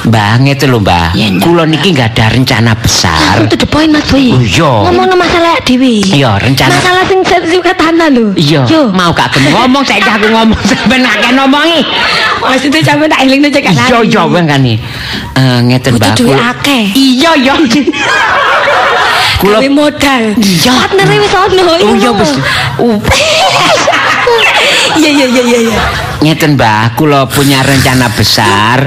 Mbah, 0.07 0.38
ngeten 0.43 0.70
lho, 0.70 0.78
Mbah. 0.78 1.11
Kula 1.43 1.66
niki 1.66 1.90
nggak 1.90 2.14
ada 2.14 2.30
rencana 2.34 2.72
besar. 2.78 3.43
To 3.51 3.57
the 3.59 3.66
point 3.66 3.90
Mas 3.90 4.07
Boy. 4.07 4.30
Oh, 4.30 4.38
iya. 4.38 4.70
Ngomongno 4.86 5.14
masalah 5.18 5.59
dhewe. 5.66 6.03
Iya, 6.07 6.38
rencana 6.38 6.70
Masalah 6.78 7.03
sing 7.07 7.20
sertifikat 7.26 7.74
tanah 7.78 8.09
lho. 8.11 8.30
Iya, 8.34 8.62
mau 8.95 9.11
gak 9.11 9.34
gelem 9.34 9.51
ngomong 9.53 9.82
saiki 9.82 10.07
aku 10.07 10.26
ngomong 10.30 10.59
sampean 10.62 11.03
kena 11.03 11.30
ngomongi. 11.47 11.82
Maksudnya 12.43 12.80
sampean 12.82 13.11
tak 13.11 13.20
elingno 13.26 13.49
cek 13.51 13.64
lali. 13.66 13.78
Iya, 13.90 13.99
iya 14.07 14.22
wong 14.26 14.45
kan. 14.47 14.62
Eh 14.62 14.78
ngeten 15.66 15.93
Butuh 15.99 16.14
Mbah. 16.14 16.14
kula- 16.18 16.47
akeh. 16.55 16.84
Iya, 16.95 17.30
iya. 17.38 17.55
Kula 19.38 19.59
modal. 19.66 20.22
Iya. 20.38 20.72
Partnere 20.78 21.14
wis 21.18 21.34
ono. 21.34 21.62
Oh 21.74 21.95
iya 21.99 22.11
wis. 22.14 22.32
Iya 24.99 25.11
iya 25.11 25.26
iya 25.26 25.43
iya 25.43 25.59
iya. 25.70 25.80
ngeten 26.22 26.55
Mbah, 26.55 26.95
kula 26.95 27.26
punya 27.26 27.62
rencana 27.62 28.07
besar 28.12 28.87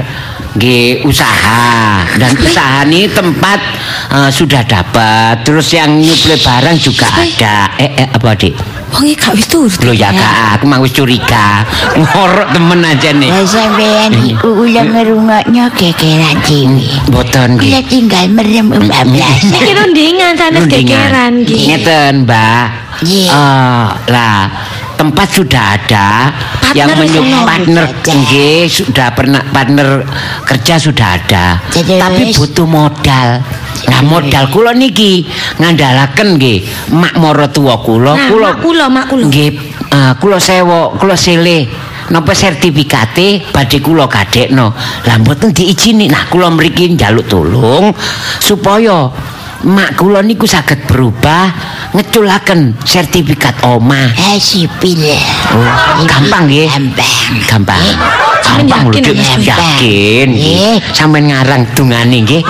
nggih 0.56 1.04
usaha 1.04 2.00
dan 2.16 2.32
usaha 2.40 2.80
ini 2.88 3.12
tempat 3.12 3.60
eh, 4.08 4.30
sudah 4.32 4.64
dapat 4.64 5.44
terus 5.44 5.68
yang 5.76 6.00
nyuplai 6.00 6.40
barang 6.40 6.76
juga 6.80 7.04
ada 7.12 7.76
eh, 7.76 7.92
eh 7.92 8.08
apa 8.08 8.32
dik 8.32 8.56
Wong 8.86 9.02
iki 9.02 9.18
gak 9.18 9.34
wis 9.34 9.50
turut. 9.50 9.82
Lho 9.82 9.90
ya 9.90 10.14
kak, 10.14 10.56
aku 10.56 10.64
mang 10.70 10.78
wis 10.78 10.94
curiga 10.94 11.66
ngorok 11.98 12.54
temen 12.54 12.86
aja 12.86 13.10
nih 13.12 13.28
Ya 13.28 13.42
sampean 13.42 14.14
iku 14.14 14.62
kula 14.62 14.82
ngerungoknya 14.86 15.64
gegeran 15.74 16.38
dewi. 16.46 16.86
boten 17.10 17.58
Kula 17.58 17.82
nggih 17.82 17.82
tinggal 17.90 18.24
merem 18.30 18.70
bablas. 18.70 19.42
Iki 19.58 19.72
rundingan 19.74 20.32
sanes 20.38 20.64
Rundingan. 20.70 21.32
iki. 21.42 21.66
Ngeten, 21.66 22.24
Mbak. 22.24 22.66
Nggih. 23.02 23.26
Eh, 23.28 23.86
lah, 24.08 24.42
tempat 24.96 25.28
sudah 25.28 25.64
ada 25.76 26.32
Partner 26.58 27.04
yang 27.06 27.28
ono. 27.30 27.44
partner 27.46 27.84
nggih 28.02 28.66
sudah 28.66 29.08
pernah 29.12 29.42
partner 29.52 30.02
kerja 30.48 30.74
sudah 30.80 31.08
ada. 31.20 31.44
Jadi 31.70 32.00
Tapi 32.00 32.22
wis. 32.32 32.36
butuh 32.36 32.66
modal. 32.66 33.44
Nah, 33.86 34.00
modal 34.02 34.50
kula 34.50 34.72
niki 34.72 35.28
ngandalaken 35.60 36.40
nggih 36.40 36.58
mak 36.96 37.14
moro 37.20 37.46
kula, 37.52 38.12
Nah, 38.16 38.26
kula 38.32 38.48
mak 38.50 38.56
kula, 38.64 38.84
mak 38.90 39.04
kula. 39.12 39.24
nggih 39.28 39.50
eh, 39.92 40.12
kula 40.18 40.38
sewa, 40.40 40.96
kula 40.96 41.14
silih 41.14 41.68
napa 42.10 42.32
sertifikate 42.34 43.52
badhe 43.52 43.78
kula 43.84 44.08
gadekno. 44.10 44.72
Lah 45.06 45.16
mboten 45.20 45.52
diijini. 45.52 46.08
Nah, 46.08 46.26
kula 46.32 46.50
mriki 46.50 46.96
njaluk 46.96 47.28
tolong 47.28 47.92
supaya 48.40 49.10
mak 49.64 49.96
kula 49.96 50.20
niku 50.20 50.44
saged 50.44 50.84
berubah 50.84 51.48
ngeculaken 51.96 52.76
sertifikat 52.84 53.64
omah. 53.64 54.12
Eh 54.34 54.36
sipil. 54.36 55.16
Oh, 55.56 55.70
gampang 56.04 56.50
nggih. 56.50 56.68
Gampang. 56.68 57.14
Gampang. 57.48 57.84
Sampeyan 58.44 58.68
Gampang 58.68 58.84
lho, 58.92 59.12
yakin, 59.40 60.28
Dik. 60.28 60.36
Nggih. 60.36 60.74
Sampeyan 60.92 61.22
ngarang 61.32 61.62
dungane 61.72 62.16
nggih. 62.20 62.42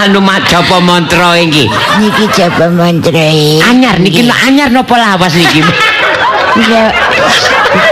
Anu 0.00 0.22
majapa 0.22 0.78
mantra 0.78 1.34
iki. 1.36 1.66
Niki 1.98 2.24
coba 2.30 2.70
mantre. 2.70 3.58
Anyar 3.60 3.98
niki 3.98 4.24
anyar 4.30 4.70
napa 4.70 4.94
lawas 4.96 5.34
niki? 5.34 5.60
Kula 6.50 6.90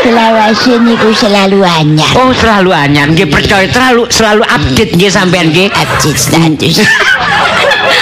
selawase 0.03 0.75
niku 0.83 1.11
selalu 1.15 1.63
anyar. 1.63 2.11
Oh, 2.19 2.35
selalu 2.35 2.71
anyar. 2.75 3.07
Nggih 3.11 3.31
percaya 3.31 3.71
selalu 3.71 4.11
selalu 4.11 4.43
update 4.43 4.93
nggih 4.99 5.11
sampean 5.11 5.55
nggih. 5.55 5.71
Update 5.71 6.19
status. 6.19 6.83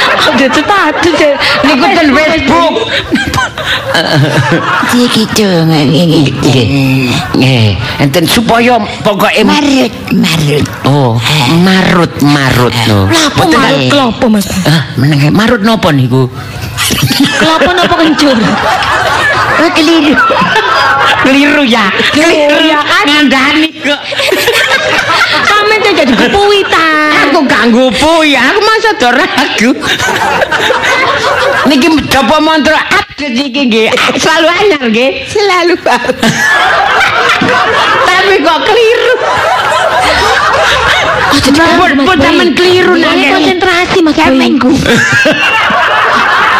Update 0.06 0.58
status. 0.58 1.20
Niku 1.66 1.86
ten 1.94 2.08
Facebook. 2.14 2.74
Niki 4.96 5.22
dong 5.34 5.70
Nggih. 5.72 7.10
Nggih, 7.36 7.68
enten 8.00 8.24
supaya 8.28 8.76
pokoke 9.02 9.42
Marut, 9.44 9.92
marut. 10.12 10.66
Oh, 10.84 11.16
marut 11.64 12.12
marut 12.22 12.74
Boten 13.36 13.58
marut 13.58 13.82
klopo 13.90 14.26
Mas. 14.28 14.48
Ah, 14.68 14.92
meneng 15.00 15.32
marut 15.32 15.62
napa 15.64 15.90
niku? 15.92 16.28
Klopo 17.40 17.70
napa 17.72 17.94
kencur? 17.96 18.36
Oh 19.56 19.70
keliru. 19.72 20.14
Keliru 21.24 21.64
ya. 21.64 21.88
Keliru 22.12 22.60
ya 22.68 22.80
kan? 22.84 23.04
Ngandani 23.08 23.70
kok. 23.80 24.00
Sampeyan 25.48 25.80
tuh 25.80 25.92
jadi 25.96 26.12
kupuwi 26.12 26.60
ta. 26.68 26.95
Aku 27.36 27.44
ganggu 27.52 27.92
ya, 28.24 28.48
aku 28.48 28.60
masa 28.64 28.96
do 28.96 29.12
ragu. 29.12 29.70
niki 31.68 31.92
coba 32.08 32.40
mantra 32.40 32.80
update 32.96 33.36
niki 33.36 33.68
nggih. 33.68 33.92
Selalu 34.16 34.48
anyar 34.56 34.82
nggih. 34.88 35.20
Selalu 35.28 35.76
Tapi 38.08 38.34
kok 38.40 38.58
keliru. 38.64 39.14
Pun 41.76 42.08
pun 42.08 42.16
sampean 42.24 42.56
keliru 42.56 42.96
nek 42.96 43.12
konsentrasi 43.12 43.98
Mas 44.00 44.16
Boy. 44.16 44.56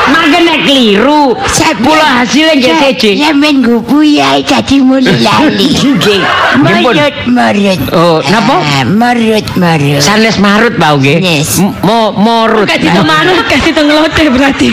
Mangke 0.06 0.38
nek 0.42 0.58
keliru. 0.66 1.34
Kula 1.82 2.22
hasilnya 2.22 2.54
nggih 2.56 2.74
seje. 2.80 3.10
Sampeyan 3.18 3.56
gupu 3.62 4.02
ya 4.02 4.38
dadi 4.40 4.76
mulu 4.80 5.12
lali. 5.26 5.68
Nggih. 5.70 6.20
Nggih 6.62 6.76
pun. 6.82 6.94
Merut 6.94 7.16
merut. 7.26 7.80
Oh, 7.92 8.18
napa? 8.30 8.54
Ah, 8.62 8.84
Merut 8.86 9.46
merut. 9.58 10.00
Sanes 10.00 10.38
marut 10.38 10.74
Pak 10.74 10.92
nggih. 11.02 11.18
Mo 11.82 12.14
morut. 12.14 12.66
Kasih 12.66 12.90
to 12.90 13.02
manut, 13.02 13.44
kasih 13.50 13.72
to 13.74 13.82
ngelote 13.82 14.22
berarti. 14.30 14.68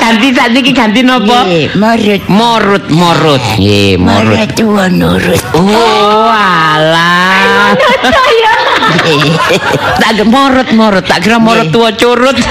Ganti 0.00 0.32
sakniki 0.32 0.72
ganti 0.72 1.00
napa? 1.04 1.44
Nggih, 1.44 1.76
merut. 1.76 2.22
Morut, 2.26 2.84
morut. 2.88 3.42
Nggih, 3.60 4.00
morut. 4.00 4.36
Merut 4.36 4.50
tua 4.56 4.84
nurut. 4.88 5.40
Oh, 5.52 6.32
alah. 6.32 7.76
Saya. 8.00 8.52
Tak 10.00 10.10
ada 10.16 10.24
morut, 10.24 10.68
morut. 10.72 11.04
Tak 11.04 11.20
kira 11.20 11.36
morut 11.36 11.68
tua 11.68 11.92
curut. 11.92 12.36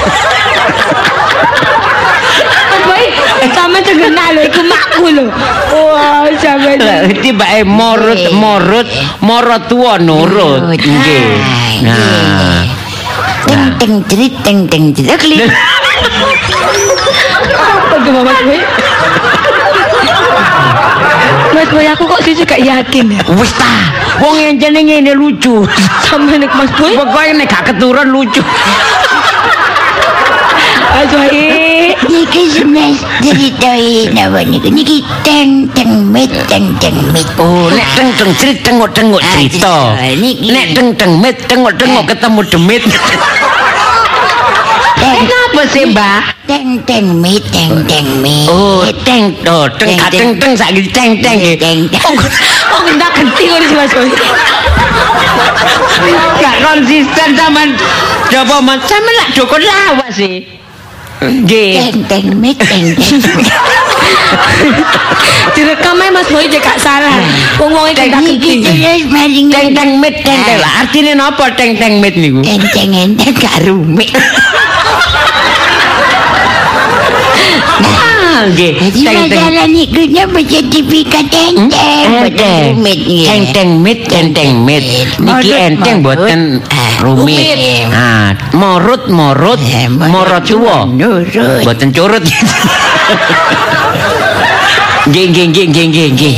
Sama 3.55 3.79
terkenal 3.83 4.35
lho 4.35 4.41
iku 4.47 4.61
makku 4.67 5.05
lho. 5.15 5.25
Wah, 5.71 6.27
sampe 6.39 6.75
Tiba 7.23 7.45
eh 7.55 7.63
morut, 7.63 8.19
morut, 8.35 8.87
morut 9.23 9.63
tua 9.67 9.95
nurut. 9.99 10.63
Nurut. 10.63 10.79
Nggih. 10.79 11.23
Ah, 11.87 12.59
Nah. 12.59 12.59
Teng 13.47 13.71
teng 13.79 13.93
cerit 14.11 14.33
teng 14.43 14.67
teng 14.67 14.91
cerit. 14.91 15.15
Klik. 15.15 15.47
apa 17.59 17.95
tuh 18.03 18.11
Mas 18.11 18.39
Boy? 18.43 18.59
Mas 21.55 21.69
Boy 21.71 21.85
aku 21.87 22.03
kok 22.05 22.19
sih 22.27 22.35
gak 22.43 22.61
yakin 22.61 23.15
ya. 23.15 23.21
Wis 23.39 23.51
ta, 23.55 23.71
wong 24.19 24.35
yang 24.37 24.59
jenenge 24.59 24.99
ngene 24.99 25.15
lucu. 25.15 25.63
Sama 26.03 26.35
nek 26.35 26.51
Mas 26.51 26.71
Boy. 26.75 26.93
Pokoknya 26.99 27.41
nek 27.41 27.47
gak 27.47 27.63
keturun 27.73 28.07
lucu. 28.11 28.43
Boy. 31.07 31.95
Niki 32.11 32.43
semes 32.51 32.99
ceritoi 33.23 34.11
napa 34.11 34.43
niku 34.43 34.67
niki 34.67 34.99
teng 35.23 35.63
teng 35.71 36.11
mit 36.11 36.27
teng 36.51 36.75
teng 36.83 36.95
mit. 37.15 37.23
Oh, 37.39 37.71
nek 37.71 37.87
teng 37.95 38.11
teng 38.19 38.31
cerit 38.35 38.59
tengok 38.67 38.91
tengok 38.91 39.21
Ah, 39.23 39.31
cerita. 39.39 39.95
cerita. 39.95 40.53
Nek 40.53 40.67
teng 40.75 40.87
teng 40.99 41.11
mit 41.23 41.35
tengok 41.47 41.71
tengok 41.79 42.03
ketemu 42.03 42.41
demit. 42.51 42.83
Teng 44.99 45.15
Kenapa 45.23 45.63
sih, 45.71 45.85
Mbak? 45.87 46.21
teng 46.47 46.67
teng 46.83 47.05
mit 47.23 47.43
teng 47.55 47.71
teng 47.87 48.07
mit. 48.19 48.51
Oh, 48.51 48.83
teng 49.07 49.31
oh, 49.47 49.71
teng 49.79 49.95
Teng, 49.95 50.11
teng 50.11 50.29
teng 50.35 50.53
saiki 50.59 50.83
teng 50.91 51.15
teng. 51.23 51.39
teng 51.55 51.87
teng. 51.87 52.03
Oh, 52.75 52.83
ndak 52.91 53.15
genti 53.15 53.43
ngono 53.47 53.65
sih 53.71 53.75
Mas. 53.79 53.91
Gak 56.43 56.55
konsisten 56.59 57.29
sampean. 57.39 57.69
Coba 58.27 58.59
men 58.59 58.77
sampean 58.83 59.15
lak 59.15 59.27
dukun 59.31 59.61
lawas 59.63 60.11
sih. 60.11 60.43
Nggih. 61.19 61.75
Teng 61.75 61.99
teng 62.07 62.27
mit 62.39 62.55
teng 62.55 62.95
teng. 62.95 63.19
Direkam 65.55 65.99
ae 65.99 66.09
Mas 66.15 66.31
Boy 66.31 66.47
jek 66.47 66.63
gak 66.63 66.79
salah. 66.79 67.11
Wong 67.59 67.75
wong 67.75 67.91
iki 67.91 68.07
genti. 68.07 68.39
terus 68.39 69.03
maring 69.11 69.51
Teng 69.51 69.75
teng 69.75 69.99
mit 69.99 70.15
teng 70.23 70.39
teng. 70.47 70.63
Artine 70.63 71.11
napa 71.19 71.51
teng 71.59 71.75
teng 71.75 71.99
mit 71.99 72.15
niku? 72.15 72.39
teng 72.39 72.63
teng 72.71 72.95
enteng 72.95 73.35
karumit. 73.35 74.15
Ah, 74.15 74.47
nggih. 78.47 78.71
Teng 78.93 79.27
masalah 79.27 79.67
niku 79.67 80.01
napa 80.07 80.39
sertifikat 80.45 81.27
enteng. 81.27 81.67
enteng. 81.69 82.63
Rumit 82.75 82.99
Teng 83.27 83.43
teng 83.51 83.69
mit 83.83 83.99
teng 84.07 84.27
teng 84.31 84.51
mit. 84.63 84.83
Niki 85.19 85.51
enteng 85.51 85.99
boten 86.05 86.63
rumit. 87.03 87.57
Ah, 87.91 88.31
morut 88.55 89.09
morut 89.11 89.59
Eh, 89.59 89.87
morot 89.89 90.43
tuwa. 90.47 90.85
Nurut. 90.87 91.63
Boten 91.67 91.89
curut. 91.91 92.23
Nggih 95.09 95.25
nggih 95.31 95.45
nggih 95.49 95.65
nggih 95.71 95.85
nggih 95.89 96.07
nggih. 96.13 96.33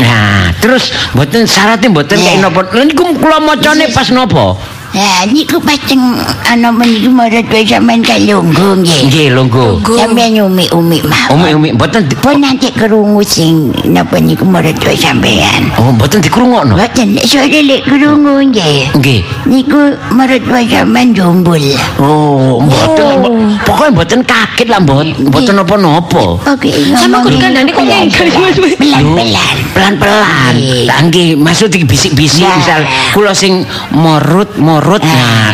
Nah, 0.00 0.54
terus 0.62 0.94
boten 1.12 1.44
syaratnya 1.44 1.90
boten 1.92 2.16
Eh. 2.16 2.24
kayak 2.24 2.38
napa. 2.40 2.60
Lha 2.72 2.82
niku 2.88 3.04
kula 3.20 3.38
macane 3.42 3.90
pas 3.92 4.08
napa? 4.14 4.56
Nah, 4.94 5.26
niku 5.26 5.58
paceng 5.58 5.98
ana 6.46 6.70
meniku 6.70 7.10
marot 7.10 7.42
wae 7.50 7.66
sampean 7.66 7.98
kalunggu 7.98 8.78
nggih. 8.78 9.10
Nggih, 9.10 9.26
longgo. 9.34 9.82
Sampeyan 9.82 10.46
umi-umi 10.46 11.02
mah. 11.02 11.34
Umi-umi 11.34 11.74
boten 11.74 12.06
di- 12.06 12.14
Pun 12.14 12.38
nanti 12.38 12.70
kerungu 12.70 13.18
sing 13.20 13.74
napa 13.84 14.22
niku 14.22 14.46
marot 14.46 14.78
wae 14.78 14.94
sampean. 14.94 15.66
Oh, 15.74 15.90
boten 15.90 16.22
dikrungokno. 16.22 16.78
Boten 16.78 17.10
suara 17.26 17.58
lek 17.58 17.82
kerungu 17.82 18.38
nggih. 18.46 18.94
Nggih. 18.94 19.20
Niku 19.50 19.80
marot 20.14 20.46
wae 20.46 20.62
sampean 20.64 21.10
jombul. 21.10 21.64
Oh, 21.98 22.62
mboten. 22.62 23.58
Pokoknya 23.66 23.90
mboten 23.90 24.20
kaget 24.22 24.68
lah, 24.70 24.78
mbot. 24.78 25.10
Mboten 25.26 25.58
napa-napa. 25.58 26.38
Oke, 26.46 26.70
Sama 26.94 27.18
kudu 27.18 27.42
kandhane 27.42 27.66
kok 27.68 27.82
ngengkel 27.82 28.30
pelan-pelan. 28.78 29.56
pelan-pelan. 29.74 30.54
Lah 30.86 30.98
nggih, 31.02 31.34
maksud 31.34 31.66
iki 31.68 31.82
bisik-bisik 31.82 32.46
Nah. 32.46 32.54
misal 32.54 32.80
kula 33.10 33.34
sing 33.34 33.66
morut 33.90 34.54
morut 34.54 34.82
nah 34.84 35.48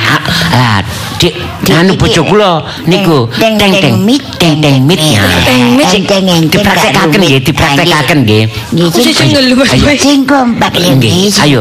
ah, 0.50 0.82
dik 1.22 1.34
anu 1.70 1.94
bojo 1.94 2.22
kula 2.26 2.66
niku. 2.88 3.30
teng, 3.38 3.54
teng 3.54 3.72
teng 3.78 3.96
mit, 4.02 4.22
teng 4.42 4.58
teng 4.58 4.82
mit. 4.82 4.98
teng, 4.98 5.14
nah. 5.14 5.42
teng 5.46 5.62
mit. 5.78 5.86
Teng, 5.86 6.04
teng, 6.08 6.24
teng, 6.26 6.42
dipraktekaken 6.50 7.10
teng, 7.12 7.20
nggih 7.22 7.38
teng, 7.38 7.46
dipraktekaken 7.46 8.18
nggih. 8.26 8.44
Nggih, 8.74 9.14
sing 9.14 9.28
ngelu 9.30 9.54
Ayo. 9.70 9.84
Sing 9.94 10.18
kompak 10.26 10.70
nggih 10.74 11.30
ayo. 11.46 11.60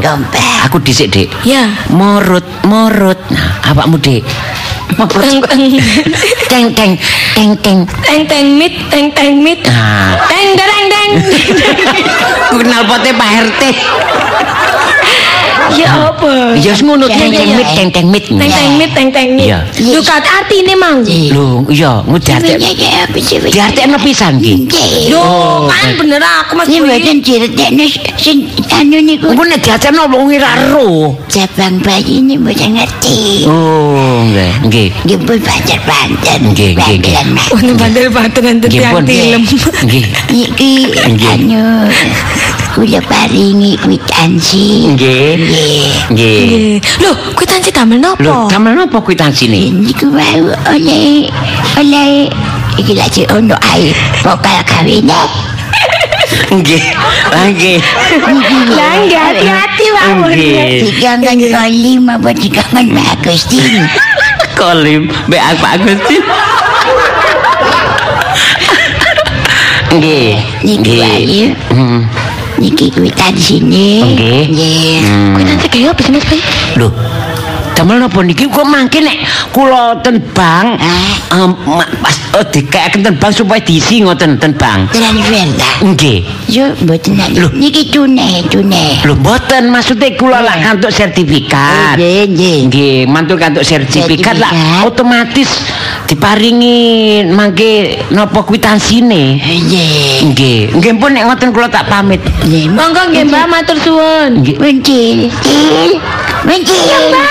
aku 0.65 0.77
dhisik 0.81 1.13
dik. 1.13 1.29
Ya. 1.45 1.69
morut 1.93 2.45
morut. 2.65 3.19
Nah 3.29 3.61
awakmu 3.69 4.01
dik. 4.01 4.25
Teng 4.97 5.39
teng 5.45 5.63
teng 6.49 6.65
teng 6.73 6.91
teng 7.35 7.51
teng. 7.61 7.79
Teng 8.01 8.21
teng 8.25 8.45
mit 8.57 8.73
teng 8.89 9.07
teng 9.13 9.43
mit. 9.45 9.59
Teng 10.25 10.47
dereng 10.57 10.85
deng. 10.89 11.09
kenal 12.59 12.83
pote 12.85 13.11
Pak 13.13 13.29
RT 13.47 13.61
Ya 15.77 16.09
apa? 16.09 16.57
ya 16.57 16.71
wis 16.73 16.81
ngono 16.81 17.05
teng 17.05 17.29
Ya, 17.29 17.39
teng 17.39 17.49
ya, 17.49 17.57
mit 17.57 17.67
ya. 17.67 17.75
teng 17.77 17.89
teng 17.93 18.07
mit 18.09 18.23
Teng 18.25 18.49
teng 18.49 18.71
mit 18.77 18.91
teng 18.95 19.09
teng 19.13 19.29
mit. 19.37 19.49
Lu 19.79 19.99
kat 20.01 20.23
artine 20.25 20.73
mang. 20.75 21.05
lho 21.05 21.61
iya 21.69 22.01
ya 22.05 22.35
sih? 22.41 23.37
diartekno 23.49 23.97
pisan 24.01 24.39
nggih 24.39 24.65
Nggih. 24.65 25.13
Yo, 25.13 25.21
kan 25.69 25.93
bener 25.97 26.21
aku 26.21 26.57
Mas 26.57 26.67
Boy. 26.67 26.81
mboten 26.81 27.17
diretekno 27.21 27.83
sing 28.17 28.49
anu 28.73 28.97
niku 28.99 29.29
Engko 29.29 29.43
nek 29.45 29.59
diajarno 29.61 30.09
wong 30.09 30.33
ora 30.33 30.51
ro. 30.73 31.13
cabang 31.29 31.79
bayi 31.85 32.19
ini 32.23 32.35
mboten 32.37 32.75
ngerti. 32.75 33.45
Oh, 33.45 34.25
nggih, 34.25 34.51
nggih. 34.65 34.89
Nggih 35.05 35.17
pun 35.23 35.37
banter-banter. 35.39 36.37
Nggih, 36.41 36.69
nggih, 36.75 36.95
nggih. 36.99 37.13
Mas. 37.35 37.47
Wah, 37.53 37.61
banter-banter 37.77 38.41
nanti 38.41 38.67
tiang 38.69 39.05
film. 39.05 39.41
Nggih. 39.85 40.03
Niki 40.33 40.71
Nggih. 40.89 41.37
kula 42.79 43.03
paringi 43.11 43.75
kwitansi. 43.75 44.95
Nggih. 44.95 45.35
Nggih. 45.35 45.83
Nggih. 46.15 46.79
Loh, 47.03 47.11
kwitansi 47.35 47.75
damel 47.75 47.99
Lho, 47.99 48.15
nopo? 48.15 48.47
damel 48.47 48.71
napa 48.79 49.03
kwitansi 49.03 49.51
ne? 49.51 49.67
Niku 49.83 50.07
mau 50.07 50.55
oleh 50.71 51.27
oleh 51.75 52.31
iki 52.79 52.95
lagi 52.95 53.27
ono 53.27 53.59
ae 53.75 53.91
pokal 54.23 54.63
kawin. 54.63 55.11
Nggih. 56.55 56.79
Nggih. 57.51 57.79
Lah, 58.71 58.95
nggih, 59.03 59.19
hati-hati 59.27 59.85
mawon. 59.91 60.31
Nggih. 60.31 60.87
Dikangen 60.87 61.39
kali 61.51 61.99
maupun 61.99 62.31
dikangen 62.39 62.95
Mbak 62.95 63.27
Agustin. 63.27 63.83
Kolim 64.55 65.11
mbek 65.27 65.43
Pak 65.59 65.83
Agustin. 65.83 66.23
Nggih. 69.99 70.39
Niku 70.63 70.95
ayu. 71.03 71.51
Niki 72.59 72.91
kwitansi 72.91 73.63
ne. 73.63 74.03
Nggih. 74.03 74.43
Nggih. 74.51 74.99
Hmm. 74.99 75.33
Kwitansi 75.35 75.67
kayak 75.71 75.95
apa 75.95 76.01
sih 76.03 76.11
Mas 76.11 76.25
Boy? 76.27 76.39
Lho. 76.75 76.87
Damel 77.79 78.03
napa 78.03 78.19
niki 78.19 78.43
kok 78.51 78.67
mangke 78.67 78.99
nek 78.99 79.23
kula 79.55 80.03
ten 80.03 80.19
bank 80.35 80.75
Ah. 80.83 81.47
pas 82.03 82.15
oh, 82.35 82.43
dikayaken 82.43 83.07
ten 83.07 83.15
bank 83.15 83.31
supaya 83.31 83.63
diisi 83.63 84.03
ngoten 84.03 84.35
ten 84.35 84.51
ta. 84.59 84.83
Nggih. 85.79 86.27
Yo 86.51 86.75
mboten. 86.83 87.15
Niki 87.55 87.87
tunai, 87.87 88.43
tunai. 88.51 88.99
Lho 89.07 89.15
mboten 89.15 89.71
maksudnya 89.71 90.11
kula 90.19 90.43
lah 90.43 90.59
kantuk 90.59 90.91
sertifikat. 90.91 91.95
Nggih, 91.95 92.27
nggih. 92.35 92.57
Nggih, 92.67 92.95
mantul 93.07 93.39
kantuk 93.39 93.63
sertifikat 93.63 94.35
lah 94.35 94.51
Sertifikat. 94.51 94.83
otomatis 94.83 95.47
diparingi 96.11 96.79
mangke 97.31 97.95
napa 98.11 98.43
kwitansine. 98.43 99.39
Nggih. 99.39 100.35
Nggih, 100.35 100.59
nggih 100.75 100.93
pun 100.99 101.15
nek 101.15 101.31
ngoten 101.31 101.55
kula 101.55 101.71
tak 101.71 101.87
pamit. 101.87 102.19
Nggih. 102.43 102.75
Monggo 102.75 103.07
nggih 103.07 103.23
Mbak 103.23 103.45
matur 103.47 103.79
suwun. 103.79 104.43
Nggih. 104.43 104.59
Mencil. 104.59 105.31
Mbak, 106.43 107.27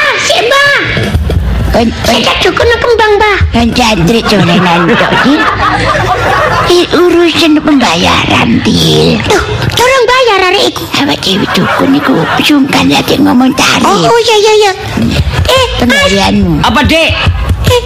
kan, 1.69 1.87
Cukup 2.39 2.65
kembang, 2.65 3.13
Mbak. 3.19 3.39
kan 3.55 3.67
jantri 3.75 4.21
cuman 4.25 4.59
nantok. 4.63 5.11
Di 6.69 6.85
urusan 6.93 7.59
pembayaran, 7.61 8.61
Til. 8.63 9.19
Tuh, 9.25 9.43
curang 9.73 10.05
bayar 10.05 10.39
hari 10.49 10.69
iku. 10.69 10.85
Awak 10.99 11.19
dewe 11.23 11.47
dukun 11.55 11.89
niku 11.95 12.15
sungkan 12.43 12.91
ya 12.91 13.01
Dik, 13.05 13.23
ngomong 13.23 13.53
tarif. 13.57 13.85
Oh, 13.87 13.95
oh 14.05 14.19
iya 14.21 14.37
iya 14.37 14.53
iya. 14.55 14.73
Eh, 15.49 15.67
Pembayaranmu. 15.81 16.61
Apa, 16.67 16.81
Dik? 16.85 17.11
eh, 17.69 17.83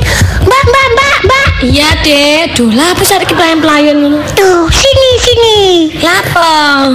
Mbak, 0.46 0.62
Mbak, 0.66 0.86
Mbak, 0.94 1.16
Mbak. 1.26 1.46
Iya, 1.62 1.88
Dek. 2.02 2.44
Duh, 2.58 2.70
lah 2.74 2.90
apa 2.90 3.02
saiki 3.02 3.34
pelayan-pelayan? 3.34 3.98
Tuh, 4.34 4.66
sini, 4.66 5.10
sini. 5.22 5.58
Lapo? 6.02 6.42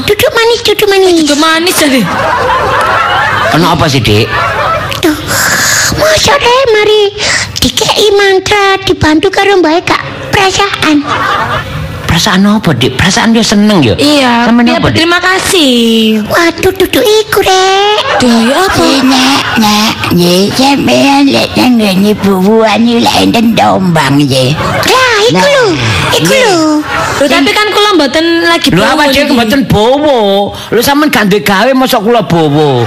Duduk 0.04 0.32
manis, 0.36 0.60
duduk 0.66 0.88
manis. 0.92 1.14
Juga 1.24 1.36
manis 1.40 1.76
jadi. 1.78 2.02
Kenapa 3.56 3.88
sih, 3.88 4.04
Dik? 4.04 4.28
Tuh, 5.02 5.18
masa 5.98 6.34
deh 6.36 6.62
mari 6.74 7.02
dikei 7.58 8.08
mantra 8.14 8.82
dibantu 8.84 9.28
karo 9.30 9.60
mbak 9.62 9.86
Kak 9.86 10.02
perasaan. 10.34 11.06
Perasaan 12.08 12.50
apa, 12.50 12.74
Dik? 12.74 12.98
Perasaan 12.98 13.30
dia 13.30 13.46
seneng 13.46 13.84
ya? 13.84 13.94
Iya, 13.94 14.50
Sampeyan 14.50 14.66
dia 14.66 14.82
berterima 14.82 15.20
kasih. 15.22 16.24
Waduh, 16.26 16.74
duduk 16.74 17.04
iku 17.04 17.46
rek. 17.46 18.00
Duh, 18.18 18.42
ya 18.48 18.58
apa? 18.58 18.86
Nak, 19.06 19.42
nak, 19.62 19.94
ye, 20.18 20.50
sampean 20.50 21.30
lek 21.30 21.54
nang 21.54 21.78
ngene 21.78 22.18
bubuan 22.18 22.82
ni 22.82 23.04
lek 23.04 23.14
enten 23.22 23.54
dombang 23.54 24.18
ye. 24.24 24.56
Lah, 24.88 25.18
iku 25.30 25.46
lho, 25.46 25.66
iku 26.18 26.34
lho. 26.34 26.58
Loh, 27.22 27.28
tapi 27.30 27.50
kan 27.54 27.68
kula 27.70 27.90
mboten 28.00 28.26
lagi 28.50 28.70
Lho 28.74 28.82
bawa 28.82 28.94
apa 28.98 29.04
Dik 29.14 29.22
niki. 29.28 29.34
mboten 29.38 29.62
bowo? 29.70 30.18
Lho 30.74 30.82
sampean 30.82 31.14
gak 31.14 31.30
duwe 31.30 31.44
gawe 31.46 31.70
mosok 31.78 32.02
kula 32.02 32.26
bowo. 32.26 32.82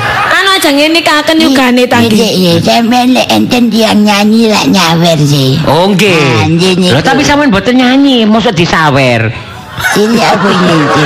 Aja 0.60 0.76
ngene 0.76 1.00
kaken 1.00 1.40
yugane 1.40 1.82
Ye, 1.82 1.88
tadi. 1.88 2.20
ye, 2.20 2.52
sampean 2.60 3.16
lek 3.16 3.32
enten 3.32 3.72
tiang 3.72 4.04
nyanyi 4.04 4.52
lek 4.52 4.68
nyawer 4.68 5.16
sih. 5.16 5.56
Oh 5.64 5.88
nggih. 5.88 6.12
Ah, 6.12 6.44
nggih. 6.52 6.92
Lho 6.92 7.00
tapi 7.00 7.24
sampean 7.24 7.48
mboten 7.48 7.80
nyanyi, 7.80 8.28
mosok 8.28 8.52
disawer. 8.52 9.32
Sini 9.96 10.20
aku 10.20 10.52
nyanyi. 10.52 11.04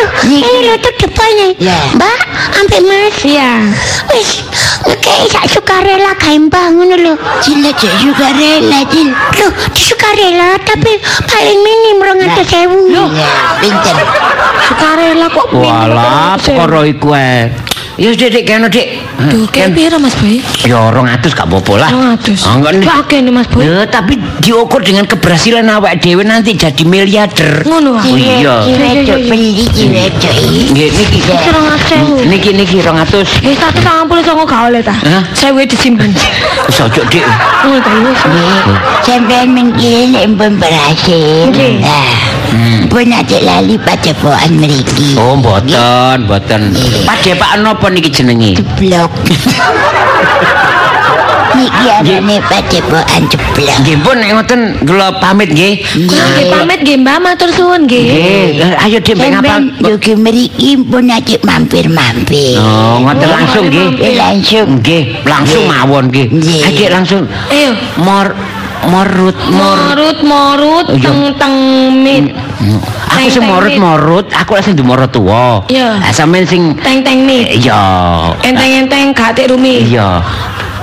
Tuh, 0.00 0.08
ini 0.32 0.48
lho 0.72 0.80
tuh 0.80 0.96
depannya. 0.96 1.48
Ya. 1.60 1.76
Mbak, 1.92 2.18
ampe 2.56 2.78
Mas. 2.88 3.16
Iya. 3.20 3.68
Wis, 4.16 4.48
ngekei 4.88 5.28
sak 5.28 5.44
sukarela 5.52 6.16
gawe 6.16 6.38
bangun 6.48 6.96
lho. 6.96 7.20
Cila 7.44 7.76
cek 7.76 7.92
juga 8.00 8.32
rela, 8.32 8.80
Cil. 8.88 9.12
Loh, 9.12 9.52
di 9.76 9.82
sukarela 9.84 10.56
tapi 10.64 10.96
paling 11.28 11.58
minim 11.60 12.00
rong 12.00 12.24
atus 12.32 12.48
sewu. 12.48 13.12
Ya, 13.12 13.60
pinter. 13.60 13.96
Sukarela 14.72 15.28
kok 15.28 15.52
Walah, 15.52 16.40
perkara 16.40 16.80
iku 16.88 17.12
ae. 17.12 17.65
Ya 17.96 18.12
Dik, 18.12 18.28
Dik, 18.28 18.44
kene 18.44 18.68
Dik. 18.68 19.00
Duh, 19.32 19.48
piro 19.48 19.96
Mas 19.96 20.12
Boy? 20.20 20.44
Ya 20.68 20.92
200 20.92 21.32
gak 21.32 21.48
apa-apa 21.48 21.72
lah. 21.80 21.88
200. 22.20 22.44
Ah, 22.44 22.60
enggak 22.60 22.72
nih. 22.76 23.32
Mas 23.32 23.48
Boy. 23.48 23.64
Ya, 23.64 23.88
tapi 23.88 24.20
diukur 24.44 24.84
dengan 24.84 25.08
keberhasilan 25.08 25.64
awak 25.72 26.04
dhewe 26.04 26.20
nanti 26.20 26.52
jadi 26.52 26.84
miliarder. 26.84 27.64
Ngono 27.64 27.96
ah. 27.96 28.04
Oh 28.04 28.12
iya. 28.12 28.68
Beli 29.24 29.64
ciwedok 29.72 30.32
ini. 30.44 30.76
Nggih 30.76 30.88
niki. 30.92 31.20
Sewu. 31.88 32.20
Niki 32.28 32.52
niki 32.52 32.84
200. 32.84 33.24
Wis 33.40 33.56
tak 33.56 33.72
sampun 33.80 34.20
songo 34.20 34.44
gak 34.44 34.68
oleh 34.68 34.84
ta. 34.84 34.92
Sewu 35.32 35.64
disimpen. 35.64 36.12
Wis 36.68 36.76
ojo 36.76 37.00
Dik. 37.08 37.24
Ngono 37.64 37.80
ta 37.80 37.92
wis. 37.96 38.20
Nih, 38.28 38.76
sampean 39.08 39.48
mengkira 39.56 40.04
lek 40.12 40.36
pun 40.36 40.52
berhasil. 40.60 41.48
Nggih. 41.48 41.80
Nah, 42.46 42.86
pun 42.86 43.10
ada 43.10 43.38
lali 43.42 43.74
pada 43.80 44.12
poan 44.22 44.50
meriki. 44.60 45.18
Oh, 45.18 45.34
mboten, 45.36 46.26
mboten. 46.26 46.72
Padepaken 47.02 47.58
napa 47.66 47.86
niki 47.90 48.10
jenenge? 48.12 48.60
Blok. 48.78 49.10
Niki 51.56 51.88
arane 51.88 52.36
pada 52.44 52.78
poan 52.84 53.22
jeblok. 53.32 53.76
Nggih 53.80 53.96
pun 54.04 54.16
nek 54.20 54.30
ngoten 54.36 54.60
kula 54.84 55.08
pamit 55.24 55.48
nggih. 55.56 55.80
Kula 56.04 56.24
nggih 56.36 56.46
pamit 56.52 56.78
nggih 56.84 56.96
Mbak 57.00 57.18
matur 57.24 57.50
suwun 57.56 57.88
nggih. 57.88 58.04
Nggih, 58.12 58.60
eh, 58.60 58.84
ayo 58.84 58.98
Dik 59.00 59.16
mek 59.16 59.28
ngapal. 59.32 59.48
Sampean 59.48 59.62
dugi 59.80 60.12
meriki 60.20 60.70
pun 60.76 61.08
ada 61.08 61.34
mampir-mampir. 61.48 62.60
Oh, 62.60 63.00
ngoten 63.00 63.28
langsung 63.32 63.64
nggih. 63.72 63.88
Eh, 64.04 64.14
langsung. 64.20 64.68
Nggih, 64.84 65.02
langsung 65.24 65.62
mawon 65.64 66.04
nggih. 66.12 66.26
Nggih. 66.28 66.60
Ayo 66.60 66.76
Dik, 66.76 66.88
langsung. 66.92 67.22
Ayo. 67.48 67.70
Mor 68.04 68.36
morut 68.86 69.36
mor 69.50 69.76
Morut 69.92 70.18
morut 70.22 70.86
teng 71.02 71.34
teng 71.38 71.54
mit. 72.02 72.24
aku 73.06 73.28
sing 73.32 73.42
teng, 73.42 73.50
morut-morut, 73.50 74.26
aku 74.32 74.50
lah 74.56 74.62
sing 74.64 74.74
dumoro 74.76 75.06
tuwa. 75.08 75.64
Iya. 75.68 75.98
Lah 76.00 76.12
sampean 76.12 76.46
sing 76.46 76.74
Teng 76.80 77.02
teng 77.02 77.26
mit. 77.26 77.48
iya. 77.50 77.80
Enteng-enteng 78.44 79.12
gak 79.16 79.34
tik 79.36 79.48
rumi. 79.50 79.82
Iya. 79.88 80.22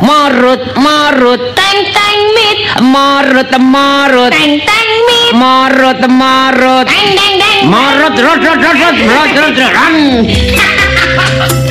Morut 0.03 0.59
morut 0.75 1.41
Teng 1.55 1.79
teng 1.95 2.19
mit. 2.35 2.57
morut 2.83 3.51
morut 3.61 4.31
Teng 4.33 4.59
teng 4.67 4.89
mit. 5.07 5.31
morut 5.37 6.01
morut 6.09 6.85
Teng 6.89 7.09
teng 7.15 7.33
teng. 7.39 7.59
morut 7.69 8.15
rot 8.19 8.39
rot 8.43 8.59
rot 8.59 8.75
rot 8.75 8.97
rot 9.07 9.31
rot 9.39 9.55
rot 9.55 11.55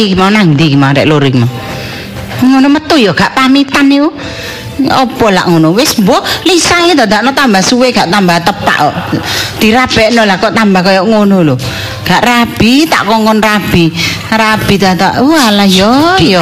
sepi 0.00 0.16
mau 0.16 0.32
nang 0.32 0.56
ndi 0.56 0.72
mau 0.80 0.96
rek 0.96 1.04
luring 1.04 1.44
mau. 1.44 1.50
Ngono 2.40 2.72
metu 2.72 2.96
ya 2.96 3.12
gak 3.12 3.36
pamitan 3.36 3.84
niku. 3.84 4.08
Apa 4.80 5.28
lak 5.28 5.44
ngono 5.52 5.76
wis 5.76 6.00
mbok 6.00 6.24
lisae 6.48 6.96
dadakno 6.96 7.36
tambah 7.36 7.60
suwe 7.60 7.92
gak 7.92 8.08
tambah 8.08 8.40
tepak 8.40 8.76
kok. 8.80 8.94
Dirabekno 9.60 10.24
lah 10.24 10.40
kok 10.40 10.56
tambah 10.56 10.80
kaya 10.80 11.04
ngono 11.04 11.44
lho. 11.44 11.54
Gak 12.08 12.24
rabi 12.24 12.88
tak 12.88 13.04
kongkon 13.04 13.44
rabi. 13.44 13.92
Rabi 14.32 14.74
dadak 14.80 15.20
walah 15.20 15.68
yo 15.68 16.16
yo. 16.16 16.40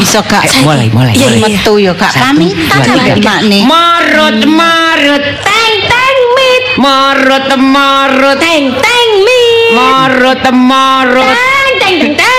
Iso 0.00 0.24
gak 0.24 0.48
Ayo, 0.48 0.64
mulai, 0.64 0.88
mulai, 0.88 1.12
mulai. 1.12 1.40
metu 1.44 1.76
ya 1.76 1.92
gak 1.92 2.08
pamitan 2.16 3.20
makne. 3.20 3.68
Morut 3.68 4.38
morut 4.48 5.24
Teng 5.44 5.74
teng 5.92 6.16
mit. 6.40 6.64
morut 6.80 7.48
morut 7.60 8.38
Teng 8.40 8.64
teng 8.80 9.08
mit. 9.28 9.76
morut 9.76 10.40
morut 10.56 11.36
Teng 11.36 11.68
teng 11.84 12.00
teng 12.16 12.33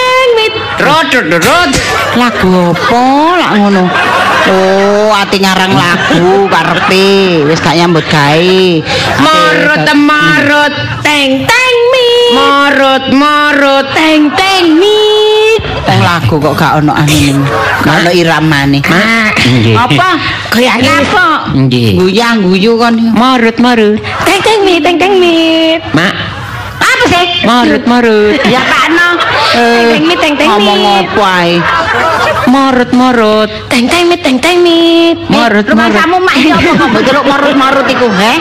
rot 0.80 1.12
rot. 1.14 1.72
Lagu 2.16 2.72
apa 2.72 3.04
lak 3.40 3.52
ngono? 3.60 3.84
Oh, 4.46 5.10
ati 5.10 5.42
ngarang 5.42 5.74
lagu 5.74 6.46
karepe 6.54 7.44
wis 7.50 7.58
gak 7.58 7.76
nyambut 7.82 8.06
gawe. 8.06 8.62
Morut 9.20 9.90
morut 9.98 10.74
Teng 11.02 11.42
teng 11.50 11.76
mit. 11.90 12.32
morut 12.38 13.06
morut 13.10 13.86
Teng 13.98 14.30
teng 14.38 14.78
mit. 14.78 15.62
Teng 15.90 16.00
lagu 16.06 16.38
kok 16.38 16.54
gak 16.54 16.78
ono 16.78 16.94
anune. 16.94 17.42
Gak 17.82 18.06
ono 18.06 18.12
iramane. 18.14 18.80
Apa? 19.74 20.10
Goyang 20.54 20.82
apa? 20.86 21.50
Nggih. 21.50 21.98
Guyang 21.98 22.46
guyu 22.46 22.78
kon. 22.78 22.96
Morut 23.18 23.58
morut. 23.58 23.98
Teng 24.30 24.40
teng 24.46 24.62
mit. 24.62 24.86
Teng 24.86 25.02
teng 25.02 25.18
mit. 25.18 25.82
Mak, 25.98 26.14
sih? 27.16 27.26
morut 27.44 27.84
morut. 27.86 28.36
Ya 28.46 28.62
takno. 28.64 29.10
Teng 29.56 29.64
teng 29.90 30.04
mit. 30.06 30.18
Teng 30.20 30.34
teng 30.36 30.48
Ngomong 30.52 30.80
mit. 30.80 31.08
apa 31.08 31.26
ae? 31.40 31.54
Morut 32.46 32.92
morut. 32.92 33.50
Teng 33.68 33.86
teng 33.88 34.04
mit. 34.06 34.20
Teng 34.22 34.38
teng 34.38 34.58
mit. 34.62 35.18
Morut 35.28 35.66
Rumah 35.66 35.88
morut. 35.88 35.98
kamu 35.98 36.18
mak 36.20 36.36
iki 36.36 36.50
apa 36.52 36.72
kok 36.76 36.88
mbok 37.08 37.26
marut-marut 37.26 37.88
iku, 37.88 38.08
he? 38.12 38.34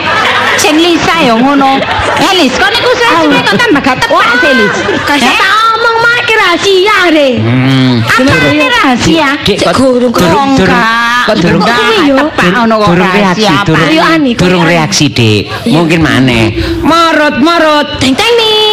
Sing 0.55 0.75
Lisa 0.75 1.15
ya 1.21 1.33
ngono. 1.33 1.79
Eh 2.15 2.33
Lis, 2.35 2.53
kok 2.53 2.69
niku 2.69 2.91
sesune 2.95 3.39
kok 3.41 3.55
tambah 3.55 3.81
gak 3.81 3.97
tepak 4.01 4.27
sih 4.39 4.51
Lis. 4.53 4.75
Kasih 5.03 5.27
Eh? 5.27 5.35
tak 5.35 5.51
omong 5.73 5.97
mak 5.99 6.17
ki 6.23 6.33
rahasia 6.33 6.97
re. 7.11 7.29
Hmm. 7.37 7.93
Apa 8.01 8.35
ini 8.49 8.67
rahasia? 8.69 9.29
Dik, 9.41 9.57
Cek 9.59 9.67
kok 9.67 9.75
gurung 9.77 10.11
kok. 10.11 10.23
durung 10.23 10.51
durung 10.55 10.79
Kak. 10.79 11.25
kok 11.25 11.35
durung 11.37 11.61
Kok 11.61 11.75
kuwi 11.75 11.97
yo? 12.05 12.15
tepak 12.17 12.51
ono 12.55 12.75
kok 12.77 12.87
durung 12.87 13.09
reaksi, 13.09 13.21
rahasia 13.43 13.51
apa? 13.51 13.65
durung 13.67 13.83
Ayo, 13.85 14.01
Ani, 14.05 14.31
kok 14.31 14.41
durung 14.41 14.63
Ani. 14.63 14.71
reaksi, 14.71 15.05
Dik. 15.09 15.41
Mungkin 15.67 15.99
maneh. 16.01 16.45
Morut 16.81 17.35
morut. 17.37 17.87
Teng 17.99 18.13
teng 18.13 18.31
mit. 18.33 18.64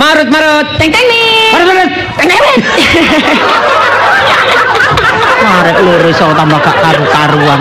Marut 0.00 0.28
marut. 0.32 0.66
Teng 0.80 0.88
teng 0.88 1.06
mit. 1.12 1.52
Marut 1.52 1.66
marut. 1.68 1.90
Teng 2.16 2.28
teng. 2.32 2.58
Arek 5.60 5.76
loro 5.84 6.08
iso 6.08 6.26
tambah 6.32 6.56
gak 6.64 6.76
karu-karuan. 6.80 7.60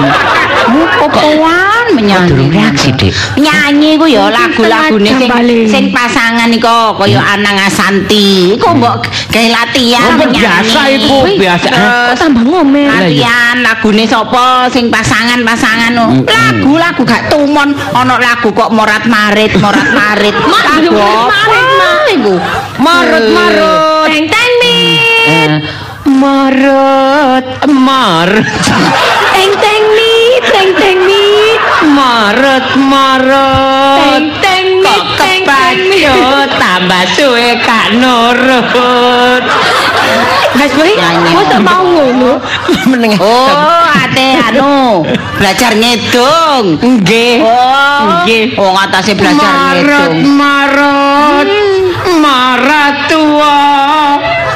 Popoan 0.74 1.86
menyanyi. 1.96 2.50
Reaksi, 2.50 2.90
Dik. 2.96 3.14
Nyanyi 3.38 3.98
ku 3.98 4.06
ya 4.06 4.30
lagu-lagune 4.30 5.10
sing 5.18 5.30
sing 5.70 5.84
pasangan 5.94 6.50
iku 6.52 6.96
kaya 6.98 7.22
Anang 7.22 7.58
Asanti. 7.60 8.56
Iku 8.58 8.74
mbok 8.76 9.06
gawe 9.30 9.48
latihan 9.54 10.16
Oh, 10.16 10.26
menyanyi. 10.26 10.46
biasa 10.46 10.82
iku, 10.90 11.18
biasa. 11.38 11.68
Kok 11.70 12.16
tambah 12.18 12.44
ngomel. 12.46 12.88
Latihan 12.90 13.56
lagune 13.62 14.04
sapa 14.06 14.70
sing 14.70 14.90
pasangan-pasangan 14.90 15.92
no. 15.94 16.06
Lagu-lagu 16.26 17.02
gak 17.06 17.30
tumon 17.30 17.74
ana 17.94 18.16
lagu 18.18 18.50
kok. 18.52 18.70
Lagu 18.80 19.58
morat-marit, 19.60 20.34
apa 20.34 21.58
Mak. 21.78 22.06
iku? 22.16 22.36
Marut 22.80 23.26
marut. 23.34 24.06
Teng 24.08 24.26
teng 24.26 24.52
mit. 24.62 25.30
Eh, 25.30 25.50
Marut 26.10 27.46
marut. 27.68 28.46
Marut 32.00 32.68
marut. 32.80 34.24
Teng 34.40 34.40
teng. 34.40 34.68
Kok 34.80 35.04
Teng 35.20 35.44
kepacut 35.44 36.48
tambah 36.56 37.04
suwe 37.12 37.60
kak 37.60 37.88
nurut. 38.00 39.44
Mas 40.56 40.72
Boy, 40.76 40.92
Nyanyi. 40.96 41.32
masa 41.36 41.58
mau 41.60 41.84
ngono? 41.84 42.40
Meneng. 42.88 43.14
Oh, 43.20 43.52
ate 43.92 44.28
anu 44.48 45.04
belajar 45.38 45.76
ngedung. 45.76 46.80
Nggih. 46.80 47.44
Oh, 47.44 48.24
Nggih. 48.24 48.56
Oh, 48.56 48.72
ngatasé 48.74 49.12
belajar 49.20 49.52
Marut 49.84 50.10
ngedung. 50.10 50.40
marut. 50.40 51.48
Marat 52.24 52.96
tua 53.12 53.60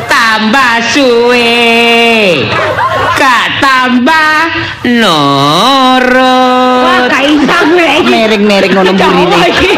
tambah 0.08 0.74
suwe. 0.92 2.48
Kak 3.20 3.46
tambah 3.60 4.40
nurut. 4.88 6.63
Wah, 6.82 7.00
gak 7.06 7.24
iso 7.24 7.58
gue 7.70 7.88
iki. 8.02 8.10
Miring-miring 8.10 8.72
ngono 8.74 8.92
Coba 8.92 9.08
mburine. 9.14 9.38
iki. 9.52 9.72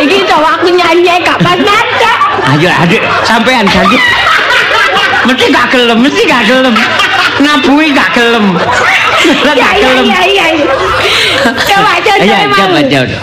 Iki 0.00 0.18
coba 0.24 0.48
aku 0.56 0.68
nyanyi 0.72 1.14
gak 1.20 1.38
pas 1.40 1.58
nada. 1.60 2.12
Ayo 2.46 2.70
adik 2.72 3.02
sampean 3.22 3.66
ganti. 3.68 3.98
Mesti 5.26 5.46
gak 5.50 5.66
gelem, 5.74 5.98
mesti 6.00 6.22
gak 6.24 6.42
gelem. 6.46 6.74
Ngabui 7.42 7.86
gak 7.92 8.10
gelem. 8.14 8.46
Gak 9.42 9.56
iya 9.58 9.68
gelem. 9.82 10.04
iya 10.06 10.20
iya. 10.24 10.46
Coba 11.44 11.92
coba 11.98 12.22
Ayo 12.22 12.34
coba. 12.46 12.56
coba 12.56 12.80
coba. 12.86 13.16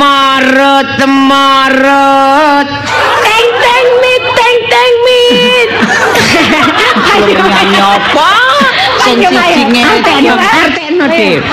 Marut 0.00 0.90
marut. 1.06 2.68
Teng 3.20 3.46
teng 3.60 3.86
mit 4.00 4.24
teng 4.32 4.56
teng 4.66 4.92
mit. 5.04 5.70
Ayo 7.06 7.36
Nyanyi 7.36 7.80
apa? 7.80 8.30
Sing 9.04 9.16
Ayo, 9.22 9.30
ayo. 9.30 9.54
siji 9.54 9.80
Arteno, 9.84 10.34
Arteno 10.96 11.12
Dik. 11.12 11.44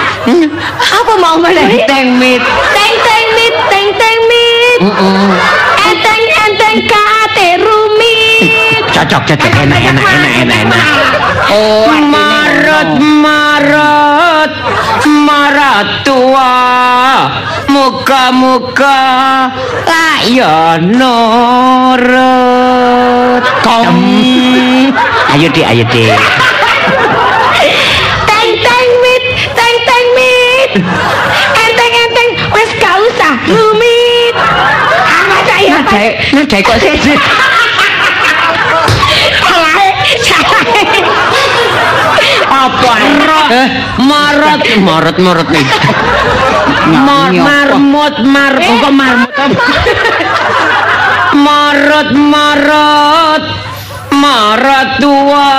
Apa 0.87 1.13
mau 1.19 1.35
ngene? 1.43 1.83
Teng 1.83 2.15
mit. 2.15 2.39
Teng 2.71 2.95
teng 3.03 3.27
mit. 3.35 3.53
Teng 3.67 3.89
teng 3.99 4.19
mit. 4.31 4.79
Enteng 5.83 6.23
enteng 6.47 6.77
kate 6.87 7.59
rumit. 7.59 8.83
Cocok 8.95 9.23
cocok 9.27 9.53
enak 9.67 9.79
enak 9.83 10.05
enak 10.07 10.33
enak 10.47 10.57
enak. 10.63 10.83
Oh, 11.51 11.91
Marut 12.07 12.97
marut 13.03 14.51
marat 15.03 16.07
tua 16.07 16.55
muka-muka 17.67 19.01
ayo 19.89 20.79
nurut 20.79 22.13
kom 23.65 23.97
ayo 25.35 25.47
dik 25.51 25.67
ayo 25.67 25.83
dik 25.91 26.15
saya? 35.93 36.11
nadai 36.33 36.33
nadai 36.33 36.61
kok 36.65 36.77
sih 36.81 36.89
apa? 42.53 42.91
eh 43.53 43.67
marut 44.01 44.61
marut 44.81 45.17
marut 45.21 45.47
nih 45.53 45.65
Mar 46.83 47.31
Nyanyi 47.31 47.39
apa? 47.39 47.45
marmut 47.47 48.15
mar 48.25 48.53
kok 48.57 48.89
marmut 48.89 49.33
apa? 49.37 49.61
marut 51.37 52.09
marut 52.13 53.43
marut 54.13 54.89
tua 55.01 55.53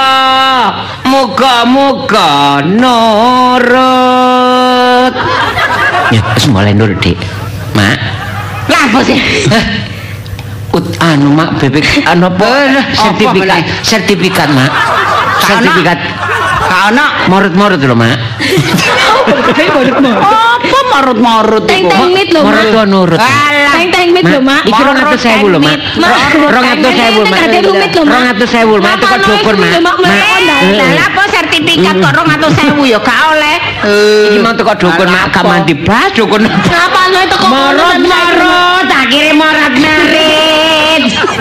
muka-muka 1.07 2.63
nurut 2.67 3.75
ya 6.11 6.23
wis 6.35 6.47
mulai 6.51 6.75
nurut 6.75 6.99
dik 7.03 7.19
mak 7.75 7.99
Lah 8.65 8.81
apa 8.89 9.05
sih? 9.05 9.21
Ut, 10.75 10.87
anu 10.99 11.31
mak 11.31 11.63
bebek 11.63 12.03
anu 12.03 12.27
apa? 12.27 12.83
Sertifikat 12.99 13.63
sertifikat 13.87 14.49
mak. 14.51 14.71
Sertifikat. 15.47 15.99
Gak 16.65 16.83
ono. 16.91 17.07
morut-morut 17.31 17.79
lho 17.79 17.95
mak. 17.95 18.19
Apa 20.19 20.79
marut-marut 20.91 21.63
Teng 21.71 21.87
iku? 21.87 21.95
teng 21.95 22.11
mit 22.11 22.29
lho 22.35 22.43
morut 22.43 22.67
mak. 22.67 22.75
tuh 22.75 22.85
nurut? 22.91 23.21
Alah. 23.23 23.75
Teng 23.79 23.89
teng 23.95 24.09
mit 24.11 24.25
lho 24.27 24.41
mak. 24.43 24.67
iki 24.67 24.83
rong 24.83 24.99
atus 24.99 25.21
sewu 25.23 25.47
lho 25.55 25.59
mak. 25.63 25.79
Rong 26.43 26.67
atus 26.75 26.93
sewu 26.99 27.23
mak. 27.23 27.39
Ada 27.39 27.59
rumit 27.63 27.91
lho, 27.95 28.03
Mak. 28.03 28.11
rong 28.11 28.27
atus 28.35 28.49
sewu 28.51 28.75
mak. 28.83 28.93
Itu 28.99 29.07
kok 29.07 29.21
dukur 29.23 29.55
mak. 29.55 29.71
Mak, 29.79 29.97
Mak. 30.03 30.11
Lah 30.75 30.91
lah 30.91 31.07
apa 31.07 31.23
sertifikat 31.31 31.95
kok 32.03 32.13
200.000 32.19 32.83
ya? 32.83 32.99
Gak 32.99 33.21
oleh. 33.31 33.57
iki 34.27 34.39
mau 34.43 34.51
teko 34.59 34.75
dukun 34.75 35.07
mak. 35.07 35.31
Gak 35.31 35.45
mandi 35.47 35.75
blas 35.79 36.11
dukun 36.19 36.43
Kenapa 36.43 37.01
no 37.15 37.19
itu 37.23 37.37
kok 37.39 37.51
marut 37.55 37.95
head. 41.01 41.34